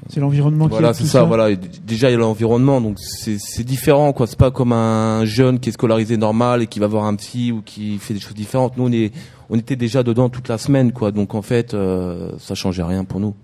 C'est 0.09 0.21
l'environnement 0.21 0.67
qui 0.67 0.71
Voilà, 0.71 0.91
est 0.91 0.95
c'est 0.95 1.05
ça, 1.07 1.25
Voilà, 1.25 1.55
déjà 1.55 2.09
il 2.09 2.13
y 2.13 2.17
a 2.17 2.19
l'environnement, 2.19 2.81
donc 2.81 2.99
c'est 2.99 3.37
c'est 3.39 3.65
différent, 3.65 4.15
quoi. 4.15 4.27
C'est 4.27 4.39
pas 4.39 4.51
comme 4.51 4.73
un 4.73 5.27
jeune 5.27 5.59
qui 5.61 5.69
est 5.69 5.73
scolarisé 5.73 6.17
normal 6.17 6.63
et 6.63 6.67
qui 6.67 6.79
va 6.81 6.87
voir 6.87 7.05
un 7.05 7.15
psy 7.17 7.53
ou 7.53 7.61
qui 7.61 7.99
fait 7.99 8.15
des 8.15 8.21
choses 8.21 8.35
différentes. 8.35 8.79
Nous, 8.79 8.85
on 8.85 8.93
est 8.93 9.13
on 9.51 9.59
était 9.59 9.77
déjà 9.77 10.03
dedans 10.03 10.31
toute 10.31 10.49
la 10.49 10.57
semaine, 10.57 10.93
quoi. 10.93 11.13
Donc 11.13 11.35
en 11.35 11.43
fait, 11.43 11.75
euh, 11.75 12.31
ça 12.39 12.55
changeait 12.55 12.83
rien 12.83 13.05
pour 13.05 13.21
nous. 13.21 13.35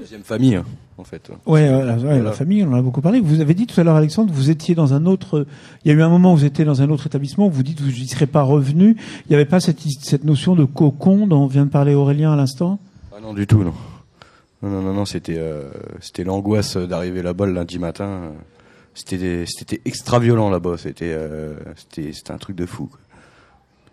Deuxième 0.00 0.22
famille, 0.22 0.54
hein, 0.56 0.64
en 0.98 1.04
fait. 1.04 1.30
Ouais, 1.46 1.68
euh, 1.68 1.84
la, 1.84 1.94
ouais, 1.94 2.00
Voilà. 2.00 2.22
la 2.22 2.32
famille, 2.32 2.62
on 2.64 2.72
en 2.72 2.76
a 2.78 2.82
beaucoup 2.82 3.00
parlé. 3.00 3.20
Vous 3.20 3.40
avez 3.40 3.54
dit 3.54 3.66
tout 3.66 3.80
à 3.80 3.84
l'heure, 3.84 3.96
Alexandre, 3.96 4.32
vous 4.32 4.50
étiez 4.50 4.74
dans 4.74 4.94
un 4.94 5.06
autre. 5.06 5.46
Il 5.84 5.88
y 5.90 5.94
a 5.94 5.98
eu 5.98 6.02
un 6.02 6.08
moment 6.08 6.32
où 6.32 6.36
vous 6.38 6.44
étiez 6.44 6.64
dans 6.64 6.80
un 6.82 6.88
autre 6.90 7.06
établissement. 7.06 7.48
Vous 7.48 7.62
dites 7.62 7.78
que 7.78 7.82
vous 7.84 7.90
n'y 7.90 8.08
serez 8.08 8.26
pas 8.26 8.42
revenu. 8.42 8.96
Il 9.26 9.28
n'y 9.30 9.34
avait 9.36 9.44
pas 9.44 9.60
cette, 9.60 9.80
cette 9.80 10.24
notion 10.24 10.56
de 10.56 10.64
cocon 10.64 11.26
dont 11.26 11.46
vient 11.46 11.66
de 11.66 11.70
parler 11.70 11.94
Aurélien 11.94 12.32
à 12.32 12.36
l'instant? 12.36 12.78
Ah 13.14 13.20
non, 13.22 13.34
du 13.34 13.46
tout, 13.46 13.62
non. 13.62 13.74
Non, 14.62 14.68
non, 14.70 14.82
non, 14.82 14.92
non, 14.94 15.04
c'était, 15.04 15.36
euh, 15.38 15.70
c'était 16.00 16.24
l'angoisse 16.24 16.76
d'arriver 16.76 17.22
là-bas 17.22 17.46
le 17.46 17.52
lundi 17.52 17.78
matin. 17.78 18.32
C'était, 18.94 19.44
c'était 19.46 19.80
extra 19.84 20.18
violent 20.18 20.50
là-bas. 20.50 20.76
C'était, 20.78 21.12
euh, 21.14 21.54
c'était, 21.76 22.12
c'était 22.12 22.32
un 22.32 22.38
truc 22.38 22.56
de 22.56 22.66
fou. 22.66 22.86
quoi. 22.86 22.98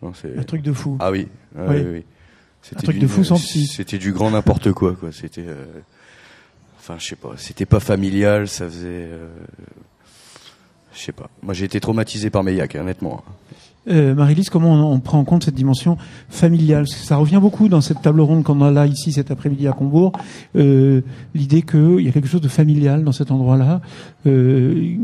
Non, 0.03 0.13
c'est- 0.13 0.37
Un 0.37 0.43
truc 0.43 0.61
de 0.63 0.73
fou. 0.73 0.97
Ah 0.99 1.11
oui, 1.11 1.27
ah 1.57 1.61
Oui. 1.69 1.75
oui, 1.77 1.85
oui. 1.93 2.05
C'était 2.61 2.83
truc 2.83 2.99
de 2.99 3.07
fou 3.07 3.23
sans 3.23 3.35
psy. 3.37 3.65
C'était 3.67 3.97
du 3.97 4.11
grand 4.11 4.29
n'importe 4.31 4.73
quoi, 4.73 4.93
quoi. 4.93 5.11
C'était, 5.13 5.45
euh, 5.47 5.63
enfin, 6.87 6.99
je 6.99 7.07
sais 7.07 7.15
pas. 7.15 7.33
C'était 7.37 7.65
pas 7.65 7.79
familial, 7.79 8.47
ça 8.47 8.65
faisait, 8.65 8.87
euh, 8.87 9.27
je 10.93 10.99
sais 10.99 11.11
pas. 11.11 11.29
Moi, 11.43 11.53
j'ai 11.53 11.65
été 11.65 11.79
traumatisé 11.79 12.29
par 12.29 12.43
Meillac, 12.43 12.75
hein, 12.75 12.81
honnêtement. 12.81 13.23
Euh, 13.89 14.15
Marie-Lise, 14.15 14.49
comment 14.49 14.73
on, 14.73 14.93
on 14.93 14.99
prend 14.99 15.19
en 15.19 15.23
compte 15.23 15.43
cette 15.43 15.55
dimension 15.55 15.97
familiale? 16.29 16.83
Parce 16.83 16.95
que 16.95 17.05
Ça 17.05 17.17
revient 17.17 17.39
beaucoup 17.41 17.67
dans 17.69 17.81
cette 17.81 18.01
table 18.01 18.21
ronde 18.21 18.43
qu'on 18.43 18.61
a 18.61 18.71
là, 18.71 18.85
ici, 18.85 19.11
cet 19.11 19.31
après-midi 19.31 19.67
à 19.67 19.73
Combourg. 19.73 20.13
Euh, 20.55 21.01
L'idée 21.35 21.61
qu'il 21.61 22.01
y 22.01 22.09
a 22.09 22.11
quelque 22.11 22.27
chose 22.27 22.41
de 22.41 22.47
familial 22.47 23.03
dans 23.03 23.11
cet 23.13 23.31
endroit-là. 23.31 23.81
Euh, 24.25 24.95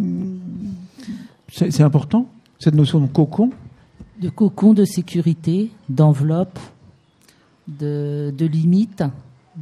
c'est 1.52 1.72
c'est 1.72 1.84
important, 1.84 2.30
cette 2.60 2.76
notion 2.76 3.00
de 3.00 3.08
cocon? 3.08 3.52
De 4.22 4.30
cocon 4.30 4.74
de 4.74 4.86
sécurité, 4.86 5.70
d'enveloppe, 5.90 6.60
de, 7.68 8.34
de 8.36 8.46
limite, 8.46 9.04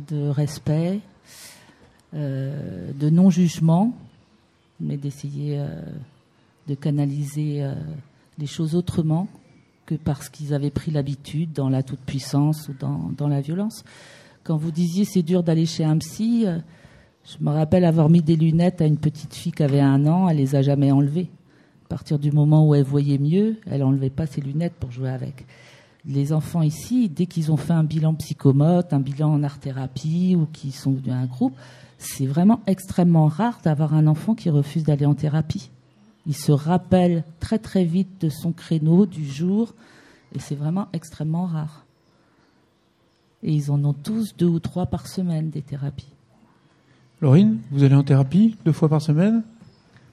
de 0.10 0.30
respect, 0.30 1.00
euh, 2.13 2.91
de 3.00 3.10
non-jugement, 3.10 3.93
mais 4.82 4.97
d'essayer 4.97 5.60
euh, 5.60 5.82
de 6.67 6.76
canaliser 6.76 7.63
euh, 7.63 7.74
les 8.38 8.47
choses 8.47 8.76
autrement 8.76 9.30
que 9.86 9.95
parce 9.95 10.28
qu'ils 10.28 10.54
avaient 10.54 10.71
pris 10.71 10.91
l'habitude 10.91 11.54
dans 11.54 11.69
la 11.69 11.84
toute-puissance 11.84 12.67
ou 12.67 12.74
dans, 12.78 13.12
dans 13.15 13.30
la 13.30 13.39
violence. 13.39 13.86
Quand 14.43 14.58
vous 14.58 14.71
disiez 14.71 15.06
c'est 15.06 15.21
dur 15.21 15.41
d'aller 15.41 15.65
chez 15.65 15.86
un 15.86 15.97
psy, 16.00 16.45
je 17.24 17.43
me 17.43 17.52
rappelle 17.52 17.86
avoir 17.86 18.10
mis 18.10 18.21
des 18.21 18.36
lunettes 18.36 18.82
à 18.82 18.86
une 18.86 18.97
petite 18.97 19.34
fille 19.34 19.54
qui 19.54 19.63
avait 19.63 19.80
un 19.80 20.06
an, 20.06 20.28
elle 20.28 20.38
les 20.38 20.56
a 20.56 20.62
jamais 20.62 20.91
enlevées. 20.91 21.30
partir 21.88 22.19
du 22.19 22.32
moment 22.32 22.67
où 22.67 22.76
elle 22.76 22.84
voyait 22.84 23.19
mieux, 23.19 23.58
elle 23.67 23.84
enlevait 23.84 24.10
pas 24.10 24.26
ses 24.26 24.41
lunettes 24.41 24.74
pour 24.74 24.91
jouer 24.91 25.12
avec. 25.12 25.45
Les 26.06 26.34
enfants 26.34 26.63
ici, 26.63 27.10
dès 27.10 27.28
qu'ils 27.28 27.52
ont 27.52 27.58
fait 27.58 27.74
un 27.74 27.84
bilan 27.84 28.15
psychomote, 28.15 28.91
un 28.91 29.00
bilan 29.00 29.34
en 29.34 29.43
art-thérapie 29.43 30.36
ou 30.36 30.47
qu'ils 30.47 30.74
sont 30.74 30.91
venus 30.91 31.13
à 31.13 31.17
un 31.17 31.28
groupe, 31.28 31.56
c'est 32.04 32.26
vraiment 32.26 32.62
extrêmement 32.68 33.28
rare 33.28 33.60
d'avoir 33.64 33.94
un 33.94 34.08
enfant 34.08 34.36
qui 34.36 34.50
refuse 34.50 34.84
d'aller 34.84 35.06
en 35.06 35.14
thérapie. 35.14 35.70
Il 36.28 36.36
se 36.36 36.52
rappelle 36.52 37.24
très 37.40 37.60
très 37.60 37.84
vite 37.86 38.20
de 38.22 38.30
son 38.30 38.52
créneau, 38.52 39.06
du 39.06 39.26
jour, 39.26 39.74
et 40.36 40.40
c'est 40.40 40.56
vraiment 40.56 40.88
extrêmement 40.94 41.46
rare. 41.46 41.86
Et 43.44 43.54
ils 43.54 43.72
en 43.72 43.84
ont 43.86 43.94
tous 43.94 44.36
deux 44.38 44.46
ou 44.48 44.60
trois 44.60 44.86
par 44.86 45.08
semaine 45.08 45.50
des 45.50 45.62
thérapies. 45.62 46.12
Laurine, 47.22 47.60
vous 47.72 47.84
allez 47.84 47.96
en 47.96 48.04
thérapie 48.04 48.56
deux 48.66 48.72
fois 48.72 48.90
par 48.90 49.02
semaine? 49.02 49.44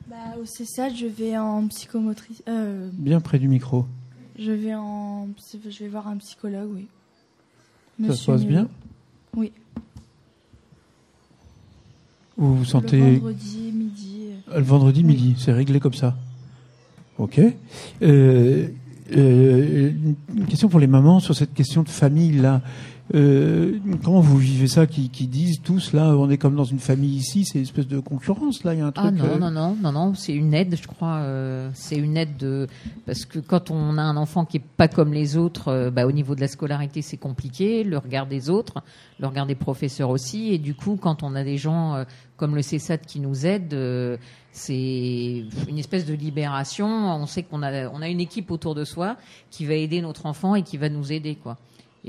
Bah, 0.09 0.17
au 0.41 0.45
CESAD, 0.45 0.95
je 0.95 1.07
vais 1.07 1.37
en 1.37 1.67
psychomotrice. 1.69 2.43
euh, 2.49 2.89
Bien 2.95 3.21
près 3.21 3.39
du 3.39 3.49
micro. 3.49 3.87
je 4.39 4.53
vais 4.53 4.75
en, 4.75 5.29
je 5.69 5.79
vais 5.79 5.89
voir 5.89 6.09
un 6.09 6.17
psychologue, 6.19 6.71
oui. 6.75 6.87
Ça 8.07 8.15
se 8.15 8.27
passe 8.27 8.45
bien? 8.45 8.69
Oui. 9.37 9.53
Vous 12.39 12.55
vous 12.55 12.61
Le 12.61 12.67
sentez 12.67 13.17
vendredi 13.17 13.73
midi. 13.75 14.19
euh, 14.49 14.55
Euh, 14.55 14.59
Le 14.59 14.65
vendredi 14.65 15.05
midi, 15.05 15.35
c'est 15.39 15.53
réglé 15.53 15.81
comme 15.81 15.95
ça. 15.95 16.17
Ok. 17.19 17.41
Euh, 18.03 18.69
euh, 19.17 19.91
une 20.37 20.47
question 20.47 20.69
pour 20.69 20.79
les 20.81 20.87
mamans 20.87 21.19
sur 21.21 21.35
cette 21.35 21.53
question 21.53 21.83
de 21.83 21.89
famille 21.89 22.33
là. 22.33 22.63
Euh, 23.15 23.79
comment 24.05 24.21
vous 24.21 24.37
vivez 24.37 24.69
ça 24.69 24.87
qui, 24.87 25.09
qui 25.09 25.27
disent 25.27 25.63
tous 25.63 25.93
là, 25.95 26.15
on 26.17 26.29
est 26.29 26.37
comme 26.37 26.57
dans 26.57 26.65
une 26.65 26.79
famille 26.79 27.17
ici, 27.17 27.45
c'est 27.47 27.59
une 27.59 27.65
espèce 27.65 27.87
de 27.89 28.01
concurrence 28.01 28.65
là, 28.65 28.75
il 28.75 28.81
y 28.81 28.83
a 28.83 28.87
un 28.87 28.93
truc. 28.93 29.07
Ah 29.09 29.11
non, 29.11 29.25
euh, 29.25 29.39
non, 29.39 29.51
non, 29.51 29.77
non, 29.81 29.93
non, 29.93 30.15
c'est 30.15 30.35
une 30.35 30.53
aide, 30.53 30.77
je 30.81 30.87
crois. 30.87 31.17
euh, 31.17 31.71
c'est 31.73 31.97
une 31.97 32.17
aide 32.19 32.37
de 32.37 32.67
parce 33.07 33.25
que 33.25 33.39
quand 33.39 33.71
on 33.71 33.97
a 33.97 34.03
un 34.03 34.17
enfant 34.19 34.45
qui 34.45 34.59
est 34.59 34.65
pas 34.77 34.89
comme 34.89 35.13
les 35.15 35.37
autres, 35.39 35.69
euh, 35.69 35.91
bah, 35.91 36.07
au 36.07 36.13
niveau 36.13 36.35
de 36.35 36.41
la 36.43 36.49
scolarité, 36.49 37.01
c'est 37.01 37.17
compliqué. 37.17 37.83
Le 37.83 37.97
regard 37.97 38.27
des 38.27 38.51
autres, 38.51 38.83
le 39.19 39.27
regard 39.27 39.47
des 39.47 39.55
professeurs 39.55 40.11
aussi, 40.11 40.53
et 40.53 40.59
du 40.59 40.75
coup, 40.75 40.97
quand 41.01 41.23
on 41.23 41.35
a 41.35 41.45
des 41.45 41.57
gens 41.57 41.95
euh, 41.95 42.05
comme 42.37 42.55
le 42.55 42.63
CESAT 42.63 42.99
qui 42.99 43.21
nous 43.21 43.47
aident, 43.47 43.73
euh, 43.75 44.17
c'est 44.53 45.45
une 45.69 45.79
espèce 45.79 46.05
de 46.05 46.15
libération. 46.15 46.87
On 46.87 47.27
sait 47.27 47.43
qu'on 47.43 47.63
a, 47.63 47.89
on 47.89 48.03
a 48.03 48.09
une 48.09 48.21
équipe 48.21 48.51
autour 48.51 48.75
de 48.75 48.85
soi 48.85 49.17
qui 49.51 49.65
va 49.65 49.75
aider 49.75 50.03
notre 50.03 50.27
enfant 50.27 50.55
et 50.55 50.63
qui 50.63 50.77
va 50.77 50.89
nous 50.89 51.11
aider, 51.13 51.37
quoi. 51.37 51.57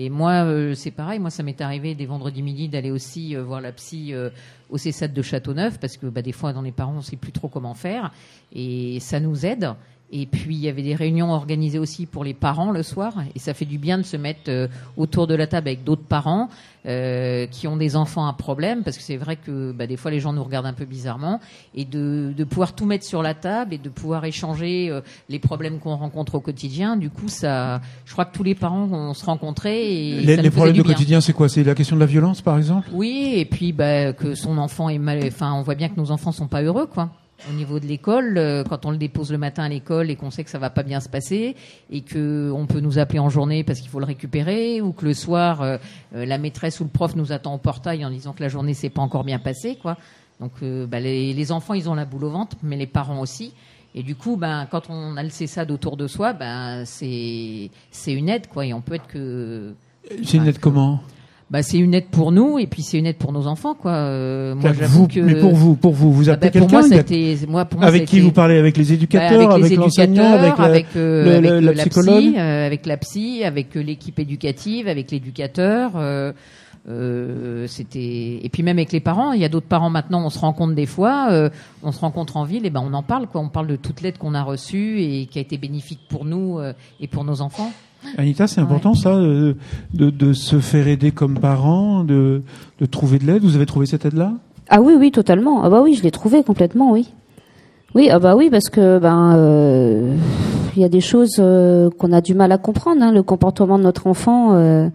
Et 0.02 0.10
moi, 0.10 0.46
euh, 0.46 0.76
c'est 0.76 0.92
pareil. 0.92 1.20
Moi, 1.20 1.30
ça 1.30 1.44
m'est 1.44 1.60
arrivé 1.60 1.94
des 1.94 2.06
vendredis 2.06 2.42
midi 2.42 2.70
d'aller 2.70 2.90
aussi 2.90 3.36
euh, 3.36 3.44
voir 3.44 3.60
la 3.60 3.74
psy 3.74 4.14
euh, 4.14 4.30
au 4.70 4.78
CESAT 4.78 5.10
de 5.10 5.22
Châteauneuf 5.22 5.78
parce 5.78 5.98
que 5.98 6.06
bah, 6.06 6.22
des 6.22 6.32
fois, 6.32 6.54
dans 6.54 6.62
les 6.62 6.72
parents, 6.72 6.96
on 6.96 7.02
sait 7.02 7.18
plus 7.18 7.34
trop 7.34 7.50
comment 7.50 7.74
faire 7.74 8.14
et 8.54 9.02
ça 9.02 9.20
nous 9.20 9.46
aide. 9.46 9.74
Et 10.12 10.26
puis, 10.26 10.56
il 10.56 10.62
y 10.62 10.67
avait 10.67 10.82
des 10.82 10.95
réunions 10.95 11.32
organisées 11.32 11.78
aussi 11.78 12.08
pour 12.08 12.24
les 12.24 12.34
parents 12.34 12.72
le 12.72 12.82
soir 12.82 13.13
et 13.36 13.39
ça 13.39 13.54
fait 13.54 13.65
du 13.65 13.78
bien 13.78 14.00
de 14.00 14.04
se 14.04 14.17
mettre 14.17 14.50
euh, 14.50 14.67
autour 14.98 15.28
de 15.28 15.36
la 15.36 15.45
table 15.45 15.67
avec 15.67 15.84
d'autres 15.84 16.04
parents 16.04 16.50
euh, 16.88 17.45
qui 17.45 17.67
ont 17.67 17.78
des 17.78 17.95
enfants 17.95 18.26
à 18.26 18.34
problème 18.34 18.84
parce 18.84 18.98
que 18.98 19.04
c'est 19.04 19.17
vrai 19.17 19.36
que 19.36 19.72
bah, 19.72 19.86
des 19.86 19.98
fois, 19.98 20.10
les 20.10 20.19
gens 20.19 20.34
nous 20.34 20.43
regardent 20.43 20.65
un 20.65 20.74
peu 20.74 20.86
bizarrement 20.86 21.39
et 21.76 21.86
de, 21.86 22.34
de 22.36 22.43
pouvoir 22.43 22.74
tout 22.74 22.86
mettre 22.86 23.06
sur 23.06 23.22
la 23.22 23.36
table 23.36 23.76
et 23.76 23.78
de 23.78 23.89
pouvoir 23.89 24.26
échanger 24.26 24.89
euh, 24.89 25.02
les 25.30 25.38
problèmes 25.38 25.78
qu'on 25.78 25.95
rencontre 25.95 26.36
au 26.36 26.39
quotidien. 26.39 26.98
Du 26.98 27.12
coup, 27.12 27.28
ça, 27.28 27.80
je 28.06 28.12
crois 28.12 28.26
que 28.26 28.36
tous 28.36 28.43
les 28.43 28.56
parents 28.56 28.88
vont 28.88 29.13
se 29.13 29.24
rencontrer 29.26 29.93
et 29.93 30.22
Les, 30.22 30.38
ça 30.38 30.41
les 30.41 30.50
problèmes 30.50 30.74
du 30.74 30.84
quotidien, 30.84 31.22
c'est 31.22 31.34
quoi? 31.34 31.50
C'est 31.50 31.63
la 31.63 31.76
question 31.76 31.95
de 31.95 32.02
la 32.02 32.08
violence, 32.08 32.41
par 32.41 32.58
exemple? 32.58 32.89
Oui, 32.93 33.34
et 33.36 33.45
puis 33.45 33.74
bah, 33.74 34.13
que 34.13 34.34
son 34.34 34.58
enfant 34.58 34.89
est 34.89 34.98
mal. 34.98 35.19
Enfin, 35.28 35.54
on 35.54 35.62
voit 35.62 35.76
bien 35.76 35.89
que 35.89 35.98
nos 35.98 36.10
enfants 36.10 36.32
sont 36.32 36.48
pas 36.48 36.63
heureux, 36.63 36.88
quoi. 36.88 37.12
Au 37.47 37.54
niveau 37.54 37.80
de 37.80 37.86
l'école, 37.86 38.38
euh, 38.38 38.63
quand 38.63 38.86
on 38.86 38.91
le 38.91 38.97
dépose 38.97 39.32
le 39.32 39.38
matin 39.38 39.63
à 39.63 39.69
l'école 39.69 40.10
et 40.10 40.15
qu'on 40.15 40.30
sait 40.30 40.43
que 40.43 40.49
ça 40.49 40.60
va 40.60 40.69
pas 40.69 40.84
bien 40.84 40.99
se 40.99 41.08
passer 41.08 41.56
et 41.89 42.02
que 42.02 42.52
on 42.54 42.65
peut 42.65 42.82
nous 42.82 42.99
appeler 42.99 43.19
en 43.19 43.30
journée 43.30 43.63
parce 43.63 43.80
qu'il 43.80 43.89
faut 43.89 43.99
le 43.99 44.06
récupérer 44.06 44.82
ou 44.82 44.91
que 44.91 45.06
le 45.06 45.13
soir 45.13 45.62
euh, 45.62 45.78
euh, 46.15 46.25
la 46.25 46.38
maîtresse 46.38 46.82
ou 46.82 46.84
le 46.84 46.89
prof 46.89 47.15
nous 47.15 47.32
attend 47.32 47.54
au 47.54 47.58
portail 47.58 48.04
en 48.06 48.10
disant 48.10 48.34
que 48.34 48.43
la 48.43 48.49
journée 48.49 48.73
s'est 48.73 48.89
pas 48.89 49.02
encore 49.02 49.23
bien 49.23 49.39
passée, 49.39 49.78
quoi. 49.82 49.97
Donc 50.41 50.52
euh, 50.63 50.86
bah, 50.86 50.99
les, 50.99 51.34
les 51.34 51.52
enfants 51.52 51.73
ils 51.73 51.89
ont 51.89 51.95
la 51.95 52.06
boule 52.06 52.25
au 52.25 52.30
ventre, 52.30 52.58
mais 52.62 52.75
les 52.75 52.88
parents 52.88 53.21
aussi. 53.21 53.54
Et 53.95 54.04
du 54.04 54.15
coup, 54.15 54.36
ben 54.36 54.67
quand 54.69 54.89
on 54.89 55.17
a 55.17 55.23
le 55.23 55.30
CESAD 55.30 55.71
autour 55.71 55.97
de 55.97 56.08
soi, 56.08 56.34
ben 56.34 56.84
c'est 56.86 57.71
c'est 57.89 58.13
une 58.13 58.30
aide, 58.30 58.47
quoi. 58.47 58.65
Et 58.65 58.73
on 58.73 58.82
peut 58.82 58.95
être 58.95 59.08
que 59.08 59.73
C'est 60.23 60.38
une 60.38 60.47
aide 60.47 60.60
comment? 60.60 61.02
Bah, 61.52 61.64
c'est 61.64 61.78
une 61.80 61.94
aide 61.96 62.06
pour 62.12 62.32
nous 62.32 62.60
et 62.60 62.68
puis 62.68 62.84
c'est 62.84 62.98
une 63.00 63.06
aide 63.08 63.18
pour 63.18 63.32
nos 63.32 63.48
enfants 63.48 63.74
quoi. 63.74 63.92
Euh, 63.92 64.54
moi 64.56 64.72
vous, 64.72 65.08
que 65.08 65.20
Mais 65.20 65.36
pour 65.36 65.56
vous, 65.56 65.76
pour 65.76 65.94
vous, 65.94 66.14
vous 66.14 66.30
Ah, 66.30 66.34
appelez 66.34 66.52
bah, 66.52 66.60
pour 66.60 66.70
quelqu'un 66.70 66.92
Avec 67.82 68.06
qui 68.06 68.18
été- 68.18 68.22
vous 68.22 68.32
parlez 68.32 68.58
Avec 68.58 68.78
les 68.78 68.84
Bah, 68.86 68.94
éducateurs, 68.94 69.52
avec, 69.54 69.70
les 69.72 69.76
l'enseignant, 69.78 70.24
éducateurs, 70.36 70.40
avec 70.44 70.58
la, 70.60 70.64
avec, 70.66 70.86
euh, 70.96 71.24
le- 71.26 71.32
avec, 71.36 71.50
le- 71.52 71.58
euh, 71.58 71.62
la 71.62 71.74
la 71.74 71.84
psychologue? 71.86 72.20
psy, 72.24 72.34
euh, 72.38 72.66
avec 72.66 72.86
la 72.86 72.98
psy, 72.98 73.44
avec 73.44 73.76
euh, 73.78 73.82
l'équipe 73.82 74.20
éducative, 74.20 74.88
avec 74.88 75.10
l'éducateur. 75.12 75.92
euh, 75.96 76.32
euh, 76.88 77.68
c'était 77.68 78.40
et 78.42 78.50
puis 78.52 78.64
même 78.64 78.78
avec 78.78 78.92
les 78.92 79.00
parents. 79.02 79.34
Il 79.34 79.42
y 79.42 79.46
a 79.46 79.50
d'autres 79.50 79.68
parents 79.68 79.90
maintenant. 79.90 80.24
On 80.26 80.30
se 80.30 80.40
rencontre 80.40 80.74
des 80.76 80.86
fois. 80.86 81.28
euh, 81.32 81.50
on 81.84 81.92
se 81.92 82.00
rencontre 82.00 82.38
en 82.38 82.46
ville 82.46 82.66
et 82.66 82.70
ben 82.70 82.82
on 82.86 82.94
en 82.94 83.04
parle 83.04 83.28
quoi. 83.28 83.42
On 83.42 83.50
parle 83.50 83.68
de 83.68 83.76
toute 83.76 84.02
l'aide 84.02 84.18
qu'on 84.18 84.34
a 84.34 84.42
reçue 84.44 85.02
et 85.02 85.26
qui 85.26 85.40
a 85.40 85.42
été 85.42 85.58
bénéfique 85.58 86.00
pour 86.10 86.26
nous 86.26 86.58
euh, 86.60 86.74
et 87.00 87.08
pour 87.08 87.24
nos 87.26 87.42
enfants. 87.42 87.72
Anita, 88.18 88.48
c'est 88.48 88.62
important 88.62 88.94
ça, 88.94 89.10
euh, 89.16 89.54
de, 89.94 90.10
de 90.10 90.34
se 90.34 90.60
faire 90.60 90.88
aider 90.88 91.12
comme 91.12 91.38
parent, 91.38 92.04
de, 92.04 92.42
de 92.80 92.86
trouver 92.86 93.20
de 93.20 93.26
l'aide? 93.26 93.44
Vous 93.44 93.56
avez 93.56 93.66
trouvé 93.66 93.86
cette 93.86 94.06
aide-là? 94.06 94.34
Ah 94.70 94.82
oui, 94.82 94.94
oui, 94.98 95.12
totalement. 95.12 95.64
Ah 95.64 95.70
bah 95.70 95.82
oui, 95.84 95.96
je 95.96 96.04
l'ai 96.04 96.12
trouvé 96.12 96.44
complètement, 96.44 96.92
oui. 96.92 97.12
Oui, 97.96 98.10
ah 98.12 98.20
bah 98.20 98.36
oui, 98.36 98.50
parce 98.50 98.70
que 98.70 99.00
ben 99.00 99.36
euh, 99.36 100.16
il 100.76 100.82
y 100.82 100.86
a 100.86 100.90
des 100.90 101.02
choses 101.02 101.38
euh, 101.40 101.90
qu'on 101.98 102.12
a 102.14 102.22
du 102.22 102.36
mal 102.36 102.52
à 102.52 102.58
comprendre. 102.58 103.02
Hein, 103.02 103.12
le 103.12 103.24
comportement 103.24 103.78
de 103.78 103.84
notre 103.84 104.06
enfant, 104.08 104.54
euh, 104.54 104.90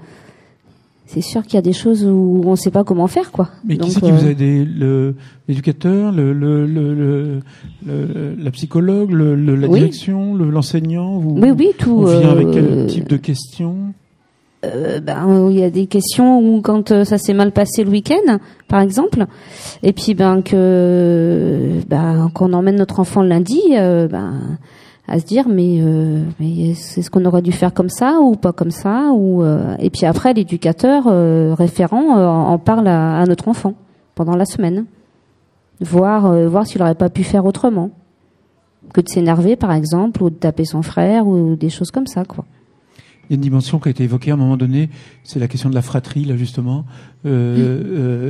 c'est 1.06 1.20
sûr 1.20 1.42
qu'il 1.42 1.54
y 1.54 1.58
a 1.58 1.62
des 1.62 1.72
choses 1.72 2.04
où 2.04 2.42
on 2.44 2.52
ne 2.52 2.56
sait 2.56 2.70
pas 2.70 2.82
comment 2.84 3.06
faire, 3.06 3.30
quoi. 3.30 3.48
Mais 3.64 3.76
Donc, 3.76 3.88
qui 3.88 3.94
c'est 3.94 4.00
qui 4.00 4.10
euh, 4.10 4.14
vous 4.14 4.26
a 4.26 4.30
aidé? 4.30 4.66
L'éducateur, 5.48 6.12
le, 6.12 6.32
le, 6.32 6.66
le, 6.66 7.40
la 8.38 8.50
psychologue, 8.50 9.10
la 9.12 9.68
Oui. 9.68 9.78
direction, 9.80 10.34
le- 10.34 10.50
l'enseignant? 10.50 11.18
Vous, 11.18 11.36
Oui, 11.38 11.50
oui, 11.56 11.68
tout. 11.78 12.04
On 12.06 12.18
vient 12.18 12.30
avec 12.30 12.50
quel 12.52 12.64
euh, 12.64 12.86
type 12.86 13.08
de 13.08 13.16
questions? 13.18 13.76
Euh, 14.64 14.98
ben, 15.00 15.48
il 15.50 15.58
y 15.58 15.62
a 15.62 15.68
des 15.68 15.86
questions 15.86 16.38
où 16.40 16.62
quand 16.62 16.90
euh, 16.90 17.04
ça 17.04 17.18
s'est 17.18 17.34
mal 17.34 17.52
passé 17.52 17.84
le 17.84 17.90
week-end, 17.90 18.38
par 18.66 18.80
exemple, 18.80 19.26
et 19.82 19.92
puis 19.92 20.14
ben 20.14 20.40
que 20.40 21.68
ben 21.86 22.30
qu'on 22.34 22.54
emmène 22.54 22.76
notre 22.76 22.98
enfant 23.00 23.20
le 23.20 23.28
lundi, 23.28 23.60
euh, 23.72 24.08
ben 24.08 24.56
à 25.06 25.18
se 25.18 25.24
dire 25.24 25.48
mais 25.48 25.80
euh, 25.80 26.22
mais 26.40 26.74
c'est 26.74 27.02
ce 27.02 27.10
qu'on 27.10 27.24
aurait 27.26 27.42
dû 27.42 27.52
faire 27.52 27.74
comme 27.74 27.90
ça 27.90 28.20
ou 28.20 28.36
pas 28.36 28.52
comme 28.52 28.70
ça 28.70 29.10
ou 29.12 29.42
euh, 29.42 29.76
et 29.78 29.90
puis 29.90 30.06
après 30.06 30.32
l'éducateur 30.32 31.04
euh, 31.06 31.54
référent 31.54 32.16
euh, 32.16 32.26
en 32.26 32.58
parle 32.58 32.88
à, 32.88 33.20
à 33.20 33.26
notre 33.26 33.48
enfant 33.48 33.74
pendant 34.14 34.36
la 34.36 34.46
semaine, 34.46 34.86
voir 35.80 36.26
euh, 36.26 36.48
voir 36.48 36.66
s'il 36.66 36.80
aurait 36.82 36.94
pas 36.94 37.10
pu 37.10 37.22
faire 37.22 37.44
autrement 37.44 37.90
que 38.94 39.00
de 39.00 39.08
s'énerver 39.08 39.56
par 39.56 39.72
exemple 39.72 40.22
ou 40.22 40.30
de 40.30 40.36
taper 40.36 40.64
son 40.64 40.82
frère 40.82 41.26
ou 41.26 41.56
des 41.56 41.70
choses 41.70 41.90
comme 41.90 42.06
ça 42.06 42.24
quoi. 42.24 42.44
Il 43.28 43.32
y 43.32 43.34
a 43.34 43.36
une 43.36 43.40
dimension 43.40 43.78
qui 43.78 43.88
a 43.88 43.90
été 43.90 44.04
évoquée 44.04 44.30
à 44.32 44.34
un 44.34 44.36
moment 44.36 44.58
donné, 44.58 44.90
c'est 45.22 45.38
la 45.38 45.48
question 45.48 45.70
de 45.70 45.74
la 45.74 45.80
fratrie, 45.80 46.26
là 46.26 46.36
justement. 46.36 46.84
Euh, 47.26 47.82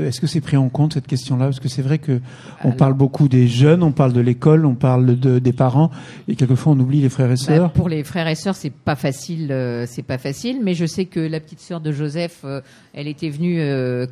euh, 0.05 0.09
Est-ce 0.09 0.21
que 0.21 0.27
c'est 0.27 0.41
pris 0.41 0.57
en 0.57 0.69
compte 0.69 0.95
cette 0.95 1.07
question-là? 1.07 1.47
Parce 1.47 1.61
que 1.61 1.69
c'est 1.69 1.83
vrai 1.83 1.99
que 1.99 2.21
on 2.63 2.69
Alors- 2.69 2.77
parle 2.77 2.95
beaucoup 2.95 3.29
des 3.29 3.49
jeunes, 3.49 3.83
on 3.83 3.93
parle 3.93 4.13
de 4.13 4.21
l'école, 4.21 4.65
on 4.67 4.75
parle 4.75 5.19
de, 5.19 5.39
des 5.39 5.53
parents, 5.53 5.91
et 6.29 6.37
quelquefois 6.37 6.73
on 6.75 6.79
oublie 6.81 7.01
les 7.01 7.09
frères 7.09 7.27
et 7.27 7.31
Bah, 7.31 7.37
sœurs. 7.37 7.73
pour 7.73 7.89
les 7.89 8.05
frères 8.05 8.29
et 8.29 8.35
sœurs, 8.37 8.55
c'est 8.55 8.71
pas 8.73 8.95
facile, 8.97 9.51
euh, 9.51 9.85
c'est 9.89 10.03
pas 10.05 10.19
facile. 10.19 10.61
Mais 10.63 10.75
je 10.75 10.87
sais 10.87 11.07
que 11.07 11.21
la 11.21 11.41
petite 11.41 11.61
sœur 11.61 11.81
de 11.81 11.91
Joseph, 11.93 12.43
euh, 12.45 12.61
elle 12.93 13.09
était 13.09 13.31
venue 13.31 13.61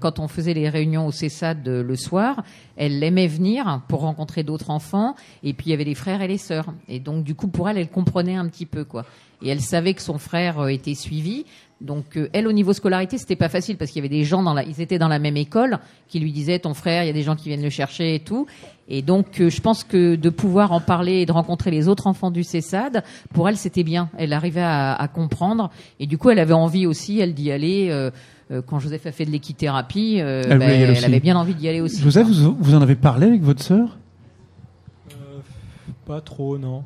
quand 0.01 0.19
on 0.19 0.27
faisait 0.29 0.55
les 0.55 0.69
réunions 0.69 1.07
au 1.07 1.13
CESAD 1.13 1.67
le 1.69 1.97
soir. 1.97 2.43
Elle 2.77 3.03
aimait 3.05 3.29
venir 3.29 3.83
pour 3.87 4.01
rencontrer 4.01 4.43
d'autres 4.43 4.71
enfants. 4.71 5.15
Et 5.45 5.53
puis 5.53 5.67
il 5.67 5.71
y 5.71 5.75
avait 5.75 5.85
les 5.85 5.95
frères 5.95 6.23
et 6.23 6.29
les 6.29 6.39
sœurs. 6.39 6.73
Et 6.89 6.99
donc 6.99 7.23
du 7.23 7.35
coup, 7.35 7.47
pour 7.49 7.69
elle, 7.69 7.79
elle 7.79 7.89
comprenait 7.91 8.35
un 8.37 8.49
petit 8.49 8.67
peu 8.67 8.85
quoi. 8.85 9.05
Et 9.43 9.49
elle 9.51 9.61
savait 9.61 9.95
que 9.95 10.03
son 10.03 10.19
frère 10.19 10.67
était 10.69 10.95
suivi. 10.95 11.45
Donc 11.83 12.17
euh, 12.17 12.29
elle, 12.33 12.47
au 12.47 12.53
niveau 12.53 12.73
scolarité, 12.73 13.19
c'était 13.19 13.37
pas 13.37 13.49
facile 13.49 13.77
parce 13.77 13.91
qu'il 13.91 14.03
y 14.03 14.07
avait 14.07 14.15
des 14.17 14.25
gens 14.25 14.43
dans 14.43 14.55
la, 14.55 14.63
ils 14.65 14.81
étaient 14.81 14.99
dans 14.99 15.09
la 15.09 15.19
même 15.19 15.37
école 15.37 15.81
qui 16.09 16.21
lui 16.21 16.31
disaient 16.33 16.61
ton 16.61 16.75
frère, 16.75 17.03
il 17.03 17.09
y 17.09 17.11
a 17.11 17.13
des 17.13 17.25
gens 17.25 17.35
qui 17.35 17.49
viennent 17.49 17.63
le 17.63 17.71
chercher 17.71 18.15
et 18.15 18.21
tout. 18.21 18.47
Et 18.89 19.03
donc 19.03 19.41
euh, 19.41 19.51
je 19.51 19.61
pense 19.61 19.83
que 19.83 20.15
de 20.15 20.31
pouvoir 20.31 20.71
en 20.73 20.81
parler 20.81 21.23
et 21.23 21.27
de 21.27 21.33
rencontrer 21.33 21.71
les 21.73 21.89
autres 21.89 22.07
enfants 22.07 22.31
du 22.31 22.45
CESAD, 22.45 23.03
pour 23.35 23.49
elle 23.49 23.57
c'était 23.57 23.83
bien. 23.83 24.11
Elle 24.17 24.33
arrivait 24.33 24.61
à, 24.63 24.95
à 24.95 25.09
comprendre 25.09 25.71
et 25.99 26.07
du 26.07 26.19
coup 26.19 26.31
elle 26.31 26.39
avait 26.39 26.53
envie 26.53 26.87
aussi, 26.87 27.19
elle 27.19 27.35
d'y 27.35 27.51
aller. 27.51 27.89
euh, 27.91 28.11
euh, 28.53 28.61
quand 28.61 28.79
Joseph 28.79 29.07
a 29.07 29.13
fait 29.13 29.25
de 29.25 29.31
l'équithérapie, 29.31 30.21
euh, 30.21 30.43
Elle 30.49 30.59
bah, 30.59 30.67
elle 30.67 31.05
avait 31.05 31.21
bien 31.21 31.37
envie 31.37 31.55
d'y 31.55 31.69
aller 31.69 31.81
aussi. 31.81 32.03
Joseph, 32.03 32.29
vous, 32.29 32.57
vous 32.61 32.75
en 32.75 32.83
avez 32.83 32.97
parlé 32.97 33.27
avec 33.29 33.43
votre 33.43 33.63
sœur? 33.63 33.97
Euh, 35.11 35.41
pas 36.07 36.21
trop, 36.21 36.59
non. 36.59 36.85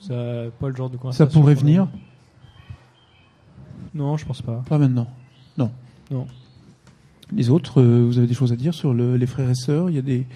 Ça, 0.00 0.14
pas 0.60 0.68
le 0.68 0.76
genre 0.76 0.90
de 0.90 0.98
Ça 1.12 1.26
pourrait 1.26 1.54
venir? 1.54 1.88
Non, 3.96 4.16
je 4.16 4.24
pense 4.26 4.42
pas. 4.42 4.62
Pas 4.68 4.78
maintenant. 4.78 5.06
Non. 5.58 5.70
Non. 6.10 6.26
Les 7.32 7.50
autres, 7.50 7.80
euh, 7.80 8.04
vous 8.06 8.18
avez 8.18 8.26
des 8.26 8.34
choses 8.34 8.52
à 8.52 8.56
dire 8.56 8.74
sur 8.74 8.92
le- 8.94 9.16
les 9.16 9.26
frères 9.26 9.50
et 9.50 9.54
sœurs? 9.54 9.90
Il 9.90 9.96
y 9.96 9.98
a 9.98 10.02
des, 10.02 10.26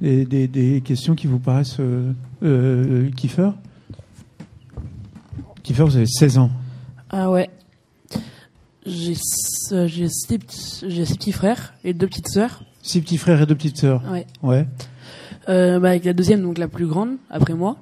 des, 0.00 0.24
des- 0.24 0.48
des 0.48 0.80
questions 0.80 1.14
qui 1.14 1.26
vous 1.26 1.38
paraissent 1.38 1.76
euh, 1.78 2.12
euh, 2.42 3.08
Petit 3.10 3.28
frère, 5.74 5.86
vous 5.86 5.96
avez 5.96 6.06
16 6.06 6.38
ans. 6.38 6.50
Ah 7.10 7.30
ouais. 7.30 7.48
J'ai 8.84 9.12
s- 9.12 9.72
j'ai 9.86 10.08
six, 10.08 10.38
petits- 10.38 10.84
j'ai 10.88 11.04
six 11.04 11.16
petits 11.16 11.30
frères 11.32 11.74
et 11.84 11.94
deux 11.94 12.08
petites 12.08 12.28
sœurs. 12.28 12.64
Six 12.82 13.00
petits 13.02 13.18
frères 13.18 13.40
et 13.40 13.46
deux 13.46 13.54
petites 13.54 13.76
sœurs. 13.78 14.02
Ouais. 14.10 14.26
Ouais. 14.42 14.66
Euh, 15.48 15.78
bah, 15.78 15.90
avec 15.90 16.04
la 16.04 16.12
deuxième, 16.14 16.42
donc 16.42 16.58
la 16.58 16.66
plus 16.68 16.86
grande, 16.86 17.16
après 17.30 17.54
moi. 17.54 17.76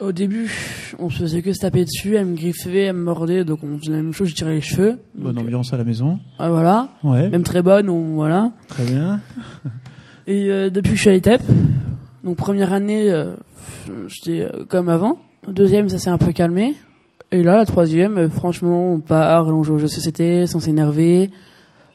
Au 0.00 0.10
début, 0.12 0.50
on 0.98 1.08
se 1.08 1.18
faisait 1.18 1.40
que 1.40 1.52
se 1.52 1.60
taper 1.60 1.84
dessus, 1.84 2.16
elle 2.16 2.26
me 2.26 2.34
griffait, 2.36 2.82
elle 2.86 2.96
me 2.96 3.04
mordait, 3.04 3.44
donc 3.44 3.60
on 3.62 3.78
faisait 3.78 3.92
la 3.92 3.98
même 3.98 4.12
chose, 4.12 4.28
je 4.28 4.34
tirais 4.34 4.54
les 4.54 4.60
cheveux. 4.60 4.98
Bonne 5.14 5.34
Donc, 5.36 5.44
ambiance 5.44 5.72
à 5.72 5.76
la 5.76 5.84
maison. 5.84 6.18
ah, 6.38 6.50
voilà. 6.50 6.88
Ouais. 7.04 7.28
Même 7.28 7.44
très 7.44 7.62
bonne, 7.62 7.88
on, 7.88 8.14
voilà. 8.14 8.50
Très 8.68 8.84
bien. 8.84 9.20
Et 10.26 10.50
euh, 10.50 10.68
depuis 10.70 10.90
que 10.92 10.96
je 10.96 11.00
suis 11.02 11.10
à 11.10 11.12
l'ETEP, 11.12 11.42
donc 12.24 12.36
première 12.36 12.72
année, 12.72 13.10
euh, 13.12 13.34
j'étais 14.08 14.40
euh, 14.42 14.64
comme 14.68 14.88
avant. 14.88 15.18
Deuxième, 15.46 15.88
ça 15.88 15.98
s'est 15.98 16.10
un 16.10 16.18
peu 16.18 16.32
calmé. 16.32 16.74
Et 17.30 17.42
là, 17.44 17.56
la 17.56 17.64
troisième, 17.66 18.18
euh, 18.18 18.28
franchement, 18.28 18.94
on 18.94 19.00
part, 19.00 19.46
on 19.46 19.62
joue 19.62 19.74
aux 19.74 19.78
jeux 19.78 19.84
de 19.86 19.90
société 19.92 20.46
sans 20.48 20.58
s'énerver, 20.60 21.30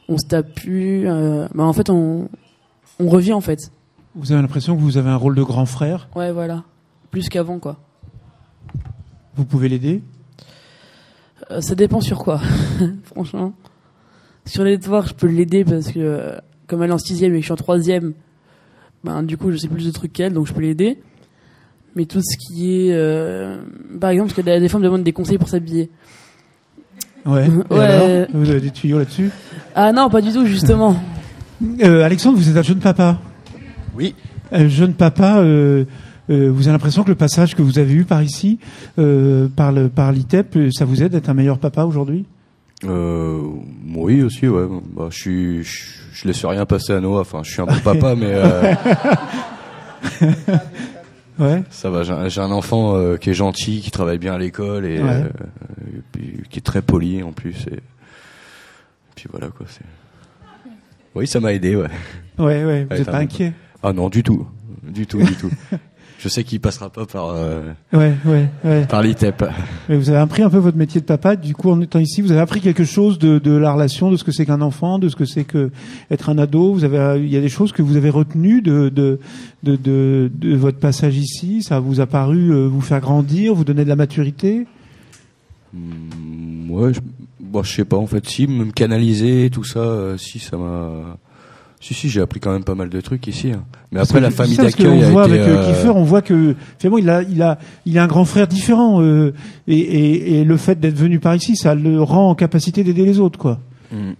on 0.08 0.16
se 0.16 0.26
tape 0.26 0.54
plus. 0.54 1.06
euh, 1.06 1.48
bah, 1.54 1.64
en 1.64 1.72
fait, 1.74 1.90
on, 1.90 2.28
on 2.98 3.08
revient 3.08 3.32
en 3.34 3.40
fait. 3.42 3.58
Vous 4.14 4.32
avez 4.32 4.40
l'impression 4.40 4.74
que 4.74 4.80
vous 4.80 4.96
avez 4.96 5.10
un 5.10 5.16
rôle 5.16 5.34
de 5.34 5.42
grand 5.42 5.66
frère? 5.66 6.08
Ouais, 6.16 6.32
voilà. 6.32 6.62
Plus 7.10 7.28
qu'avant, 7.28 7.58
quoi. 7.58 7.76
Vous 9.40 9.46
pouvez 9.46 9.70
l'aider. 9.70 10.02
Euh, 11.50 11.62
ça 11.62 11.74
dépend 11.74 12.02
sur 12.02 12.18
quoi, 12.18 12.42
franchement. 13.04 13.54
Sur 14.44 14.64
les 14.64 14.76
devoirs, 14.76 15.06
je 15.08 15.14
peux 15.14 15.28
l'aider 15.28 15.64
parce 15.64 15.86
que 15.92 15.98
euh, 15.98 16.36
comme 16.66 16.82
elle 16.82 16.90
est 16.90 16.92
en 16.92 16.98
sixième 16.98 17.32
et 17.32 17.36
que 17.36 17.40
je 17.40 17.46
suis 17.46 17.52
en 17.52 17.56
troisième, 17.56 18.12
ben 19.02 19.22
du 19.22 19.38
coup 19.38 19.50
je 19.50 19.56
sais 19.56 19.66
plus 19.68 19.86
de 19.86 19.90
trucs 19.92 20.12
qu'elle, 20.12 20.34
donc 20.34 20.46
je 20.46 20.52
peux 20.52 20.60
l'aider. 20.60 20.98
Mais 21.96 22.04
tout 22.04 22.20
ce 22.20 22.36
qui 22.36 22.70
est, 22.88 22.92
euh, 22.92 23.62
par 23.98 24.10
exemple, 24.10 24.28
parce 24.28 24.42
que 24.42 24.44
des, 24.44 24.60
des 24.60 24.68
fois 24.68 24.76
on 24.76 24.82
me 24.82 24.84
demande 24.88 25.04
des 25.04 25.12
conseils 25.14 25.38
pour 25.38 25.48
s'habiller. 25.48 25.88
Ouais. 27.24 27.46
Et 27.70 27.74
Ouais. 27.74 27.80
alors 27.86 28.26
vous 28.34 28.50
avez 28.50 28.60
des 28.60 28.70
tuyaux 28.72 28.98
là-dessus. 28.98 29.30
Ah 29.74 29.90
non, 29.92 30.10
pas 30.10 30.20
du 30.20 30.30
tout 30.34 30.44
justement. 30.44 30.96
Euh, 31.82 32.04
Alexandre, 32.04 32.36
vous 32.36 32.50
êtes 32.50 32.58
un 32.58 32.62
jeune 32.62 32.80
papa. 32.80 33.18
Oui. 33.96 34.14
Un 34.52 34.68
jeune 34.68 34.92
papa. 34.92 35.38
euh, 35.38 35.86
euh, 36.30 36.50
vous 36.52 36.62
avez 36.68 36.72
l'impression 36.72 37.02
que 37.02 37.08
le 37.08 37.14
passage 37.16 37.54
que 37.54 37.62
vous 37.62 37.78
avez 37.78 37.92
eu 37.92 38.04
par 38.04 38.22
ici, 38.22 38.58
euh, 38.98 39.48
par 39.48 39.72
le 39.72 39.88
par 39.88 40.12
l'ITEP, 40.12 40.56
euh, 40.56 40.70
ça 40.70 40.84
vous 40.84 41.02
aide 41.02 41.14
à 41.14 41.18
être 41.18 41.28
un 41.28 41.34
meilleur 41.34 41.58
papa 41.58 41.84
aujourd'hui? 41.84 42.24
Euh, 42.84 43.40
oui 43.94 44.22
aussi, 44.22 44.48
ouais. 44.48 44.66
Bah, 44.96 45.08
je 45.10 45.16
suis, 45.16 45.62
je, 45.64 45.82
je 46.12 46.26
laisse 46.28 46.44
rien 46.44 46.64
passer 46.64 46.92
à 46.94 47.00
Noah. 47.00 47.20
Enfin, 47.20 47.40
je 47.44 47.50
suis 47.50 47.60
un 47.60 47.66
bon 47.66 47.78
papa, 47.84 48.14
mais 48.18 48.30
euh, 48.32 48.74
Ouais. 51.38 51.62
ça 51.70 51.88
va. 51.90 52.02
J'ai 52.28 52.40
un- 52.40 52.50
enfant 52.50 52.96
euh, 52.96 53.16
qui 53.16 53.30
est 53.30 53.34
gentil, 53.34 53.80
qui 53.80 53.90
travaille 53.90 54.18
bien 54.18 54.34
à 54.34 54.38
l'école 54.38 54.84
et, 54.84 55.02
Ouais. 55.02 55.24
et 55.94 56.00
puis 56.12 56.42
qui 56.50 56.58
est 56.58 56.62
très 56.62 56.82
poli 56.82 57.22
en 57.22 57.32
plus. 57.32 57.56
Et, 57.70 57.80
puis 59.14 59.26
voilà 59.30 59.48
quoi. 59.48 59.66
c'est- 59.68 59.80
Oui, 61.14 61.26
ça 61.26 61.40
m'a 61.40 61.52
aidé, 61.54 61.76
ouais. 61.76 61.88
Ouais, 62.38 62.64
ouais. 62.64 62.86
Vous 62.90 62.96
n'êtes 62.96 63.06
pas 63.10 63.18
inquiet? 63.18 63.52
Ah 63.82 63.92
non, 63.94 64.08
du 64.10 64.22
tout, 64.22 64.46
du 64.82 65.06
tout, 65.06 65.22
du 65.22 65.34
tout. 65.34 65.50
Je 66.22 66.28
sais 66.28 66.44
qu'il 66.44 66.60
passera 66.60 66.90
pas 66.90 67.06
par 67.06 67.30
euh, 67.30 67.62
Ouais, 67.94 68.12
ouais, 68.26 68.46
ouais. 68.62 68.84
par 68.84 69.02
l'ITEP. 69.02 69.42
Mais 69.88 69.96
vous 69.96 70.10
avez 70.10 70.18
appris 70.18 70.42
un 70.42 70.50
peu 70.50 70.58
votre 70.58 70.76
métier 70.76 71.00
de 71.00 71.06
papa. 71.06 71.34
Du 71.34 71.54
coup, 71.54 71.70
en 71.70 71.80
étant 71.80 71.98
ici, 71.98 72.20
vous 72.20 72.30
avez 72.30 72.42
appris 72.42 72.60
quelque 72.60 72.84
chose 72.84 73.18
de, 73.18 73.38
de 73.38 73.52
la 73.52 73.72
relation, 73.72 74.10
de 74.10 74.18
ce 74.18 74.24
que 74.24 74.30
c'est 74.30 74.44
qu'un 74.44 74.60
enfant, 74.60 74.98
de 74.98 75.08
ce 75.08 75.16
que 75.16 75.24
c'est 75.24 75.44
que 75.44 75.70
être 76.10 76.28
un 76.28 76.36
ado. 76.36 76.74
Vous 76.74 76.84
avez, 76.84 77.20
il 77.24 77.30
y 77.30 77.38
a 77.38 77.40
des 77.40 77.48
choses 77.48 77.72
que 77.72 77.80
vous 77.80 77.96
avez 77.96 78.10
retenues 78.10 78.60
de 78.60 78.90
de 78.90 79.18
de, 79.62 79.76
de, 79.76 80.30
de 80.34 80.54
votre 80.56 80.78
passage 80.78 81.16
ici. 81.16 81.62
Ça 81.62 81.80
vous 81.80 82.00
a 82.00 82.06
paru 82.06 82.52
euh, 82.52 82.66
vous 82.68 82.82
faire 82.82 83.00
grandir, 83.00 83.54
vous 83.54 83.64
donner 83.64 83.84
de 83.84 83.88
la 83.88 83.96
maturité? 83.96 84.66
Hmm, 85.72 86.70
ouais, 86.70 86.92
je, 86.92 87.00
bon, 87.40 87.62
je 87.62 87.72
sais 87.76 87.84
pas 87.86 87.96
en 87.96 88.06
fait. 88.06 88.26
Si 88.28 88.46
me 88.46 88.70
canaliser, 88.72 89.48
tout 89.50 89.64
ça, 89.64 89.78
euh, 89.80 90.16
si 90.18 90.38
ça 90.38 90.58
m'a. 90.58 91.16
Si 91.82 91.94
si, 91.94 92.10
j'ai 92.10 92.20
appris 92.20 92.40
quand 92.40 92.52
même 92.52 92.62
pas 92.64 92.74
mal 92.74 92.90
de 92.90 93.00
trucs 93.00 93.26
ici. 93.26 93.52
hein. 93.52 93.64
Mais 93.90 93.98
Parce 94.00 94.10
après 94.10 94.20
que 94.20 94.24
la 94.24 94.30
famille 94.30 94.56
d'accueil 94.58 95.02
a 95.02 95.10
voit 95.10 95.26
été. 95.26 95.38
avec 95.40 95.48
euh, 95.48 95.56
euh, 95.62 95.66
Kiefer, 95.66 95.88
on 95.88 96.02
voit 96.04 96.20
que 96.20 96.54
finalement 96.78 96.98
il 96.98 97.08
a, 97.08 97.22
il 97.22 97.40
a, 97.42 97.58
il 97.86 97.98
a 97.98 98.02
un 98.04 98.06
grand 98.06 98.26
frère 98.26 98.46
différent. 98.46 99.00
euh, 99.02 99.32
et, 99.66 99.78
et, 99.78 100.40
et 100.40 100.44
le 100.44 100.56
fait 100.58 100.78
d'être 100.78 100.96
venu 100.96 101.20
par 101.20 101.34
ici, 101.34 101.56
ça 101.56 101.74
le 101.74 102.02
rend 102.02 102.28
en 102.30 102.34
capacité 102.34 102.84
d'aider 102.84 103.06
les 103.06 103.18
autres, 103.18 103.38
quoi. 103.38 103.58
hmm. 103.92 104.12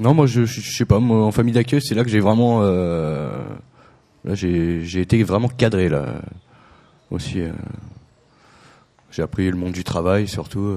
Non, 0.00 0.12
moi 0.14 0.26
je, 0.26 0.44
je, 0.44 0.60
je 0.60 0.76
sais 0.76 0.84
pas. 0.84 0.98
Moi, 0.98 1.24
en 1.24 1.30
famille 1.30 1.54
d'accueil, 1.54 1.80
c'est 1.82 1.94
là 1.94 2.02
que 2.04 2.10
j'ai 2.10 2.20
vraiment. 2.20 2.60
euh, 2.62 3.30
Là, 4.24 4.34
j'ai 4.34 4.80
j'ai 4.84 5.00
été 5.00 5.22
vraiment 5.22 5.48
cadré 5.48 5.88
là. 5.88 6.20
Aussi. 7.12 7.38
J'ai 9.10 9.22
appris 9.22 9.48
le 9.50 9.56
monde 9.56 9.72
du 9.72 9.84
travail 9.84 10.26
surtout. 10.28 10.76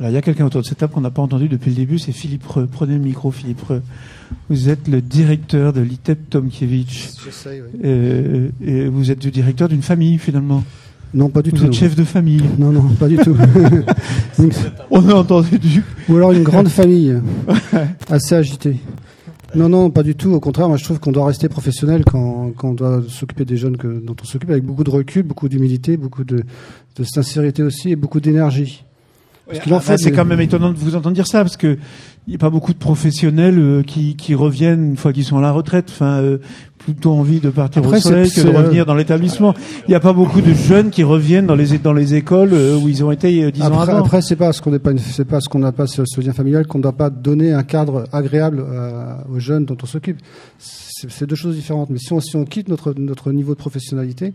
Alors, 0.00 0.10
il 0.10 0.14
y 0.14 0.16
a 0.16 0.22
quelqu'un 0.22 0.46
autour 0.46 0.60
de 0.60 0.66
cette 0.66 0.78
table 0.78 0.92
qu'on 0.92 1.00
n'a 1.00 1.10
pas 1.10 1.22
entendu 1.22 1.48
depuis 1.48 1.70
le 1.70 1.76
début, 1.76 1.98
c'est 1.98 2.10
Philippe 2.12 2.46
Reux. 2.46 2.68
Prenez 2.70 2.94
le 2.94 3.00
micro, 3.00 3.30
Philippe 3.30 3.62
Reux. 3.62 3.82
Vous 4.50 4.68
êtes 4.68 4.88
le 4.88 5.00
directeur 5.00 5.72
de 5.72 5.80
l'ITEP 5.80 6.30
Tomkiewicz. 6.30 7.16
J'essaye, 7.24 7.60
oui. 7.62 7.80
Euh, 7.84 8.48
et 8.60 8.88
vous 8.88 9.12
êtes 9.12 9.24
le 9.24 9.30
directeur 9.30 9.68
d'une 9.68 9.82
famille, 9.82 10.18
finalement. 10.18 10.64
Non, 11.14 11.28
pas 11.28 11.42
du 11.42 11.50
vous 11.50 11.58
tout. 11.58 11.64
êtes 11.66 11.72
chef 11.74 11.94
de 11.94 12.02
famille. 12.02 12.42
Non, 12.58 12.72
non, 12.72 12.82
pas 12.98 13.06
du 13.06 13.16
tout. 13.18 13.36
Donc, 14.38 14.52
On 14.90 15.08
a 15.08 15.14
entendu 15.14 15.60
du... 15.60 15.84
Ou 16.08 16.16
alors 16.16 16.32
une 16.32 16.42
grande 16.42 16.68
famille, 16.80 17.16
assez 18.10 18.34
agitée. 18.34 18.78
Non, 19.54 19.68
non, 19.68 19.90
pas 19.90 20.02
du 20.02 20.16
tout. 20.16 20.32
Au 20.32 20.40
contraire, 20.40 20.66
moi 20.66 20.76
je 20.76 20.82
trouve 20.82 20.98
qu'on 20.98 21.12
doit 21.12 21.26
rester 21.26 21.48
professionnel 21.48 22.04
quand, 22.04 22.50
quand 22.56 22.70
on 22.70 22.74
doit 22.74 23.02
s'occuper 23.08 23.44
des 23.44 23.56
jeunes 23.56 23.76
que, 23.76 23.86
dont 24.04 24.16
on 24.20 24.24
s'occupe 24.24 24.50
avec 24.50 24.64
beaucoup 24.64 24.82
de 24.82 24.90
recul, 24.90 25.22
beaucoup 25.22 25.48
d'humilité, 25.48 25.96
beaucoup 25.96 26.24
de, 26.24 26.42
de 26.96 27.04
sincérité 27.04 27.62
aussi 27.62 27.90
et 27.90 27.96
beaucoup 27.96 28.18
d'énergie. 28.18 28.84
Parce 29.46 29.60
qu'il 29.60 29.72
en 29.74 29.78
Ah, 29.78 29.82
bah, 29.86 29.98
c'est 29.98 30.12
quand 30.12 30.24
même 30.24 30.40
étonnant 30.40 30.70
de 30.70 30.76
vous 30.76 30.96
entendre 30.96 31.14
dire 31.14 31.26
ça, 31.26 31.42
parce 31.42 31.56
que 31.56 31.76
il 32.26 32.30
n'y 32.30 32.36
a 32.36 32.38
pas 32.38 32.50
beaucoup 32.50 32.72
de 32.72 32.78
professionnels 32.78 33.58
euh, 33.58 33.82
qui, 33.82 34.16
qui 34.16 34.34
reviennent 34.34 34.90
une 34.90 34.96
fois 34.96 35.12
qu'ils 35.12 35.24
sont 35.24 35.36
à 35.36 35.42
la 35.42 35.52
retraite. 35.52 35.90
Enfin, 35.90 36.22
euh, 36.22 36.38
plutôt 36.84 37.12
envie 37.12 37.40
de 37.40 37.50
partir 37.50 37.82
Après, 37.82 37.96
au 37.96 38.00
soleil 38.00 38.30
que 38.30 38.36
de 38.36 38.40
c'est, 38.42 38.54
euh, 38.54 38.58
revenir 38.58 38.84
dans 38.84 38.94
l'établissement. 38.94 39.54
Il 39.86 39.90
n'y 39.90 39.94
a 39.94 40.00
pas 40.00 40.12
beaucoup 40.12 40.40
de 40.40 40.52
jeunes 40.52 40.90
qui 40.90 41.02
reviennent 41.02 41.46
dans 41.46 41.54
les 41.54 41.78
dans 41.78 41.92
les 41.92 42.14
écoles 42.14 42.50
euh, 42.52 42.76
où 42.76 42.88
ils 42.88 43.02
ont 43.02 43.10
été 43.10 43.50
dix 43.50 43.62
ans 43.62 43.66
Après, 43.66 43.92
avant. 43.92 44.04
après, 44.04 44.22
c'est 44.22 44.36
pas 44.36 44.52
ce 44.52 44.60
qu'on 44.60 44.70
n'est 44.70 44.78
pas, 44.78 44.90
c'est 44.98 45.24
pas 45.24 45.40
ce 45.40 45.48
qu'on 45.48 45.60
n'a 45.60 45.72
pas 45.72 45.86
ce, 45.86 46.02
lien 46.20 46.32
familial 46.32 46.66
qu'on 46.66 46.78
ne 46.78 46.82
doit 46.82 46.92
pas 46.92 47.10
donner 47.10 47.52
un 47.52 47.62
cadre 47.62 48.04
agréable 48.12 48.62
euh, 48.66 49.14
aux 49.32 49.38
jeunes 49.38 49.64
dont 49.64 49.76
on 49.82 49.86
s'occupe. 49.86 50.18
C'est 50.58 51.10
c'est 51.10 51.26
deux 51.26 51.36
choses 51.36 51.54
différentes. 51.54 51.90
Mais 51.90 51.98
si 51.98 52.12
on, 52.12 52.20
si 52.20 52.36
on 52.36 52.44
quitte 52.44 52.68
notre 52.68 52.94
notre 52.96 53.32
niveau 53.32 53.54
de 53.54 53.58
professionnalité, 53.58 54.34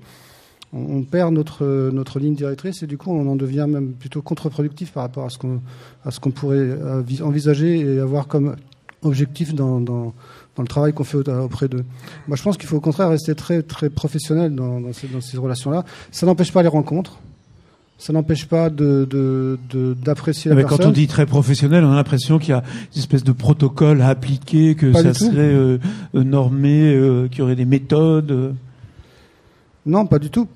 on, 0.71 1.01
perd 1.03 1.33
notre 1.33 1.89
notre 1.91 2.19
ligne 2.19 2.35
directrice 2.35 2.83
et 2.83 2.87
du 2.87 2.97
coup 2.97 3.11
on 3.11 3.27
en 3.27 3.35
devient 3.35 3.65
même 3.67 3.93
plutôt 3.93 4.21
contre-productif 4.21 4.91
par 4.91 5.03
rapport 5.03 5.25
à 5.25 5.29
ce 5.29 5.37
qu'on 5.39 5.61
à 6.05 6.11
ce 6.11 6.19
qu'on 6.19 6.31
pourrait 6.31 6.57
euh, 6.57 7.01
vis- 7.01 7.23
envisager 7.23 7.79
et 7.79 7.99
avoir 7.99 8.27
comme 8.27 8.55
objectif 9.01 9.55
dans 9.55 9.79
dans 9.81 10.13
dans 10.55 10.63
le 10.63 10.67
travail 10.67 10.93
qu'on 10.93 11.03
fait 11.05 11.17
au- 11.17 11.43
auprès 11.43 11.67
d'eux. 11.69 11.85
Moi, 12.27 12.35
je 12.35 12.43
pense 12.43 12.57
qu'il 12.57 12.67
faut 12.67 12.77
au 12.77 12.81
contraire 12.81 13.09
rester 13.09 13.33
très 13.33 13.61
très 13.63 13.89
professionnel 13.89 14.53
dans, 14.53 14.79
dans 14.81 14.91
ces, 14.93 15.07
dans 15.07 15.21
ces 15.21 15.37
relations-là. 15.37 15.85
Ça 16.11 16.25
n'empêche 16.25 16.51
pas 16.51 16.61
les 16.61 16.67
rencontres. 16.67 17.17
Ça 17.97 18.13
n'empêche 18.13 18.45
pas 18.45 18.69
de 18.69 19.05
de- 19.09 19.57
de- 19.71 19.93
d'apprécier 19.93 20.49
la 20.49 20.55
Mais 20.55 20.61
personne. 20.63 20.79
quand 20.79 20.89
on 20.89 20.91
dit 20.91 21.07
très 21.07 21.25
professionnel, 21.25 21.83
on 21.83 21.91
a 21.91 21.95
l'impression 21.95 22.37
qu'il 22.39 22.49
y 22.49 22.53
a 22.53 22.63
une 22.93 22.99
espèce 22.99 23.23
de 23.23 23.31
protocole 23.31 24.01
à 24.01 24.09
appliquer, 24.09 24.75
que 24.75 24.91
Pas 24.91 25.01
ça 25.03 25.13
serait 25.13 25.37
euh, 25.53 25.77
euh, 26.15 26.23
normé, 26.23 26.93
euh, 26.93 27.27
qu'il 27.27 27.39
y 27.39 27.41
aurait 27.41 27.55
des 27.55 27.65
méthodes. 27.65 28.53
Non, 29.85 30.05
pas 30.05 30.19
du 30.19 30.29
tout. 30.29 30.47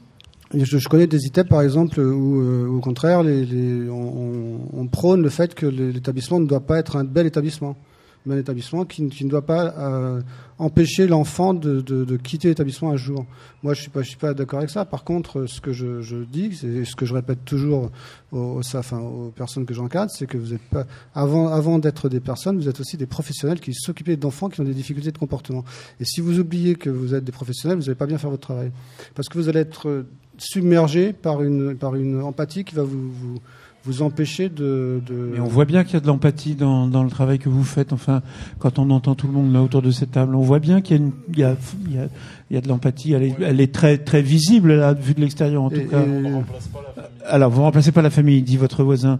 Je, 0.53 0.87
connais 0.87 1.07
des 1.07 1.25
ITEP, 1.25 1.49
par 1.49 1.61
exemple, 1.61 1.99
où, 1.99 2.41
euh, 2.41 2.67
au 2.67 2.79
contraire, 2.79 3.23
les, 3.23 3.89
on, 3.89 4.59
on- 4.73 4.87
prône 4.87 5.23
le 5.23 5.29
fait 5.29 5.55
que 5.55 5.65
l'établissement 5.65 6.39
ne 6.39 6.45
doit 6.45 6.59
pas 6.59 6.77
être 6.77 6.95
un 6.95 7.03
bel 7.03 7.25
établissement, 7.25 7.75
mais 8.26 8.36
un 8.36 8.38
établissement 8.38 8.86
qui, 8.86 9.03
ne- 9.03 9.30
doit 9.30 9.45
pas 9.45 9.74
euh, 9.78 10.21
empêcher 10.59 11.07
l'enfant 11.07 11.53
de, 11.53 12.17
quitter 12.17 12.49
l'établissement 12.49 12.91
un 12.91 12.95
jour. 12.95 13.26
Moi, 13.63 13.74
je 13.74 13.82
suis 13.82 13.89
pas, 13.89 14.01
je 14.01 14.09
suis 14.09 14.17
pas 14.17 14.34
d'accord 14.34 14.59
avec 14.59 14.69
ça. 14.69 14.86
Par 14.86 15.03
contre, 15.03 15.45
ce 15.45 15.61
que 15.61 15.74
je, 15.74 16.24
dis, 16.24 16.55
c'est 16.55 16.86
ce 16.86 16.95
que 16.95 17.05
je 17.05 17.13
répète 17.13 17.43
toujours 17.45 17.91
aux, 18.32 18.61
personnes 19.36 19.65
que 19.65 19.74
j'encadre, 19.74 20.11
c'est 20.11 20.28
que 20.28 20.38
vous 20.38 20.53
êtes 20.53 20.61
avant, 21.13 21.80
d'être 21.80 22.09
des 22.09 22.19
personnes, 22.19 22.57
vous 22.57 22.69
êtes 22.69 22.80
aussi 22.80 22.97
des 22.97 23.05
professionnels 23.05 23.59
qui 23.59 23.74
s'occupent 23.74 24.11
d'enfants 24.19 24.49
qui 24.49 24.61
ont 24.61 24.65
des 24.65 24.74
difficultés 24.74 25.11
de 25.11 25.17
comportement. 25.17 25.63
Et 25.99 26.05
si 26.05 26.21
vous 26.21 26.39
oubliez 26.39 26.76
que 26.76 26.89
vous 26.89 27.13
êtes 27.13 27.24
des 27.24 27.32
professionnels, 27.32 27.78
vous 27.78 27.86
n'allez 27.86 27.95
pas 27.95 28.05
bien 28.05 28.17
faire 28.17 28.30
votre 28.30 28.47
travail, 28.47 28.71
parce 29.15 29.30
que 29.30 29.38
vous 29.38 29.49
allez 29.49 29.59
être 29.59 29.88
euh, 29.88 30.07
submergé 30.38 31.13
par 31.13 31.41
une, 31.41 32.21
empathie 32.21 32.63
qui 32.63 32.76
va 32.76 32.84
vous, 32.84 33.39
vous 33.86 34.01
empêcher 34.01 34.47
de, 34.49 35.01
de... 35.05 35.31
Mais 35.34 35.39
on 35.41 35.47
voit 35.47 35.65
bien 35.65 35.84
qu'il 35.84 35.95
y 35.95 35.97
a 35.97 35.99
de 35.99 36.07
l'empathie 36.07 36.55
dans, 36.55 36.88
dans 36.88 37.03
le 37.03 37.09
travail 37.09 37.38
que 37.39 37.49
vous 37.49 37.63
faites. 37.65 37.91
Enfin, 37.91 38.21
quand 38.59 38.79
on 38.79 38.89
entend 38.91 39.13
tout 39.15 39.27
le 39.27 39.34
monde 39.34 39.51
là 39.51 39.61
autour 39.61 39.81
de 39.81 39.91
cette 39.91 40.11
table, 40.11 40.36
on 40.36 40.41
voit 40.41 40.59
bien 40.59 40.79
qu'il 40.81 40.95
y 40.97 40.99
a, 40.99 41.03
une- 41.03 41.11
il 41.34 41.39
y 41.39 41.43
a, 41.43 41.55
il 41.89 41.95
y 41.95 41.97
a, 41.99 42.07
il 42.49 42.53
y 42.55 42.57
a 42.57 42.61
de 42.61 42.67
l'empathie. 42.69 43.11
Elle 43.13 43.23
est, 43.23 43.36
elle 43.41 43.59
est 43.59 43.73
très, 43.73 43.97
très 43.97 44.21
visible 44.21 44.73
là, 44.75 44.93
vue 44.93 45.13
de 45.13 45.19
l'extérieur 45.21 45.63
en 45.63 45.69
tout 45.69 45.75
Et- 45.81 45.86
cas. 45.86 46.01
et- 46.01 47.25
Alors, 47.27 47.49
vous 47.51 47.61
remplacez 47.61 47.91
pas 47.91 48.01
la 48.01 48.09
famille, 48.09 48.41
dit 48.41 48.57
votre 48.57 48.84
voisin. 48.84 49.19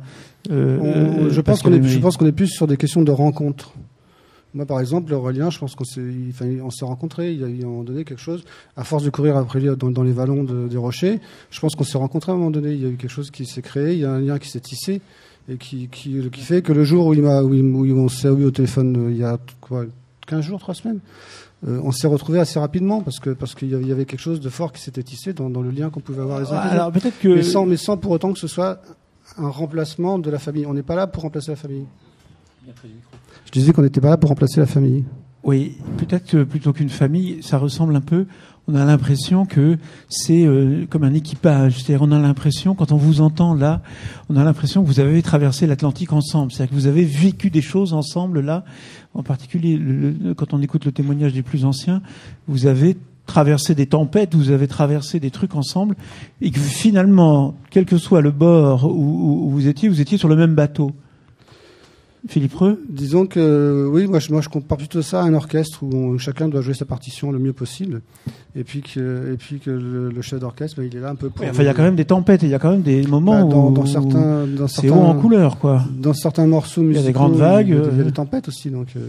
Euh, 0.52 0.78
On- 0.82 0.86
euh, 0.86 1.30
je, 1.30 1.42
parce 1.42 1.62
pense 1.62 1.72
qu'on 1.72 1.78
est, 1.78 1.84
je 1.84 2.00
pense 2.00 2.16
qu'on 2.18 2.26
est 2.26 2.32
plus 2.32 2.48
sur 2.48 2.68
des 2.68 2.78
questions 2.78 3.02
de 3.02 3.12
rencontre. 3.12 3.74
Moi, 4.54 4.66
par 4.68 4.80
exemple, 4.80 5.12
Aurélien, 5.14 5.50
je 5.50 5.58
pense 5.58 5.74
qu'on 5.76 5.84
s'est, 5.84 6.02
il- 6.02 6.30
enfin, 6.30 6.46
on 6.64 6.70
s'est 6.70 6.86
rencontrés. 6.86 7.32
Il 7.34 7.40
y 7.42 7.44
a 7.44 7.48
eu 7.48 7.62
à 7.62 7.66
un 7.66 7.70
moment 7.70 7.84
donné 7.84 8.04
quelque 8.06 8.22
chose. 8.22 8.44
À 8.78 8.84
force 8.84 9.04
de 9.04 9.10
courir 9.10 9.36
après 9.36 9.60
lui 9.60 9.70
dans, 9.76 9.90
dans 9.90 10.04
les 10.04 10.12
vallons 10.12 10.44
de- 10.44 10.68
des 10.68 10.78
rochers, 10.78 11.20
je 11.50 11.60
pense 11.60 11.76
qu'on 11.76 11.84
s'est 11.84 11.98
rencontrés 11.98 12.32
à 12.32 12.36
un 12.36 12.38
moment 12.38 12.52
donné. 12.52 12.72
Il 12.74 12.82
y 12.82 12.86
a 12.86 12.90
eu 12.90 12.96
quelque 12.96 13.10
chose 13.12 13.32
qui 13.32 13.46
s'est 13.46 13.62
créé. 13.64 13.94
Il 13.94 14.00
y 14.00 14.06
a 14.06 14.12
un 14.12 14.20
lien 14.20 14.38
qui 14.38 14.50
s'est 14.50 14.60
tissé 14.60 15.02
et 15.50 15.58
qui, 15.58 15.88
qui, 15.90 16.30
qui 16.32 16.42
fait 16.42 16.62
que 16.62 16.72
le 16.72 16.84
jour 16.84 17.08
où, 17.08 17.14
il 17.14 17.22
m'a, 17.24 17.42
où, 17.42 17.54
il- 17.54 17.64
où 17.64 17.98
on 18.00 18.10
s'est 18.10 18.28
eu 18.28 18.46
au 18.46 18.52
téléphone, 18.52 18.96
euh, 19.08 19.12
il 19.12 19.18
y 19.18 19.24
a 19.24 19.40
quoi, 19.60 19.86
15 20.28 20.46
jours, 20.46 20.60
3 20.60 20.76
semaines, 20.76 21.00
euh, 21.68 21.80
on 21.84 21.92
s'est 21.92 22.08
retrouvés 22.08 22.40
assez 22.40 22.60
rapidement 22.60 23.02
parce 23.02 23.20
que 23.20 23.32
parce 23.32 23.56
qu'il 23.56 23.70
y 23.70 23.74
avait- 23.74 23.84
il 23.84 23.90
y 23.90 23.92
avait 23.92 24.06
quelque 24.06 24.20
chose 24.22 24.40
de 24.40 24.50
fort 24.50 24.72
qui 24.72 24.82
s'était 24.82 25.02
tissé 25.04 25.34
dans, 25.34 25.50
dans 25.50 25.62
le 25.62 25.72
lien 25.72 25.90
qu'on 25.90 26.00
pouvait 26.00 26.22
avoir 26.22 26.40
les 26.40 26.46
uns 26.52 26.58
avec 26.58 26.72
les 26.72 26.78
Alors 26.78 26.88
autres. 26.90 27.00
peut-être 27.00 27.20
que 27.20 27.28
mais 27.30 27.44
sans, 27.44 27.66
mais 27.66 27.78
sans 27.78 27.98
pour 27.98 28.12
autant 28.12 28.32
que 28.34 28.40
ce 28.40 28.48
soit 28.48 28.82
un 29.38 29.50
remplacement 29.50 30.20
de 30.20 30.30
la 30.30 30.38
famille. 30.40 30.66
On 30.68 30.74
n'est 30.76 30.84
pas 30.84 30.96
là 30.96 31.08
pour 31.08 31.24
remplacer 31.24 31.50
la 31.52 31.56
famille. 31.58 31.86
Je 33.54 33.60
disais 33.60 33.72
qu'on 33.72 33.84
n'était 33.84 34.02
pas 34.02 34.10
là 34.10 34.18
pour 34.18 34.30
remplacer 34.30 34.60
la 34.60 34.66
famille. 34.66 35.04
Oui, 35.44 35.78
peut-être 35.98 36.26
que 36.26 36.44
plutôt 36.44 36.74
qu'une 36.74 36.90
famille, 36.90 37.44
ça 37.44 37.60
ressemble 37.60 37.96
un 37.96 38.02
peu. 38.02 38.26
On 38.68 38.74
a 38.74 38.84
l'impression 38.84 39.46
que 39.46 39.78
c'est 40.10 40.44
euh, 40.44 40.86
comme 40.90 41.04
un 41.04 41.14
équipage. 41.14 41.76
C'est-à-dire, 41.76 42.02
on 42.02 42.12
a 42.12 42.18
l'impression, 42.18 42.74
quand 42.74 42.92
on 42.92 42.98
vous 42.98 43.22
entend 43.22 43.54
là, 43.54 43.84
on 44.30 44.38
a 44.38 44.44
l'impression 44.44 44.82
que 44.82 44.88
vous 44.88 45.00
avez 45.00 45.22
traversé 45.22 45.68
l'Atlantique 45.68 46.14
ensemble. 46.14 46.52
C'est-à-dire 46.52 46.72
que 46.72 46.76
vous 46.76 46.88
avez 46.88 47.04
vécu 47.04 47.52
des 47.52 47.62
choses 47.62 47.94
ensemble 47.94 48.40
là. 48.40 48.64
En 49.14 49.22
particulier, 49.22 49.80
quand 50.36 50.56
on 50.56 50.62
écoute 50.62 50.86
le 50.86 50.92
témoignage 50.92 51.34
des 51.34 51.44
plus 51.44 51.64
anciens, 51.64 52.02
vous 52.48 52.66
avez 52.66 52.98
traversé 53.28 53.76
des 53.76 53.86
tempêtes, 53.86 54.34
vous 54.34 54.50
avez 54.50 54.68
traversé 54.68 55.20
des 55.20 55.30
trucs 55.30 55.56
ensemble, 55.56 55.96
et 56.42 56.50
que 56.50 56.60
finalement, 56.60 57.54
quel 57.70 57.86
que 57.86 57.98
soit 57.98 58.22
le 58.22 58.32
bord 58.32 58.86
où 58.86 59.48
vous 59.50 59.68
étiez, 59.68 59.90
vous 59.90 60.02
étiez 60.02 60.18
sur 60.18 60.28
le 60.28 60.36
même 60.36 60.56
bateau. 60.56 60.92
Philippe 62.28 62.54
Reux 62.56 62.82
Disons 62.90 63.26
que 63.26 63.88
oui, 63.92 64.08
moi 64.08 64.20
je, 64.20 64.32
moi 64.32 64.40
je 64.42 64.48
compare 64.50 64.78
plutôt 64.78 65.02
ça 65.02 65.22
à 65.22 65.26
un 65.26 65.34
orchestre 65.34 65.84
où 65.84 65.94
on- 65.94 66.18
chacun 66.18 66.48
doit 66.48 66.62
jouer 66.62 66.74
sa 66.74 66.86
partition 66.86 67.32
le 67.32 67.40
mieux 67.40 67.52
possible, 67.54 68.02
et 68.56 68.64
puis 68.64 68.82
que, 68.82 69.34
et 69.34 69.38
puis 69.38 69.60
que 69.60 69.70
le, 69.72 70.10
le 70.10 70.22
chef 70.22 70.40
d'orchestre, 70.40 70.78
ben, 70.80 70.88
il 70.90 70.96
est 70.98 71.02
là 71.02 71.10
un 71.10 71.16
peu 71.16 71.30
pour. 71.30 71.44
Oui, 71.44 71.50
Enfin, 71.52 71.64
il 71.64 71.66
y 71.66 71.70
a 71.70 71.74
quand 71.74 71.84
même 71.84 71.96
des 71.98 72.06
tempêtes, 72.06 72.42
il 72.44 72.50
y 72.50 72.54
a 72.56 72.60
quand 72.60 72.72
même 72.72 72.82
des 72.82 73.04
moments 73.08 73.46
Bah, 73.46 73.54
dans, 73.54 73.70
où 73.70 73.74
dans 73.74 73.86
certains, 73.86 74.48
dans 74.48 74.68
c'est 74.68 74.90
haut 74.90 74.94
en 74.96 75.16
couleur, 75.16 75.60
quoi. 75.60 75.84
Dans 75.98 76.14
certains 76.14 76.48
morceaux 76.48 76.82
Il 76.82 76.86
y 76.86 76.88
a 76.88 77.02
musicaux, 77.02 77.08
des 77.08 77.14
grandes 77.14 77.36
vagues, 77.36 77.68
il 77.68 77.76
y 77.76 77.78
a 77.78 77.82
des, 77.82 77.88
il 77.90 77.96
y 77.96 78.00
a 78.00 78.02
euh, 78.02 78.06
des 78.06 78.12
tempêtes 78.14 78.48
aussi, 78.48 78.70
donc. 78.70 78.88
euh, 78.96 79.02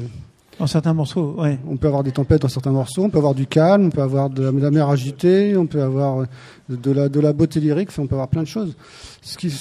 Dans 0.58 0.66
certains 0.66 0.92
morceaux, 0.94 1.36
ouais. 1.38 1.58
On 1.68 1.76
peut 1.76 1.86
avoir 1.86 2.02
des 2.02 2.10
tempêtes 2.12 2.42
dans 2.42 2.48
certains 2.48 2.72
morceaux, 2.72 3.04
on 3.04 3.10
peut 3.10 3.18
avoir 3.18 3.34
du 3.36 3.46
calme, 3.46 3.86
on 3.86 3.90
peut 3.90 4.02
avoir 4.02 4.28
de 4.28 4.42
la, 4.42 4.50
de 4.50 4.58
la 4.58 4.70
mer 4.72 4.88
agitée, 4.88 5.56
on 5.56 5.66
peut 5.66 5.82
avoir 5.82 6.22
euh, 6.22 6.26
de 6.68 6.90
la, 6.90 7.08
de 7.08 7.20
la 7.20 7.32
beauté 7.32 7.60
lyrique, 7.60 7.90
on 7.96 8.06
peut 8.08 8.16
avoir 8.16 8.28
plein 8.28 8.42
de 8.42 8.48
choses. 8.48 8.74
Ce 9.22 9.36
qui, 9.38 9.52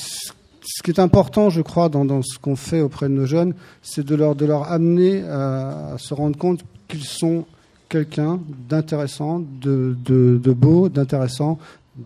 ce 0.75 0.81
qui 0.83 0.91
est 0.91 0.99
important, 0.99 1.49
je 1.49 1.61
crois, 1.61 1.89
dans, 1.89 2.03
dans 2.05 2.21
ce 2.21 2.39
qu'on 2.39 2.55
fait 2.55 2.81
auprès 2.81 3.07
de 3.09 3.13
nos 3.13 3.25
jeunes, 3.25 3.53
c'est 3.81 4.05
de 4.05 4.15
leur, 4.15 4.35
de 4.35 4.45
leur 4.45 4.71
amener 4.71 5.23
à, 5.23 5.93
à 5.93 5.97
se 5.97 6.13
rendre 6.13 6.37
compte 6.37 6.61
qu'ils 6.87 7.03
sont 7.03 7.45
quelqu'un 7.89 8.39
d'intéressant, 8.69 9.39
de, 9.61 9.95
de, 10.03 10.39
de 10.43 10.51
beau, 10.53 10.89
d'intéressant, 10.89 11.59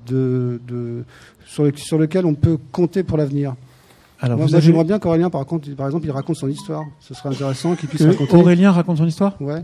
de, 0.08 0.60
de, 0.68 1.04
sur, 1.46 1.64
le- 1.64 1.72
sur 1.78 1.98
lequel 1.98 2.26
on 2.26 2.34
peut 2.34 2.58
compter 2.72 3.04
pour 3.04 3.18
l'avenir. 3.18 3.56
Alors, 4.20 4.38
Moi, 4.38 4.48
vous 4.48 4.52
moi, 4.52 4.58
avez- 4.58 4.66
j'aimerais 4.68 4.84
bien 4.84 5.00
qu'Aurélien, 5.00 5.30
par, 5.30 5.46
contre, 5.46 5.70
par 5.76 5.86
exemple, 5.86 6.06
il 6.06 6.12
raconte 6.12 6.36
son 6.36 6.50
histoire. 6.50 6.84
Ce 7.00 7.14
serait 7.14 7.30
intéressant 7.30 7.76
qu'il 7.76 7.88
puisse 7.88 8.02
Que 8.02 8.08
raconter. 8.10 8.36
Aurélien 8.36 8.72
raconte 8.72 8.98
son 8.98 9.06
histoire 9.06 9.40
Ouais. 9.42 9.64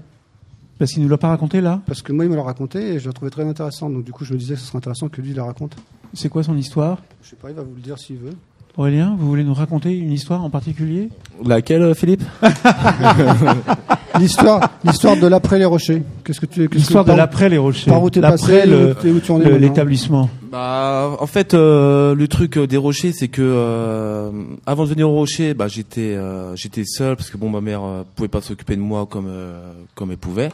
Parce 0.79 0.91
qu'il 0.91 1.03
ne 1.03 1.09
l'a 1.09 1.17
pas 1.17 1.29
raconté 1.29 1.59
là 1.61 1.81
Parce 1.85 2.01
que 2.01 2.11
moi, 2.13 2.25
il 2.25 2.31
me 2.31 2.35
l'a 2.35 2.43
raconté 2.43 2.79
et 2.93 2.99
je 2.99 3.07
la 3.07 3.13
trouvais 3.13 3.31
très 3.31 3.43
intéressante. 3.47 3.93
Donc, 3.93 4.03
du 4.03 4.11
coup, 4.11 4.23
je 4.25 4.33
me 4.33 4.37
disais 4.39 4.53
que 4.55 4.59
ce 4.59 4.65
serait 4.67 4.77
intéressant 4.77 5.07
que 5.09 5.21
lui 5.21 5.33
la 5.33 5.43
raconte. 5.43 5.75
C'est 6.13 6.29
quoi 6.29 6.43
son 6.43 6.55
histoire? 6.57 6.99
Je 7.21 7.29
sais 7.31 7.35
pas, 7.35 7.49
il 7.49 7.55
va 7.55 7.63
vous 7.63 7.75
le 7.75 7.81
dire 7.81 7.97
s'il 7.99 8.17
veut. 8.17 8.33
Aurélien, 8.75 9.15
vous 9.19 9.27
voulez 9.27 9.43
nous 9.43 9.53
raconter 9.53 9.95
une 9.95 10.11
histoire 10.11 10.43
en 10.43 10.49
particulier? 10.49 11.09
Laquelle, 11.45 11.83
euh, 11.83 11.93
Philippe? 11.93 12.23
L'histoire, 14.19 14.69
l'histoire 14.83 15.17
de 15.17 15.25
l'après 15.27 15.57
les 15.57 15.65
rochers. 15.65 16.03
Qu'est-ce 16.23 16.39
que 16.39 16.45
tu, 16.45 16.61
qu'est-ce 16.61 16.69
que- 16.69 16.75
L'histoire 16.75 17.03
de 17.05 17.13
l'après 17.13 17.49
les 17.49 17.57
rochers. 17.57 17.89
Par 17.89 18.01
où 18.03 18.09
t'es 18.11 18.21
passé, 18.21 18.65
le- 18.67 18.91
où 18.91 18.93
t'es- 18.93 19.09
où 19.11 19.19
tu 19.19 19.31
en 19.31 19.41
es 19.41 19.45
le- 19.45 19.51
maintenant. 19.51 19.67
l'établissement. 19.67 20.29
Bah, 20.51 21.15
en 21.19 21.25
fait, 21.27 21.53
euh, 21.55 22.13
le 22.13 22.27
truc 22.27 22.57
euh, 22.57 22.67
des 22.67 22.77
rochers, 22.77 23.11
c'est 23.11 23.27
que 23.27 23.41
euh, 23.43 24.29
avant 24.67 24.83
de 24.83 24.89
venir 24.89 25.09
au 25.09 25.13
rocher, 25.13 25.55
bah, 25.55 25.67
j'étais 25.67 26.13
euh, 26.15 26.55
j'étais 26.55 26.83
seul 26.85 27.15
parce 27.15 27.31
que 27.31 27.37
bon, 27.37 27.49
ma 27.49 27.59
mère 27.61 27.81
euh, 27.83 28.03
pouvait 28.15 28.27
pas 28.29 28.41
s'occuper 28.41 28.75
de 28.75 28.81
moi 28.81 29.07
comme 29.07 29.25
euh, 29.27 29.71
comme 29.95 30.11
elle 30.11 30.17
pouvait. 30.17 30.49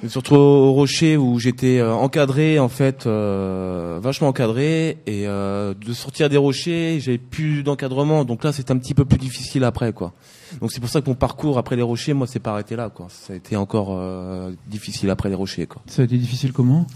Je 0.00 0.06
me 0.06 0.10
suis 0.10 0.18
retrouvé 0.18 0.40
au 0.40 0.72
rocher 0.72 1.16
où 1.16 1.38
j'étais 1.38 1.78
euh, 1.78 1.94
encadré, 1.94 2.58
en 2.58 2.68
fait, 2.68 3.06
euh, 3.06 3.98
vachement 4.02 4.28
encadré, 4.28 4.98
et 5.06 5.26
euh, 5.26 5.72
de 5.74 5.92
sortir 5.92 6.28
des 6.28 6.36
rochers, 6.36 6.98
j'avais 7.00 7.18
plus 7.18 7.62
d'encadrement, 7.62 8.24
donc 8.24 8.44
là, 8.44 8.52
c'est 8.52 8.70
un 8.70 8.76
petit 8.76 8.92
peu 8.92 9.04
plus 9.04 9.18
difficile 9.18 9.64
après, 9.64 9.92
quoi. 9.92 10.12
Donc 10.60 10.72
c'est 10.72 10.80
pour 10.80 10.90
ça 10.90 11.00
que 11.00 11.08
mon 11.08 11.14
parcours 11.14 11.58
après 11.58 11.76
les 11.76 11.82
rochers, 11.82 12.12
moi, 12.12 12.26
c'est 12.26 12.40
pas 12.40 12.52
arrêté 12.52 12.76
là, 12.76 12.90
quoi. 12.90 13.06
Ça 13.08 13.32
a 13.32 13.36
été 13.36 13.56
encore 13.56 13.90
euh, 13.92 14.52
difficile 14.66 15.10
après 15.10 15.28
les 15.28 15.34
rochers, 15.36 15.66
quoi. 15.66 15.80
Ça 15.86 16.02
a 16.02 16.04
été 16.04 16.18
difficile 16.18 16.52
comment? 16.52 16.86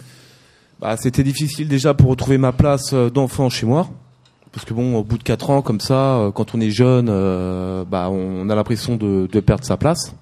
Bah, 0.81 0.97
c'était 0.97 1.25
difficile 1.25 1.69
déjà 1.69 1.95
pour 1.95 2.11
retrouver 2.11 2.39
ma 2.39 2.53
place 2.53 2.93
euh, 2.93 3.11
d'enfant 3.11 3.49
chez 3.49 3.67
moi. 3.67 3.89
Parce 4.53 4.65
que 4.65 4.75
bon, 4.75 4.97
au 4.97 5.05
bout 5.05 5.19
de 5.19 5.23
quatre 5.23 5.51
ans, 5.51 5.63
comme 5.63 5.81
ça, 5.81 6.17
euh, 6.17 6.31
quand 6.31 6.55
on 6.55 6.61
est 6.61 6.71
jeune, 6.71 7.09
euh, 7.11 7.85
bah, 7.85 8.09
on 8.11 8.49
a 8.49 8.55
l'impression 8.55 8.97
de, 8.97 9.29
de 9.31 9.41
perdre 9.41 9.65
sa 9.65 9.77
place. 9.77 10.15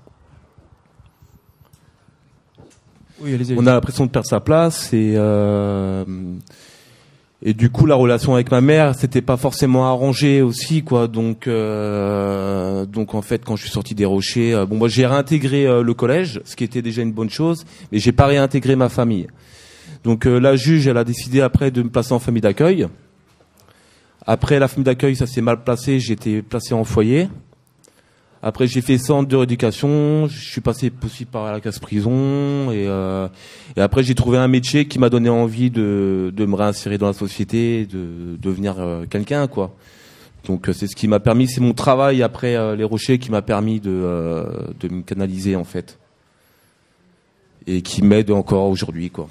Oui. 3.20 3.54
On 3.56 3.66
a 3.66 3.72
l'impression 3.72 4.06
de 4.06 4.10
perdre 4.10 4.28
sa 4.28 4.40
place 4.40 4.92
et 4.92 5.14
euh, 5.16 6.04
et 7.42 7.54
du 7.54 7.70
coup 7.70 7.86
la 7.86 7.94
relation 7.94 8.34
avec 8.34 8.50
ma 8.50 8.60
mère 8.60 8.94
c'était 8.94 9.22
pas 9.22 9.36
forcément 9.36 9.86
arrangé 9.86 10.42
aussi 10.42 10.82
quoi. 10.82 11.06
Donc 11.06 11.46
euh, 11.46 12.86
donc 12.86 13.14
en 13.14 13.22
fait 13.22 13.44
quand 13.44 13.56
je 13.56 13.62
suis 13.62 13.70
sorti 13.70 13.94
des 13.94 14.04
rochers 14.04 14.54
euh, 14.54 14.66
bon 14.66 14.76
moi 14.76 14.88
j'ai 14.88 15.06
réintégré 15.06 15.66
euh, 15.66 15.82
le 15.82 15.94
collège 15.94 16.40
ce 16.44 16.56
qui 16.56 16.64
était 16.64 16.82
déjà 16.82 17.02
une 17.02 17.12
bonne 17.12 17.30
chose 17.30 17.64
mais 17.92 17.98
j'ai 17.98 18.12
pas 18.12 18.26
réintégré 18.26 18.76
ma 18.76 18.88
famille. 18.88 19.26
Donc 20.04 20.24
la 20.24 20.56
juge 20.56 20.86
elle 20.86 20.98
a 20.98 21.04
décidé 21.04 21.40
après 21.40 21.70
de 21.70 21.82
me 21.82 21.88
placer 21.88 22.12
en 22.12 22.20
famille 22.20 22.40
d'accueil. 22.42 22.86
Après 24.24 24.58
la 24.58 24.68
famille 24.68 24.84
d'accueil 24.84 25.16
ça 25.16 25.26
s'est 25.26 25.40
mal 25.40 25.62
placé 25.62 26.00
j'ai 26.00 26.12
été 26.12 26.42
placé 26.42 26.74
en 26.74 26.84
foyer 26.84 27.28
après, 28.46 28.68
j'ai 28.68 28.80
fait 28.80 28.96
centre 28.96 29.28
de 29.28 29.34
rééducation. 29.34 30.28
Je 30.28 30.38
suis 30.38 30.60
passé 30.60 30.92
aussi 31.04 31.24
par 31.24 31.50
la 31.50 31.60
casse 31.60 31.80
prison 31.80 32.70
et, 32.70 32.86
euh, 32.86 33.26
et 33.76 33.80
après 33.80 34.04
j'ai 34.04 34.14
trouvé 34.14 34.38
un 34.38 34.46
métier 34.46 34.86
qui 34.86 35.00
m'a 35.00 35.10
donné 35.10 35.28
envie 35.28 35.68
de, 35.68 36.32
de 36.32 36.46
me 36.46 36.54
réinsérer 36.54 36.96
dans 36.96 37.08
la 37.08 37.12
société, 37.12 37.86
de 37.86 38.36
devenir 38.40 38.76
euh, 38.78 39.04
quelqu'un 39.04 39.48
quoi. 39.48 39.74
Donc 40.46 40.68
euh, 40.68 40.72
c'est 40.72 40.86
ce 40.86 40.94
qui 40.94 41.08
m'a 41.08 41.18
permis, 41.18 41.48
c'est 41.48 41.60
mon 41.60 41.72
travail 41.72 42.22
après 42.22 42.76
les 42.76 42.84
rochers 42.84 43.18
qui 43.18 43.32
m'a 43.32 43.42
permis 43.42 43.80
de 43.80 44.46
de 44.78 44.88
me 44.94 45.02
canaliser 45.02 45.56
en 45.56 45.64
fait 45.64 45.98
et 47.66 47.82
qui 47.82 48.02
m'aide 48.02 48.30
encore 48.30 48.68
aujourd'hui 48.68 49.10
quoi. 49.10 49.26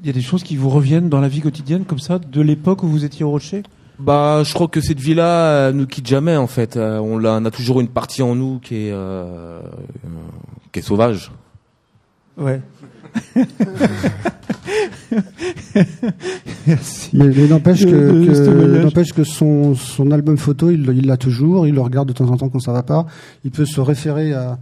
Il 0.00 0.06
y 0.06 0.10
a 0.10 0.14
des 0.14 0.22
choses 0.22 0.44
qui 0.44 0.56
vous 0.56 0.70
reviennent 0.70 1.10
dans 1.10 1.20
la 1.20 1.28
vie 1.28 1.42
quotidienne 1.42 1.84
comme 1.84 1.98
ça, 1.98 2.18
de 2.18 2.40
l'époque 2.40 2.82
où 2.82 2.88
vous 2.88 3.04
étiez 3.04 3.22
au 3.22 3.30
rocher? 3.30 3.64
Bah, 3.98 4.42
je 4.44 4.52
crois 4.54 4.68
que 4.68 4.80
cette 4.80 4.98
vie-là 5.00 5.70
nous 5.72 5.86
quitte 5.86 6.06
jamais 6.08 6.36
en 6.36 6.46
fait. 6.48 6.76
Euh, 6.76 6.98
on, 6.98 7.16
l'a- 7.18 7.34
on 7.40 7.44
a 7.44 7.50
toujours 7.50 7.80
une 7.80 7.88
partie 7.88 8.22
en 8.22 8.34
nous 8.34 8.58
qui 8.58 8.74
est 8.88 8.92
euh, 8.92 9.60
euh, 9.60 9.60
qui 10.72 10.80
est 10.80 10.82
sauvage. 10.82 11.30
Ouais. 12.36 12.60
Merci. 16.66 17.10
Mais, 17.12 17.26
mais 17.28 17.46
n'empêche 17.46 17.84
que, 17.84 18.34
ce 18.34 18.40
que- 18.42 18.82
n'empêche 18.82 19.12
que 19.12 19.24
son, 19.24 19.74
son 19.74 20.10
album 20.10 20.36
photo, 20.38 20.70
il 20.70 20.88
il 20.96 21.06
l'a 21.06 21.16
toujours, 21.16 21.66
il 21.66 21.74
le 21.74 21.80
regarde 21.80 22.08
de 22.08 22.12
temps 22.12 22.28
en 22.30 22.36
temps 22.36 22.48
quand 22.48 22.58
ça 22.60 22.72
va 22.72 22.82
pas. 22.82 23.06
Il 23.44 23.50
peut 23.50 23.66
se 23.66 23.80
référer 23.80 24.32
à, 24.32 24.58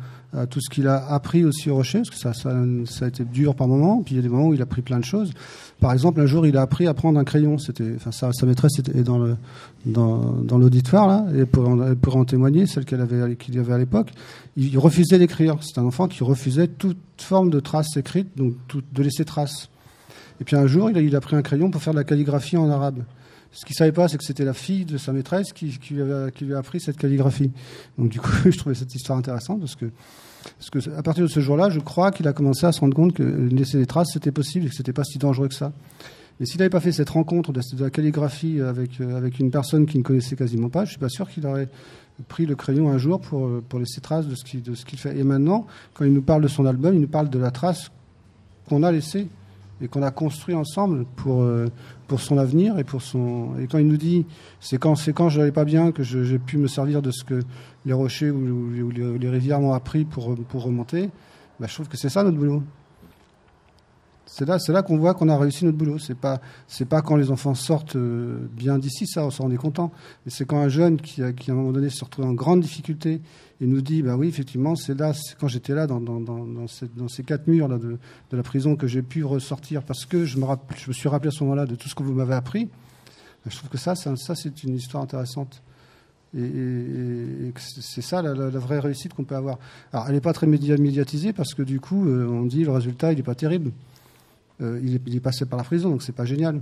tout 0.49 0.61
ce 0.61 0.71
qu'il 0.71 0.89
a 0.89 1.07
appris 1.13 1.45
aussi 1.45 1.69
au 1.71 1.75
Rocher, 1.75 1.99
parce 1.99 2.11
que 2.11 2.17
ça, 2.17 2.33
ça, 2.33 3.05
a 3.05 3.09
été 3.09 3.25
dur 3.25 3.55
par 3.55 3.69
moments. 3.69 4.03
Puis 4.03 4.15
il 4.15 4.17
y 4.17 4.21
a 4.21 4.23
des 4.23 4.29
moments 4.29 4.49
où 4.49 4.55
il 4.55 4.61
a 4.61 4.65
appris 4.65 4.83
plein 4.83 4.99
de 4.99 5.05
choses. 5.05 5.33
Par 5.81 5.93
exemple, 5.93 6.21
un 6.21 6.27
jour, 6.27 6.47
il 6.47 6.57
a 6.57 6.63
appris 6.63 6.87
à 6.87 6.95
prendre 6.95 7.19
un 7.19 7.25
crayon. 7.25 7.59
C'était, 7.59 7.93
enfin, 7.97 8.13
sa, 8.13 8.33
sa 8.33 8.47
maîtresse 8.47 8.79
était 8.79 9.03
dans 9.03 9.37
dans, 9.85 10.59
l'auditoire 10.59 11.09
là, 11.09 11.27
et 11.35 11.45
pour 11.45 11.69
en, 11.69 11.81
en 11.81 12.25
témoigner, 12.25 12.67
celle 12.67 12.85
avait 12.93 13.37
qu'il 13.37 13.59
avait 13.59 13.73
à 13.73 13.79
l'époque. 13.79 14.11
Il, 14.57 14.79
refusait 14.79 15.19
d'écrire. 15.19 15.57
C'est 15.61 15.79
un 15.79 15.85
enfant 15.85 16.09
qui 16.09 16.23
refusait 16.23 16.69
toute 16.69 16.99
forme 17.17 17.51
de 17.51 17.61
trace 17.61 17.97
écrite, 17.97 18.29
donc 18.37 18.55
de 18.75 19.03
laisser 19.03 19.25
trace. 19.25 19.69
Et 20.41 20.45
puis 20.45 20.57
un 20.57 20.67
jour, 20.67 20.91
il 20.91 20.97
a, 20.97 21.01
il 21.01 21.15
a 21.17 21.21
pris 21.21 21.37
un 21.37 21.43
crayon 21.43 21.71
pour 21.71 21.83
faire 21.83 21.93
de 21.93 21.99
la 21.99 22.05
calligraphie 22.05 22.57
en 22.57 22.71
arabe. 22.71 23.03
Ce 23.53 23.67
qu'il 23.67 23.77
savait 23.77 23.93
pas, 23.93 24.09
c'est 24.09 24.17
que 24.17 24.25
c'était 24.25 24.45
la 24.45 24.55
fille 24.55 24.85
de 24.85 24.97
sa 24.97 25.13
maîtresse 25.13 25.53
qui, 25.53 25.79
lui 25.91 26.55
a 26.55 26.59
appris 26.59 26.81
cette 26.81 26.97
calligraphie. 26.97 27.51
Donc 27.99 28.09
du 28.09 28.21
coup, 28.21 28.31
je 28.51 28.57
trouvais 28.57 28.75
cette 28.75 28.95
histoire 28.95 29.19
intéressante 29.19 29.61
parce 29.61 29.77
que, 29.77 29.87
parce 30.59 30.71
que 30.71 30.91
à 30.97 31.03
partir 31.03 31.25
de 31.25 31.29
ce 31.29 31.41
jour-là, 31.41 31.69
je 31.69 31.81
crois 31.81 32.11
qu'il 32.11 32.27
a 32.29 32.33
commencé 32.33 32.65
à 32.67 32.73
se 32.73 32.81
rendre 32.81 32.97
compte 32.97 33.13
que 33.13 33.23
laisser 33.23 33.79
des 33.79 33.87
traces, 33.87 34.13
c'était 34.13 34.33
possible 34.33 34.67
et 34.67 34.69
que 34.71 34.75
c'était 34.75 34.95
pas 34.95 35.05
si 35.05 35.19
dangereux 35.19 35.49
que 35.49 35.55
ça. 35.55 35.73
Mais 36.41 36.47
s'il 36.47 36.59
n'avait 36.59 36.71
pas 36.71 36.81
fait 36.81 36.93
cette 36.93 37.11
rencontre 37.11 37.53
de, 37.53 37.61
la 37.79 37.91
calligraphie 37.91 38.61
avec, 38.61 39.01
euh, 39.01 39.17
avec 39.17 39.39
une 39.39 39.51
personne 39.51 39.85
qu'il 39.87 40.01
ne 40.01 40.05
connaissait 40.05 40.35
quasiment 40.35 40.71
pas, 40.71 40.85
je 40.85 40.91
suis 40.91 40.99
pas 40.99 41.11
sûr 41.11 41.29
qu'il 41.29 41.47
aurait 41.47 41.69
pris 42.29 42.47
le 42.47 42.57
crayon 42.57 42.91
un 42.91 42.99
jour 42.99 43.21
pour, 43.21 43.47
euh, 43.47 43.63
pour 43.69 43.79
laisser 43.79 44.01
trace 44.01 44.27
de 44.27 44.35
ce 44.35 44.45
qu'il 44.45 44.63
de 44.63 44.75
ce 44.75 44.85
qu'il 44.85 44.99
fait. 44.99 45.17
Et 45.19 45.25
maintenant, 45.25 45.67
quand 45.95 46.05
il 46.05 46.13
nous 46.13 46.23
parle 46.23 46.43
de 46.43 46.49
son 46.49 46.65
album, 46.65 46.95
il 46.95 47.01
nous 47.01 47.09
parle 47.09 47.29
de 47.29 47.39
la 47.39 47.51
trace 47.51 47.91
qu'on 48.69 48.83
a 48.83 48.91
laissée 48.91 49.29
et 49.83 49.89
qu'on 49.89 50.03
a 50.03 50.11
construit 50.11 50.55
ensemble 50.55 51.05
pour 51.17 51.43
euh, 51.43 51.67
pour 52.13 52.21
son 52.21 52.37
avenir 52.37 52.79
et 52.79 52.85
pour 52.85 53.01
son 53.01 53.59
et 53.59 53.67
quand 53.67 53.79
il 53.79 53.87
nous 53.87 53.97
dit 53.97 54.27
c'est 54.61 54.77
quand 54.77 54.97
c'est 54.97 55.15
quand 55.15 55.31
je 55.31 55.39
n'allais 55.41 55.51
pas 55.51 55.65
bien 55.65 55.93
que 55.93 56.03
j'ai 56.03 56.39
pu 56.39 56.59
me 56.59 56.67
servir 56.67 57.01
de 57.01 57.11
ce 57.11 57.25
que 57.25 57.41
les 57.87 57.95
rochers 57.95 58.31
ou, 58.31 58.91
les, 59.19 59.29
rivières 59.31 59.63
m'ont 59.63 59.73
appris 59.73 60.05
pour 60.05 60.37
pour 60.45 60.63
remonter 60.63 61.09
bah, 61.59 61.69
je 61.71 61.73
trouve 61.73 61.89
que 61.89 61.97
c'est 61.97 62.11
ça 62.11 62.23
notre 62.23 62.37
boulot 62.37 62.63
c'est 64.35 64.73
là, 64.73 64.83
qu'on 64.83 64.97
voit 64.97 65.13
qu'on 65.13 65.29
a 65.29 65.37
réussi 65.37 65.67
notre 65.67 65.77
boulot. 65.77 65.99
C'est 65.99 66.17
pas, 66.17 66.41
pas 66.89 67.03
quand 67.03 67.17
les 67.17 67.31
enfants 67.31 67.55
sortent 67.55 67.97
euh, 67.97 68.39
bien 68.57 68.79
d'ici, 68.79 69.07
ça, 69.07 69.27
on 69.27 69.31
s'en 69.31 69.51
est 69.51 69.57
content. 69.57 69.93
Mais 70.25 70.33
c'est 70.35 70.47
quand 70.47 70.59
un 70.59 70.71
jeune 70.71 70.99
qui, 70.99 71.23
à 71.23 71.27
un 71.27 71.53
moment 71.53 71.71
donné, 71.71 71.91
se 71.91 72.03
retrouve 72.03 72.25
en 72.25 72.33
grande 72.33 72.63
difficulté 72.63 73.21
et 73.61 73.67
nous 73.67 73.83
dit, 73.83 74.03
bah 74.03 74.17
oui, 74.17 74.29
effectivement, 74.29 74.75
c'est 74.75 74.99
là, 74.99 75.13
quand 75.39 75.49
j'étais 75.49 75.75
là, 75.75 75.87
dans, 75.87 76.01
ces 76.67 77.23
quatre 77.25 77.47
murs 77.47 77.69
de, 77.69 77.99
la 78.33 78.43
prison, 78.43 78.75
que 78.75 78.87
j'ai 78.87 79.03
pu 79.03 79.23
ressortir 79.23 79.83
parce 79.83 80.07
que 80.07 80.25
je 80.25 80.39
me, 80.39 80.47
suis 80.93 81.09
rappelé 81.11 81.29
à 81.29 81.31
ce 81.31 81.45
moment-là 81.45 81.67
de 81.67 81.75
tout 81.75 81.91
ce 81.91 81.95
que 81.95 82.03
vous 82.03 82.15
m'avez 82.15 82.35
appris. 82.35 82.65
Bah, 82.65 83.51
je 83.51 83.57
trouve 83.59 83.69
que 83.69 83.79
ça, 83.79 83.95
ça, 83.95 84.35
c'est 84.35 84.63
une 84.63 84.77
histoire 84.77 85.03
intéressante. 85.03 85.63
Et, 86.35 86.41
et, 86.41 87.53
c'est 87.59 88.01
ça 88.01 88.23
la, 88.23 88.33
la, 88.33 88.49
vraie 88.59 88.79
réussite 88.79 89.13
qu'on 89.13 89.25
peut 89.25 89.37
avoir. 89.37 89.59
Alors, 89.93 90.07
elle 90.09 90.15
n'est 90.15 90.23
pas 90.23 90.33
très 90.33 90.47
médiatisée 90.47 91.35
parce 91.35 91.53
que 91.53 91.63
du 91.63 91.81
coup, 91.81 92.09
euh, 92.09 92.27
on 92.27 92.47
dit 92.47 92.65
le 92.65 92.73
résultat, 92.73 93.13
il 93.13 93.17
n'est 93.17 93.23
pas 93.23 93.35
terrible. 93.35 93.73
Euh, 94.63 94.81
il, 94.83 95.17
est, 95.17 95.21
passé 95.21 95.45
par 95.47 95.59
la 95.59 95.65
prison, 95.65 95.91
donc 95.91 96.03
c'est 96.03 96.15
pas 96.15 96.25
génial. 96.25 96.61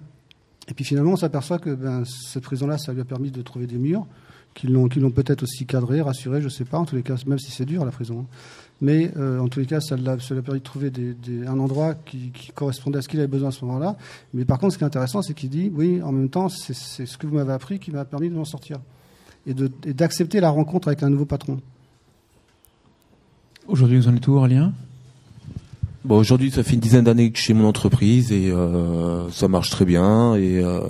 Et 0.69 0.75
puis 0.75 0.85
finalement, 0.85 1.13
on 1.13 1.17
s'aperçoit 1.17 1.59
que 1.59 1.75
ben, 1.75 2.05
cette 2.05 2.43
prison-là, 2.43 2.79
ça 2.79 2.93
lui 2.93 3.01
a 3.01 3.05
permis 3.05 3.31
de 3.31 3.43
trouver 3.43 3.67
des 3.67 3.79
murs 3.79 4.07
qui 4.55 4.67
l'ont, 4.67 4.89
peut-être 4.89 5.45
aussi 5.45 5.65
cadré, 5.65 6.01
rassuré, 6.01 6.43
je 6.43 6.49
sais 6.49 6.65
pas. 6.65 6.79
En 6.79 6.85
tous 6.85 6.97
les 6.97 7.03
cas, 7.03 7.15
même 7.27 7.39
si 7.39 7.51
c'est 7.51 7.65
dur 7.65 7.85
la 7.85 7.93
prison. 7.93 8.21
Hein. 8.21 8.27
Mais 8.81 9.13
euh, 9.17 9.39
en 9.39 9.49
tous 9.49 9.61
les 9.61 9.67
cas, 9.67 9.81
ça 9.81 9.97
lui 9.97 10.09
a, 10.09 10.17
permis 10.17 10.61
de 10.61 10.65
trouver 10.65 10.91
un 11.47 11.59
endroit 11.59 11.95
qui, 11.95 12.33
correspondait 12.55 12.99
à 12.99 13.03
ce 13.03 13.09
qu'il 13.09 13.21
avait 13.21 13.29
besoin 13.29 13.51
à 13.51 13.53
ce 13.53 13.65
moment-là. 13.65 13.97
Mais 14.35 14.45
par 14.45 14.59
contre, 14.59 14.73
ce 14.73 14.79
qui 14.79 14.85
est 14.85 14.87
intéressant, 14.87 15.23
c'est 15.23 15.35
qu'il 15.35 15.51
dit, 15.51 15.71
oui, 15.73 16.03
en 16.03 16.13
même 16.13 16.31
temps, 16.31 16.49
c'est, 16.49 16.75
ce 16.75 17.19
que 17.19 17.27
vous 17.27 17.37
m'avez 17.37 17.53
appris 17.53 17.79
qui 17.79 17.91
m'a 17.91 18.05
permis 18.05 18.31
de 18.31 18.35
m'en 18.35 18.45
sortir. 18.45 18.79
Et, 19.47 19.55
d'accepter 19.55 20.41
la 20.41 20.51
rencontre 20.51 20.89
avec 20.89 21.03
un 21.03 21.11
nouveau 21.11 21.27
patron. 21.27 21.61
Aujourd'hui, 23.69 23.99
vous 23.99 24.09
en 24.09 24.17
êtes 24.17 24.27
où, 24.27 24.33
Aurélien 24.33 24.73
Bon, 26.03 26.17
aujourd'hui, 26.17 26.51
ça 26.51 26.63
fait 26.63 26.73
une 26.73 26.81
dizaine 26.81 27.05
d'années 27.05 27.31
que 27.31 27.39
je 27.39 27.43
suis 27.43 27.53
mon 27.53 27.69
entreprise 27.69 28.33
et 28.33 28.51
euh, 28.51 29.29
ça 29.31 29.49
marche 29.49 29.69
très 29.69 29.85
bien. 29.85 30.35
Et, 30.35 30.59
euh, 30.65 30.81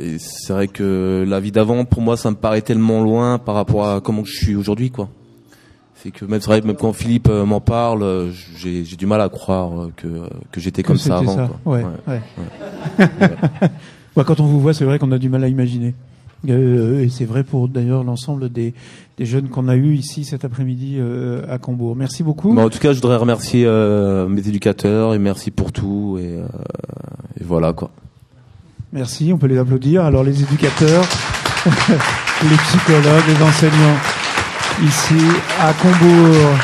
et 0.00 0.18
c'est 0.18 0.52
vrai 0.52 0.66
que 0.66 1.24
la 1.26 1.38
vie 1.38 1.52
d'avant, 1.52 1.84
pour 1.84 2.02
moi, 2.02 2.16
ça 2.16 2.30
me 2.30 2.36
paraît 2.36 2.62
tellement 2.62 3.00
loin 3.00 3.38
par 3.38 3.54
rapport 3.54 3.88
à 3.88 4.00
comment 4.00 4.24
je 4.24 4.32
suis 4.32 4.56
aujourd'hui, 4.56 4.90
quoi. 4.90 5.08
C'est 5.94 6.10
que 6.10 6.24
même, 6.24 6.40
vrai, 6.40 6.60
même 6.62 6.76
quand 6.76 6.92
Philippe 6.92 7.28
euh, 7.28 7.44
m'en 7.44 7.60
parle, 7.60 8.32
j'ai, 8.56 8.84
j'ai 8.84 8.96
du 8.96 9.06
mal 9.06 9.20
à 9.20 9.28
croire 9.28 9.88
que, 9.96 10.28
que 10.50 10.60
j'étais 10.60 10.82
comme 10.82 10.98
ça 10.98 11.18
avant. 11.18 11.36
Ça. 11.36 11.50
Quoi. 11.62 11.74
Ouais, 11.74 11.84
ouais. 12.08 12.20
ouais. 14.16 14.24
quand 14.24 14.40
on 14.40 14.46
vous 14.46 14.60
voit, 14.60 14.74
c'est 14.74 14.84
vrai 14.84 14.98
qu'on 14.98 15.12
a 15.12 15.18
du 15.18 15.28
mal 15.28 15.44
à 15.44 15.48
imaginer. 15.48 15.94
Euh, 16.48 17.02
et 17.02 17.08
c'est 17.08 17.24
vrai 17.24 17.44
pour 17.44 17.68
d'ailleurs 17.68 18.04
l'ensemble 18.04 18.50
des, 18.50 18.74
des, 19.18 19.26
jeunes 19.26 19.48
qu'on 19.48 19.68
a 19.68 19.76
eu 19.76 19.94
ici 19.94 20.24
cet 20.24 20.44
après-midi 20.44 20.96
euh, 20.98 21.42
à 21.48 21.58
Cambourg. 21.58 21.96
Merci 21.96 22.22
beaucoup. 22.22 22.56
en 22.56 22.68
tout 22.68 22.78
cas, 22.78 22.92
je 22.92 23.00
voudrais 23.00 23.16
remercier 23.16 23.64
euh, 23.66 24.28
mes 24.28 24.46
éducateurs 24.46 25.14
et 25.14 25.18
merci 25.18 25.50
pour 25.50 25.72
tout 25.72 26.18
et, 26.20 26.38
et, 27.40 27.44
voilà 27.44 27.72
quoi. 27.72 27.90
Merci, 28.92 29.32
on 29.32 29.38
peut 29.38 29.48
les 29.48 29.58
applaudir. 29.58 30.04
Alors 30.04 30.22
les 30.22 30.42
éducateurs, 30.42 31.04
les 31.66 32.56
psychologues, 32.56 33.24
les 33.28 33.42
enseignants 33.44 33.96
ici 34.82 35.14
à 35.60 35.72
Combourg. 35.72 36.56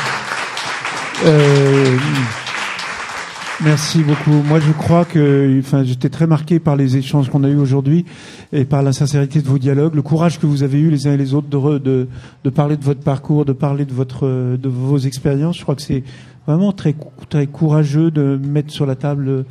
Merci 3.65 4.03
beaucoup. 4.03 4.43
Moi, 4.49 4.59
je 4.59 4.73
crois 4.73 5.05
que, 5.05 5.57
enfin, 5.59 5.85
j'étais 5.85 6.09
très 6.09 6.27
marqué 6.27 6.59
par 6.59 6.75
les 6.75 6.97
échanges 6.97 7.29
qu'on 7.29 7.45
a 7.45 7.49
eus 7.49 7.55
aujourd'hui 7.55 8.03
et 8.51 8.65
par 8.65 8.83
la 8.83 8.91
sincérité 8.91 9.41
de 9.41 9.47
vos 9.47 9.57
dialogues, 9.57 9.95
le 9.95 10.01
courage 10.01 10.37
que 10.37 10.45
vous 10.45 10.63
avez 10.63 10.79
eu 10.79 10.89
les 10.89 11.07
uns 11.07 11.13
et 11.13 11.17
les 11.17 11.33
autres 11.33 11.47
de, 11.47 11.77
de, 11.77 12.07
de 12.43 12.49
parler 12.49 12.75
de 12.75 12.83
votre 12.83 12.99
parcours, 12.99 13.45
de 13.45 13.53
parler 13.53 13.85
de 13.85 13.93
votre, 13.93 14.27
de 14.27 14.69
vos 14.69 14.97
expériences. 14.97 15.57
Je 15.57 15.61
crois 15.61 15.75
que 15.75 15.81
c'est 15.81 16.03
vraiment 16.45 16.73
très, 16.73 16.93
très 17.29 17.47
courageux 17.47 18.11
de 18.11 18.37
mettre 18.37 18.69
sur 18.69 18.85
la 18.85 18.95
table 18.95 19.45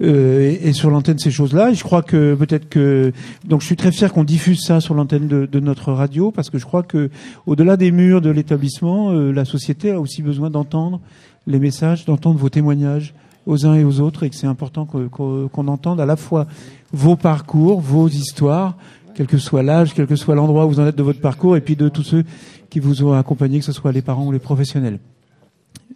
euh, 0.00 0.56
et, 0.62 0.72
sur 0.72 0.88
l'antenne 0.88 1.18
ces 1.18 1.30
choses-là. 1.30 1.70
Et 1.70 1.74
je 1.74 1.84
crois 1.84 2.00
que 2.00 2.34
peut-être 2.34 2.70
que, 2.70 3.12
donc, 3.46 3.60
je 3.60 3.66
suis 3.66 3.76
très 3.76 3.92
fier 3.92 4.10
qu'on 4.10 4.24
diffuse 4.24 4.62
ça 4.62 4.80
sur 4.80 4.94
l'antenne 4.94 5.28
de, 5.28 5.44
de, 5.44 5.60
notre 5.60 5.92
radio 5.92 6.30
parce 6.30 6.48
que 6.48 6.56
je 6.56 6.64
crois 6.64 6.82
que, 6.82 7.10
au-delà 7.46 7.76
des 7.76 7.90
murs 7.90 8.22
de 8.22 8.30
l'établissement, 8.30 9.10
euh, 9.10 9.32
la 9.32 9.44
société 9.44 9.90
a 9.90 10.00
aussi 10.00 10.22
besoin 10.22 10.48
d'entendre 10.48 11.00
les 11.46 11.58
messages, 11.58 12.06
d'entendre 12.06 12.38
vos 12.38 12.48
témoignages 12.48 13.12
aux 13.46 13.66
uns 13.66 13.74
et 13.74 13.84
aux 13.84 14.00
autres 14.00 14.22
et 14.22 14.30
que 14.30 14.36
c'est 14.36 14.46
important 14.46 14.86
qu'on 14.86 15.68
entende 15.68 16.00
à 16.00 16.06
la 16.06 16.16
fois 16.16 16.46
vos 16.92 17.16
parcours, 17.16 17.80
vos 17.80 18.08
histoires, 18.08 18.76
quel 19.14 19.26
que 19.26 19.38
soit 19.38 19.62
l'âge, 19.62 19.94
quel 19.94 20.06
que 20.06 20.16
soit 20.16 20.34
l'endroit 20.34 20.66
où 20.66 20.70
vous 20.70 20.80
en 20.80 20.86
êtes 20.86 20.96
de 20.96 21.02
votre 21.02 21.20
parcours, 21.20 21.56
et 21.56 21.60
puis 21.60 21.76
de 21.76 21.88
tous 21.88 22.02
ceux 22.02 22.24
qui 22.68 22.80
vous 22.80 23.04
ont 23.04 23.12
accompagné, 23.12 23.58
que 23.58 23.64
ce 23.64 23.72
soit 23.72 23.92
les 23.92 24.02
parents 24.02 24.26
ou 24.26 24.32
les 24.32 24.38
professionnels 24.38 24.98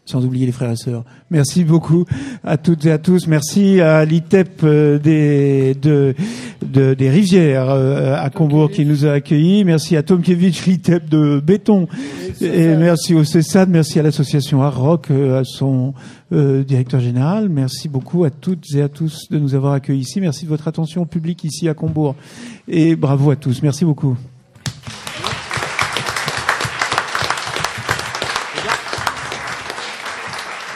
sans 0.05 0.25
oublier 0.25 0.47
les 0.47 0.53
frères 0.53 0.71
et 0.71 0.77
sœurs. 0.77 1.05
Merci 1.31 1.65
beaucoup 1.65 2.05
à 2.43 2.57
toutes 2.57 2.85
et 2.87 2.93
à 2.93 2.99
tous. 2.99 3.27
Merci 3.27 3.81
à 3.81 4.05
l'ITEP 4.05 4.61
euh, 4.63 4.99
des, 4.99 5.75
de, 5.75 6.15
de, 6.65 6.95
des 6.95 7.11
Rivières 7.11 7.71
euh, 7.71 8.17
à 8.19 8.29
Combourg 8.31 8.71
qui 8.71 8.85
nous 8.85 9.07
a 9.07 9.13
accueillis. 9.13 9.65
Merci 9.65 9.97
à 9.97 10.03
Tomkiewicz, 10.03 10.67
l'ITEP 10.67 11.09
de 11.09 11.41
Béton. 11.45 11.89
Et 12.41 12.77
merci 12.77 13.15
au 13.15 13.25
CESAD, 13.25 13.71
merci 13.71 13.99
à 13.99 14.03
l'association 14.03 14.63
Arroc, 14.63 15.11
euh, 15.11 15.41
à 15.41 15.45
son 15.45 15.95
directeur 16.31 16.99
général. 16.99 17.49
Merci 17.49 17.89
beaucoup 17.89 18.25
à 18.25 18.31
toutes 18.31 18.65
et 18.75 18.83
à 18.83 18.89
tous 18.89 19.29
de 19.31 19.39
nous 19.39 19.55
avoir 19.55 19.73
accueillis 19.75 20.01
ici. 20.01 20.21
Merci 20.21 20.47
de 20.47 20.51
votre 20.51 20.67
attention 20.67 21.07
publique 21.07 21.45
ici 21.45 21.69
à 21.69 21.75
Combourg. 21.75 22.17
Et 22.67 22.97
bravo 22.97 23.31
à 23.31 23.37
tous. 23.37 23.63
Merci 23.63 23.85
beaucoup. 23.85 24.17